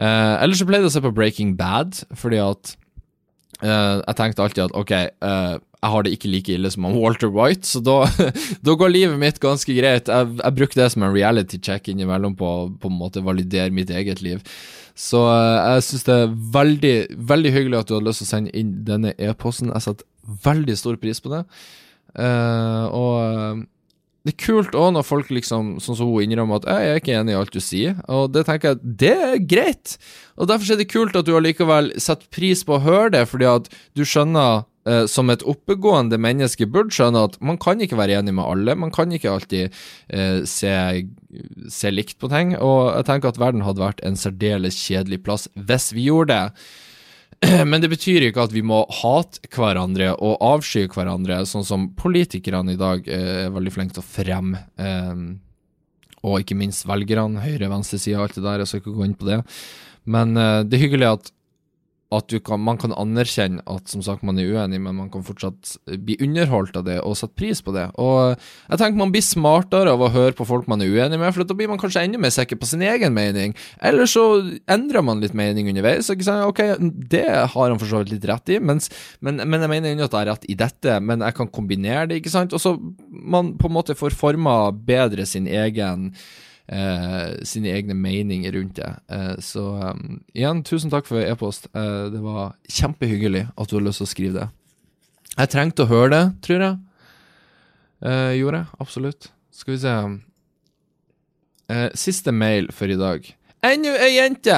Eh, 0.00 0.34
eller 0.42 0.56
så 0.56 0.66
pleide 0.68 0.86
jeg 0.86 0.94
å 0.94 0.96
se 0.98 1.04
på 1.04 1.14
Breaking 1.16 1.56
Bad, 1.58 2.02
fordi 2.16 2.40
at 2.42 2.74
Eh, 3.60 3.96
jeg 4.06 4.16
tenkte 4.16 4.44
alltid 4.44 4.62
at 4.68 4.76
ok, 4.78 4.92
uh, 5.26 5.56
jeg 5.80 5.92
har 5.92 6.04
det 6.04 6.12
ikke 6.14 6.30
like 6.32 6.52
ille 6.54 6.70
som 6.72 6.86
Walter 6.92 7.30
White, 7.32 7.66
så 7.68 7.80
da, 7.84 8.04
da 8.66 8.76
går 8.78 8.92
livet 8.92 9.20
mitt 9.20 9.40
ganske 9.42 9.74
greit. 9.76 10.08
Jeg, 10.08 10.36
jeg 10.40 10.56
bruker 10.56 10.82
det 10.82 10.90
som 10.94 11.04
en 11.04 11.14
reality 11.14 11.60
check 11.60 11.90
innimellom 11.90 12.36
på 12.40 12.52
på 12.80 12.92
en 12.92 13.00
måte 13.00 13.24
validere 13.24 13.72
mitt 13.74 13.92
eget 13.92 14.22
liv. 14.24 14.44
Så 14.96 15.22
uh, 15.26 15.74
jeg 15.74 15.88
syns 15.88 16.06
det 16.08 16.16
er 16.16 16.38
veldig, 16.60 16.94
veldig 17.32 17.52
hyggelig 17.56 17.80
at 17.80 17.90
du 17.90 17.96
hadde 17.98 18.08
lyst 18.08 18.24
til 18.24 18.30
å 18.30 18.32
sende 18.34 18.56
inn 18.56 18.72
denne 18.88 19.14
e-posten. 19.18 19.72
Jeg 19.74 19.86
setter 19.88 20.40
veldig 20.46 20.78
stor 20.78 21.00
pris 21.00 21.20
på 21.20 21.32
det. 21.32 21.44
Og 22.20 23.60
det 24.26 24.34
er 24.34 24.40
kult 24.42 24.74
òg 24.76 24.90
når 24.92 25.04
folk 25.08 25.30
liksom, 25.32 25.78
sånn 25.80 25.96
som 25.96 26.10
hun 26.10 26.24
innrømmer 26.26 26.60
at 26.60 26.66
'jeg 26.68 26.88
er 26.88 26.98
ikke 27.00 27.16
enig 27.16 27.32
i 27.32 27.38
alt 27.40 27.54
du 27.54 27.60
sier', 27.60 28.00
og 28.08 28.32
det 28.32 28.44
tenker 28.46 28.74
jeg 28.74 28.96
det 29.00 29.16
er 29.16 29.38
greit. 29.38 29.96
Og 30.36 30.48
derfor 30.48 30.72
er 30.72 30.76
det 30.76 30.92
kult 30.92 31.16
at 31.16 31.24
du 31.24 31.36
allikevel 31.36 31.92
setter 31.96 32.28
pris 32.28 32.62
på 32.64 32.76
å 32.76 32.84
høre 32.84 33.10
det, 33.16 33.24
fordi 33.28 33.48
at 33.48 33.70
du 33.96 34.04
skjønner 34.04 34.64
eh, 34.84 35.06
som 35.06 35.30
et 35.30 35.42
oppegående 35.42 36.20
menneske 36.20 36.68
burde 36.68 36.92
skjønne 36.92 37.24
at 37.30 37.40
man 37.40 37.56
kan 37.56 37.80
ikke 37.80 37.96
være 37.96 38.20
enig 38.20 38.34
med 38.34 38.44
alle. 38.44 38.76
Man 38.76 38.92
kan 38.92 39.10
ikke 39.10 39.32
alltid 39.32 39.72
eh, 40.12 40.44
se, 40.44 41.08
se, 41.68 41.90
likt 41.90 42.18
på 42.18 42.28
ting. 42.28 42.56
Og 42.60 42.92
jeg 42.96 43.08
tenker 43.08 43.32
at 43.32 43.40
verden 43.40 43.64
hadde 43.64 43.80
vært 43.80 44.04
en 44.04 44.16
særdeles 44.16 44.76
kjedelig 44.76 45.22
plass 45.24 45.48
hvis 45.56 45.92
vi 45.96 46.08
gjorde 46.08 46.36
det. 46.36 46.68
Men 47.70 47.80
det 47.80 47.90
betyr 47.92 48.26
ikke 48.28 48.44
at 48.44 48.54
vi 48.54 48.62
må 48.66 48.82
hate 49.00 49.40
hverandre 49.54 50.12
og 50.16 50.40
avsky 50.44 50.84
hverandre, 50.92 51.40
sånn 51.48 51.66
som 51.66 51.88
politikerne 51.96 52.74
i 52.76 52.80
dag 52.80 53.06
eh, 53.08 53.46
er 53.46 53.54
veldig 53.54 53.72
flinke 53.74 53.96
til 53.96 54.04
å 54.04 54.10
fremme. 54.10 54.64
Eh, 54.76 55.22
og 56.20 56.42
ikke 56.42 56.58
minst 56.58 56.84
velgerne, 56.88 57.40
høyre, 57.40 57.64
og 57.68 57.78
venstre 57.78 58.00
side, 58.00 58.20
alt 58.20 58.36
det 58.36 58.44
der. 58.44 58.60
Jeg 58.60 58.68
skal 58.68 58.82
ikke 58.82 58.96
gå 58.98 59.06
inn 59.08 59.16
på 59.16 59.28
det. 59.30 59.40
Men 60.10 60.36
eh, 60.36 60.62
det 60.68 60.76
er 60.76 60.84
hyggelig 60.84 61.12
at 61.14 61.32
at 62.10 62.32
kan, 62.42 62.58
man 62.58 62.78
kan 62.80 62.90
anerkjenne 62.98 63.62
at 63.70 63.90
som 63.90 64.02
sagt 64.02 64.24
man 64.26 64.38
er 64.40 64.48
uenig, 64.50 64.80
men 64.82 64.96
man 64.98 65.10
kan 65.12 65.22
fortsatt 65.22 65.76
bli 66.02 66.16
underholdt 66.24 66.74
av 66.80 66.88
det 66.88 66.96
og 67.06 67.14
sette 67.18 67.38
pris 67.38 67.62
på 67.62 67.74
det. 67.76 67.86
Og 68.02 68.34
jeg 68.34 68.80
tenker 68.80 68.98
man 68.98 69.12
blir 69.14 69.22
smartere 69.22 69.94
av 69.94 70.02
å 70.02 70.10
høre 70.10 70.34
på 70.34 70.46
folk 70.48 70.66
man 70.70 70.82
er 70.82 70.90
uenig 70.90 71.20
med, 71.20 71.30
for 71.30 71.46
da 71.46 71.54
blir 71.54 71.70
man 71.70 71.78
kanskje 71.78 72.02
enda 72.08 72.18
mer 72.18 72.34
sikker 72.34 72.58
på 72.58 72.66
sin 72.66 72.82
egen 72.82 73.14
mening. 73.14 73.54
Eller 73.78 74.10
så 74.10 74.26
endrer 74.70 75.06
man 75.06 75.22
litt 75.22 75.38
mening 75.38 75.70
underveis. 75.70 76.10
Ikke 76.10 76.26
sant? 76.26 76.48
Ok, 76.50 76.64
det 77.14 77.28
har 77.30 77.70
han 77.70 77.78
for 77.78 77.86
så 77.86 78.02
vidt 78.02 78.16
litt 78.16 78.28
rett 78.30 78.56
i, 78.56 78.58
mens, 78.58 78.90
men, 79.22 79.38
men, 79.44 79.62
jeg 79.62 79.74
mener 79.76 79.94
ennå 79.94 80.10
at 80.10 80.16
jeg 80.16 80.24
har 80.24 80.32
rett 80.32 80.50
i 80.50 80.58
dette, 80.58 80.98
men 81.04 81.22
jeg 81.22 81.38
kan 81.38 81.54
kombinere 81.54 82.08
det, 82.10 82.20
ikke 82.20 82.34
sant. 82.34 82.56
Og 82.56 82.62
så 82.62 82.74
man 83.10 83.54
på 83.60 83.70
en 83.70 83.78
måte 83.78 83.98
får 83.98 84.18
forma 84.18 84.58
bedre 84.74 85.26
sin 85.28 85.46
egen 85.46 86.10
eh, 86.10 86.28
sine 87.46 87.72
egne 87.74 87.96
meninger 87.98 88.52
rundt 88.54 88.76
det. 88.78 88.90
Eh, 89.10 89.32
så 89.42 89.64
um, 89.90 90.20
igjen, 90.36 90.62
tusen 90.66 90.92
takk 90.92 91.08
for 91.08 91.22
e-post. 91.22 91.66
Eh, 91.74 92.04
det 92.12 92.20
var 92.22 92.54
kjempehyggelig 92.70 93.48
at 93.56 93.70
du 93.70 93.76
har 93.78 93.86
lyst 93.88 94.02
til 94.02 94.06
å 94.06 94.12
skrive 94.12 94.36
det. 94.36 94.46
Jeg 95.34 95.50
trengte 95.50 95.86
å 95.86 95.90
høre 95.90 96.12
det, 96.14 96.22
tror 96.46 96.64
jeg. 96.66 96.78
Eh, 98.06 98.32
gjorde 98.38 98.62
jeg, 98.62 98.70
absolutt. 98.86 99.30
Skal 99.54 99.74
vi 99.74 99.82
se 99.82 99.96
eh, 101.74 101.88
Siste 101.98 102.32
mail 102.32 102.70
for 102.74 102.92
i 102.92 102.98
dag. 103.00 103.26
Ennå 103.66 103.92
ei 104.00 104.14
jente! 104.14 104.56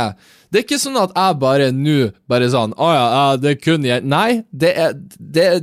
Det 0.53 0.61
er 0.61 0.67
ikke 0.67 0.79
sånn 0.79 1.01
at 1.01 1.15
jeg 1.17 1.39
bare 1.43 1.71
nå 1.75 2.13
bare 2.31 2.47
sånn 2.53 2.75
Å 2.77 2.89
ja, 2.93 3.23
det 3.41 3.55
er 3.55 3.57
kun 3.59 3.87
jenter 3.89 4.05
Nei, 4.13 4.43
det 4.53 4.71
er, 4.79 4.93
det 5.17 5.47
er 5.49 5.63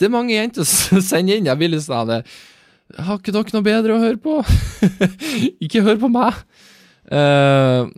det 0.00 0.06
er 0.06 0.14
mange 0.14 0.32
jenter 0.32 0.64
som 0.64 1.02
sender 1.10 1.36
inn. 1.36 1.48
Jeg 1.50 1.60
vil 1.60 1.74
liksom 1.74 1.98
ha 1.98 2.04
det 2.08 2.20
har 2.98 3.20
ikke 3.20 3.34
dere 3.34 3.54
noe 3.54 3.66
bedre 3.66 3.96
å 3.96 4.02
høre 4.02 4.20
på? 4.20 4.40
ikke 5.64 5.84
hør 5.86 6.00
på 6.02 6.10
meg! 6.12 6.38
Uh, 7.10 7.90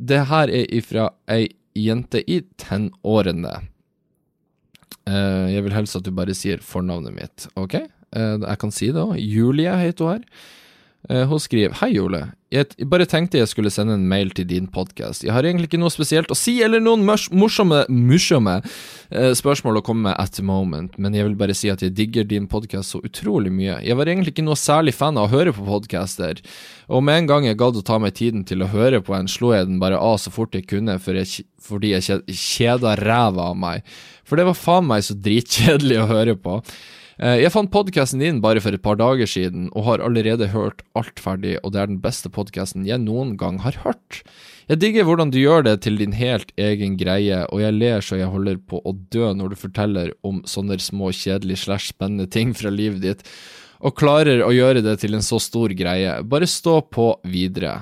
det 0.00 0.22
her 0.30 0.52
er 0.54 0.70
ifra 0.74 1.10
ei 1.30 1.48
jente 1.76 2.22
i 2.24 2.40
tenårene. 2.60 3.56
Uh, 5.08 5.48
jeg 5.50 5.64
vil 5.66 5.74
helst 5.74 5.98
at 5.98 6.06
du 6.06 6.12
bare 6.14 6.36
sier 6.36 6.62
fornavnet 6.64 7.16
mitt, 7.16 7.48
OK? 7.60 7.78
Uh, 8.14 8.36
jeg 8.42 8.60
kan 8.62 8.74
si 8.74 8.90
det 8.94 9.02
òg. 9.02 9.18
Julie 9.18 9.74
heter 9.80 10.06
hun 10.06 10.18
her. 10.18 10.48
Hun 11.08 11.40
skriver 11.40 11.78
Hei, 11.80 11.94
Ole. 12.00 12.26
Jeg 12.50 12.88
bare 12.90 13.06
tenkte 13.06 13.38
jeg 13.38 13.46
skulle 13.46 13.70
sende 13.70 13.94
en 13.94 14.08
mail 14.10 14.32
til 14.34 14.48
din 14.50 14.64
podkast. 14.70 15.22
Jeg 15.22 15.30
har 15.30 15.46
egentlig 15.46 15.68
ikke 15.68 15.78
noe 15.78 15.92
spesielt 15.94 16.32
å 16.34 16.36
si, 16.38 16.56
eller 16.66 16.82
noen 16.82 17.04
morsomme, 17.06 17.84
morsomme 17.86 18.56
eh, 18.58 19.30
spørsmål 19.38 19.78
å 19.78 19.82
komme 19.86 20.08
med 20.08 20.18
at 20.18 20.34
the 20.34 20.42
moment, 20.42 20.98
men 20.98 21.14
jeg 21.14 21.28
vil 21.28 21.38
bare 21.38 21.54
si 21.54 21.70
at 21.70 21.84
jeg 21.86 21.94
digger 21.94 22.26
din 22.26 22.50
podkast 22.50 22.96
så 22.96 23.02
utrolig 23.06 23.54
mye. 23.54 23.78
Jeg 23.86 23.94
var 24.00 24.10
egentlig 24.10 24.34
ikke 24.34 24.46
noe 24.48 24.58
særlig 24.58 24.96
fan 24.98 25.20
av 25.20 25.30
å 25.30 25.34
høre 25.36 25.54
på 25.54 25.68
podcaster, 25.68 26.42
og 26.90 27.06
med 27.06 27.22
en 27.22 27.30
gang 27.30 27.46
jeg 27.46 27.60
gadd 27.62 27.78
å 27.78 27.86
ta 27.86 28.02
meg 28.02 28.18
tiden 28.18 28.42
til 28.42 28.66
å 28.66 28.72
høre 28.74 28.98
på 29.06 29.14
en, 29.14 29.30
slo 29.30 29.54
jeg 29.54 29.70
den 29.70 29.78
bare 29.78 30.02
av 30.02 30.18
så 30.18 30.34
fort 30.34 30.58
jeg 30.58 30.66
kunne, 30.74 30.98
for 30.98 31.14
jeg, 31.22 31.46
fordi 31.62 31.94
jeg 31.94 32.24
kjeda 32.34 32.98
ræva 32.98 33.52
av 33.52 33.60
meg. 33.62 33.86
For 34.26 34.42
det 34.42 34.50
var 34.50 34.58
faen 34.58 34.90
meg 34.90 35.06
så 35.06 35.14
dritkjedelig 35.14 36.02
å 36.02 36.10
høre 36.10 36.34
på. 36.34 36.58
Eh, 37.20 37.36
jeg 37.42 37.52
fant 37.52 37.68
podkasten 37.68 38.22
din 38.22 38.38
bare 38.40 38.62
for 38.64 38.72
et 38.72 38.80
par 38.80 38.96
dager 38.96 39.28
siden, 39.28 39.68
og 39.76 39.84
har 39.84 40.00
allerede 40.04 40.48
hørt 40.54 40.80
alt 40.96 41.20
ferdig, 41.20 41.58
og 41.60 41.74
det 41.74 41.82
er 41.82 41.90
den 41.90 42.00
beste 42.00 42.30
podkasten 42.32 42.86
jeg 42.88 43.02
noen 43.02 43.34
gang 43.40 43.58
har 43.60 43.76
hørt. 43.84 44.22
Jeg 44.70 44.80
digger 44.80 45.04
hvordan 45.04 45.32
du 45.34 45.36
gjør 45.36 45.66
det 45.66 45.74
til 45.84 45.98
din 46.00 46.14
helt 46.16 46.54
egen 46.56 46.96
greie, 46.96 47.42
og 47.52 47.60
jeg 47.60 47.76
ler 47.76 48.00
så 48.00 48.16
jeg 48.16 48.32
holder 48.32 48.62
på 48.64 48.80
å 48.80 48.94
dø 49.12 49.34
når 49.36 49.52
du 49.52 49.58
forteller 49.60 50.14
om 50.24 50.40
sånne 50.48 50.78
små 50.80 51.10
kjedelige 51.12 51.66
slash 51.66 51.92
spennende 51.92 52.30
ting 52.30 52.54
fra 52.56 52.72
livet 52.72 53.04
ditt, 53.04 53.26
og 53.84 53.98
klarer 54.00 54.40
å 54.44 54.52
gjøre 54.54 54.80
det 54.84 54.96
til 55.02 55.16
en 55.16 55.24
så 55.24 55.36
stor 55.40 55.72
greie. 55.76 56.16
Bare 56.24 56.48
stå 56.48 56.78
på 56.88 57.10
videre. 57.28 57.74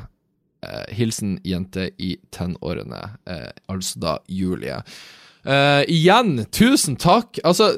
Eh, 0.66 0.90
hilsen 0.98 1.38
jente 1.46 1.92
i 2.02 2.16
tenårene, 2.34 3.04
eh, 3.30 3.54
altså 3.70 4.02
da 4.02 4.18
Julie. 4.26 4.82
Eh, 5.46 5.82
igjen, 5.94 6.40
tusen 6.50 6.98
takk! 6.98 7.38
Altså 7.46 7.76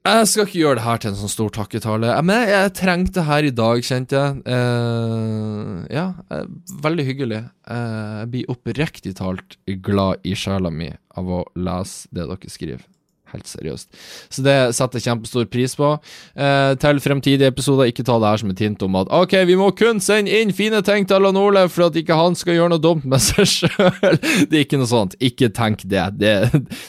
jeg 0.00 0.28
skal 0.30 0.46
ikke 0.46 0.60
gjøre 0.62 0.78
det 0.78 0.84
her 0.86 1.00
til 1.00 1.10
en 1.10 1.18
sånn 1.18 1.32
stor 1.32 1.50
takketale, 1.52 2.12
men 2.24 2.46
jeg 2.48 2.72
trengte 2.78 3.18
det 3.18 3.26
her 3.28 3.44
i 3.44 3.52
dag, 3.52 3.82
kjente 3.84 4.16
jeg. 4.16 4.38
Uh, 4.48 5.82
ja, 5.92 6.06
uh, 6.32 6.46
veldig 6.86 7.04
hyggelig. 7.04 7.42
Uh, 7.68 8.22
jeg 8.22 8.30
blir 8.32 8.54
oppriktig 8.54 9.12
talt 9.18 9.58
glad 9.84 10.24
i 10.24 10.32
sjela 10.32 10.72
mi 10.72 10.88
av 11.20 11.28
å 11.28 11.42
lese 11.52 12.08
det 12.16 12.24
dere 12.30 12.52
skriver. 12.54 12.86
Helt 13.30 13.46
seriøst. 13.46 13.88
Så 14.32 14.42
det 14.42 14.56
setter 14.74 14.98
jeg 14.98 15.06
kjempestor 15.06 15.46
pris 15.50 15.76
på. 15.78 15.90
Eh, 16.34 16.72
til 16.82 17.00
fremtidige 17.04 17.50
episoder, 17.52 17.90
ikke 17.90 18.04
ta 18.06 18.16
det 18.18 18.32
her 18.32 18.42
som 18.42 18.50
et 18.50 18.62
hint 18.64 18.82
om 18.86 18.98
at 18.98 19.12
OK, 19.14 19.36
vi 19.46 19.58
må 19.60 19.70
kun 19.78 20.02
sende 20.02 20.34
inn 20.34 20.50
fine 20.56 20.82
ting 20.86 21.06
til 21.06 21.20
Allan 21.20 21.38
Ole 21.38 21.66
for 21.70 21.86
at 21.86 21.98
ikke 22.00 22.18
han 22.18 22.38
skal 22.38 22.58
gjøre 22.58 22.74
noe 22.74 22.82
dumt 22.82 23.06
med 23.08 23.22
seg 23.22 23.46
sjøl. 23.46 24.18
Det 24.50 24.58
er 24.58 24.64
ikke 24.64 24.80
noe 24.80 24.90
sånt. 24.90 25.16
Ikke 25.22 25.50
tenk 25.54 25.84
det. 25.86 26.08
Det, 26.18 26.34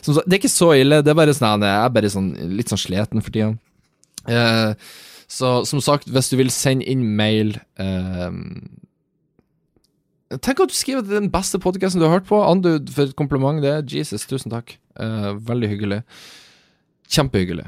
som, 0.02 0.18
det 0.18 0.34
er 0.34 0.39
ikke 0.42 0.52
så 0.52 0.72
ille. 0.80 1.02
Det 1.06 1.14
er 1.14 1.18
bare 1.22 1.36
sånn 1.38 1.66
Jeg 1.68 1.78
er 1.78 1.94
bare 1.94 2.12
sånn, 2.12 2.34
litt 2.58 2.72
sånn 2.72 2.82
sliten 2.82 3.22
for 3.24 3.34
tida. 3.34 3.54
Eh, 4.30 4.92
så 5.32 5.62
som 5.68 5.82
sagt, 5.84 6.10
hvis 6.12 6.30
du 6.32 6.38
vil 6.42 6.52
sende 6.54 6.86
inn 6.89 7.06
mail 7.18 7.56
eh, 7.80 8.32
Tenk 10.32 10.62
at 10.64 10.72
du 10.72 10.76
skriver 10.76 11.02
at 11.02 11.10
det 11.10 11.18
er 11.18 11.26
den 11.26 11.34
beste 11.34 11.60
podkasten 11.60 12.00
du 12.00 12.08
har 12.08 12.22
hørt 12.22 12.30
på. 12.30 12.38
Andu 12.39 12.78
for 12.88 13.04
et 13.04 13.18
kompliment. 13.20 13.60
Det 13.60 13.72
er 13.72 13.84
Jesus, 13.84 14.24
tusen 14.30 14.54
takk. 14.54 14.78
Uh, 15.00 15.32
veldig 15.52 15.72
hyggelig. 15.72 16.02
Kjempehyggelig. 17.12 17.68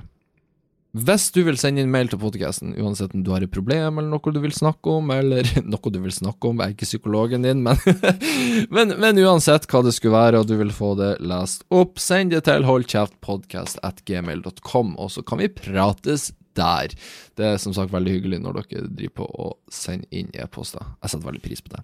Hvis 0.93 1.31
du 1.33 1.39
vil 1.41 1.55
sende 1.57 1.81
inn 1.81 1.89
mail 1.89 2.05
til 2.05 2.19
podkasten, 2.21 2.75
uansett 2.77 3.17
om 3.17 3.23
du 3.25 3.31
har 3.33 3.41
et 3.41 3.49
problem 3.49 3.97
eller 3.97 4.11
noe 4.11 4.31
du 4.35 4.37
vil 4.43 4.53
snakke 4.53 4.91
om, 4.93 5.09
eller 5.09 5.41
noe 5.65 5.89
du 5.89 5.97
vil 6.03 6.13
snakke 6.13 6.51
om, 6.51 6.59
jeg 6.61 6.69
er 6.69 6.75
ikke 6.75 6.91
psykologen 6.91 7.41
din, 7.47 7.63
men, 7.65 7.77
men, 8.75 8.93
men, 9.01 9.17
uansett 9.25 9.65
hva 9.71 9.81
det 9.85 9.93
skulle 9.97 10.19
være, 10.19 10.39
og 10.43 10.47
du 10.51 10.55
vil 10.59 10.73
få 10.73 10.89
det 10.99 11.13
lest 11.25 11.65
opp, 11.73 11.93
send 11.97 12.31
det 12.35 12.41
til 12.45 12.65
holdkjeftpodkast.gmail.com, 12.69 14.87
og 15.01 15.09
så 15.15 15.21
kan 15.25 15.37
vi 15.41 15.55
prates 15.57 16.21
der. 16.59 16.93
Det 17.37 17.45
er 17.47 17.57
som 17.61 17.73
sagt 17.73 17.93
veldig 17.93 18.13
hyggelig 18.17 18.39
når 18.43 18.59
dere 18.59 18.85
driver 18.89 19.15
på 19.23 19.27
å 19.27 19.47
sende 19.73 20.05
inn 20.13 20.29
e-poster. 20.37 20.83
Jeg 21.01 21.13
setter 21.13 21.27
veldig 21.27 21.41
pris 21.43 21.63
på 21.65 21.73
det. 21.73 21.81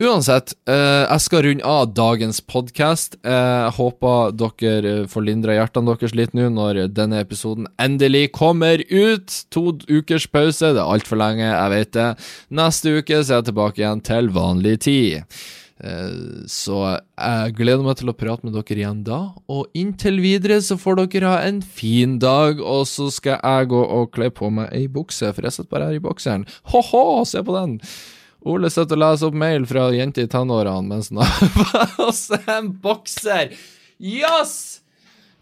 Uansett, 0.00 0.54
eh, 0.66 1.04
jeg 1.04 1.20
skal 1.26 1.44
runde 1.46 1.66
av 1.68 1.94
dagens 1.94 2.40
podkast. 2.40 3.18
Eh, 3.22 3.30
jeg 3.30 3.76
håper 3.76 4.34
dere 4.40 4.94
får 5.12 5.26
lindra 5.26 5.58
hjertene 5.58 5.92
deres 5.92 6.16
litt 6.16 6.34
nå 6.34 6.48
når 6.56 6.82
denne 6.96 7.20
episoden 7.20 7.68
endelig 7.78 8.32
kommer 8.32 8.82
ut. 8.90 9.44
To 9.50 9.78
ukers 9.88 10.26
pause, 10.26 10.72
det 10.74 10.80
er 10.80 10.88
altfor 10.88 11.20
lenge, 11.20 11.46
jeg 11.46 11.74
vet 11.76 11.92
det. 11.92 12.10
Neste 12.50 12.98
uke 12.98 13.22
så 13.22 13.36
er 13.36 13.42
jeg 13.42 13.50
tilbake 13.52 13.82
igjen 13.84 14.04
til 14.06 14.32
vanlig 14.34 14.78
tid. 14.88 15.40
Eh, 15.80 16.44
så 16.50 16.78
jeg 16.92 17.54
gleder 17.56 17.84
meg 17.84 17.96
til 18.00 18.12
å 18.12 18.16
prate 18.16 18.46
med 18.46 18.56
dere 18.56 18.82
igjen 18.82 19.02
da. 19.06 19.20
Og 19.50 19.68
inntil 19.76 20.20
videre 20.22 20.60
så 20.64 20.76
får 20.80 21.02
dere 21.06 21.32
ha 21.32 21.42
en 21.48 21.60
fin 21.64 22.18
dag, 22.22 22.60
og 22.60 22.86
så 22.90 23.08
skal 23.14 23.40
jeg 23.40 23.70
gå 23.72 23.82
og 23.82 24.10
kle 24.16 24.30
på 24.34 24.52
meg 24.52 24.72
ei 24.76 24.86
bukse, 24.92 25.32
for 25.34 25.46
jeg 25.46 25.56
sitter 25.56 25.72
bare 25.72 25.90
her 25.90 26.00
i 26.00 26.04
bokseren. 26.04 26.46
Ho-ho, 26.72 27.24
se 27.28 27.42
på 27.44 27.56
den! 27.56 27.78
Ole 28.48 28.70
sitter 28.72 28.96
og 28.96 29.02
leser 29.02 29.28
opp 29.28 29.36
mail 29.36 29.66
fra 29.68 29.90
jente 29.92 30.24
i 30.24 30.28
tenårene 30.30 30.88
mens 30.88 31.10
han 31.12 31.20
har 31.20 31.90
på 31.98 32.08
seg 32.16 32.46
en 32.48 32.70
bokser. 32.80 33.52
Yes! 34.00 34.80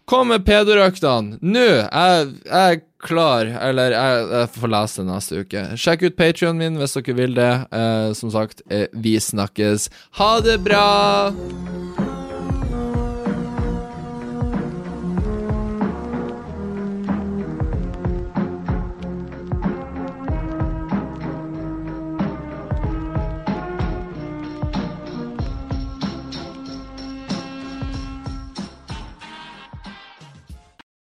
Kom 0.09 0.33
med 0.33 0.43
pedorøktene 0.47 1.39
nå! 1.39 1.67
Jeg, 1.85 2.31
jeg, 2.43 2.81
klar. 3.03 3.49
Eller 3.61 3.95
jeg, 3.95 4.27
jeg, 4.33 4.51
får 4.59 4.73
lese 4.75 5.01
det 5.01 5.09
neste 5.09 5.43
uke. 5.43 5.65
Sjekk 5.79 6.05
ut 6.07 6.19
Patrionen 6.19 6.61
min 6.63 6.79
hvis 6.81 6.97
dere 6.99 7.17
vil 7.21 7.35
det. 7.37 7.51
Eh, 7.71 8.11
som 8.19 8.33
sagt, 8.33 8.63
eh, 8.69 8.87
vi 8.93 9.17
snakkes. 9.23 9.89
Ha 10.21 10.31
det 10.45 10.59
bra! 10.65 12.08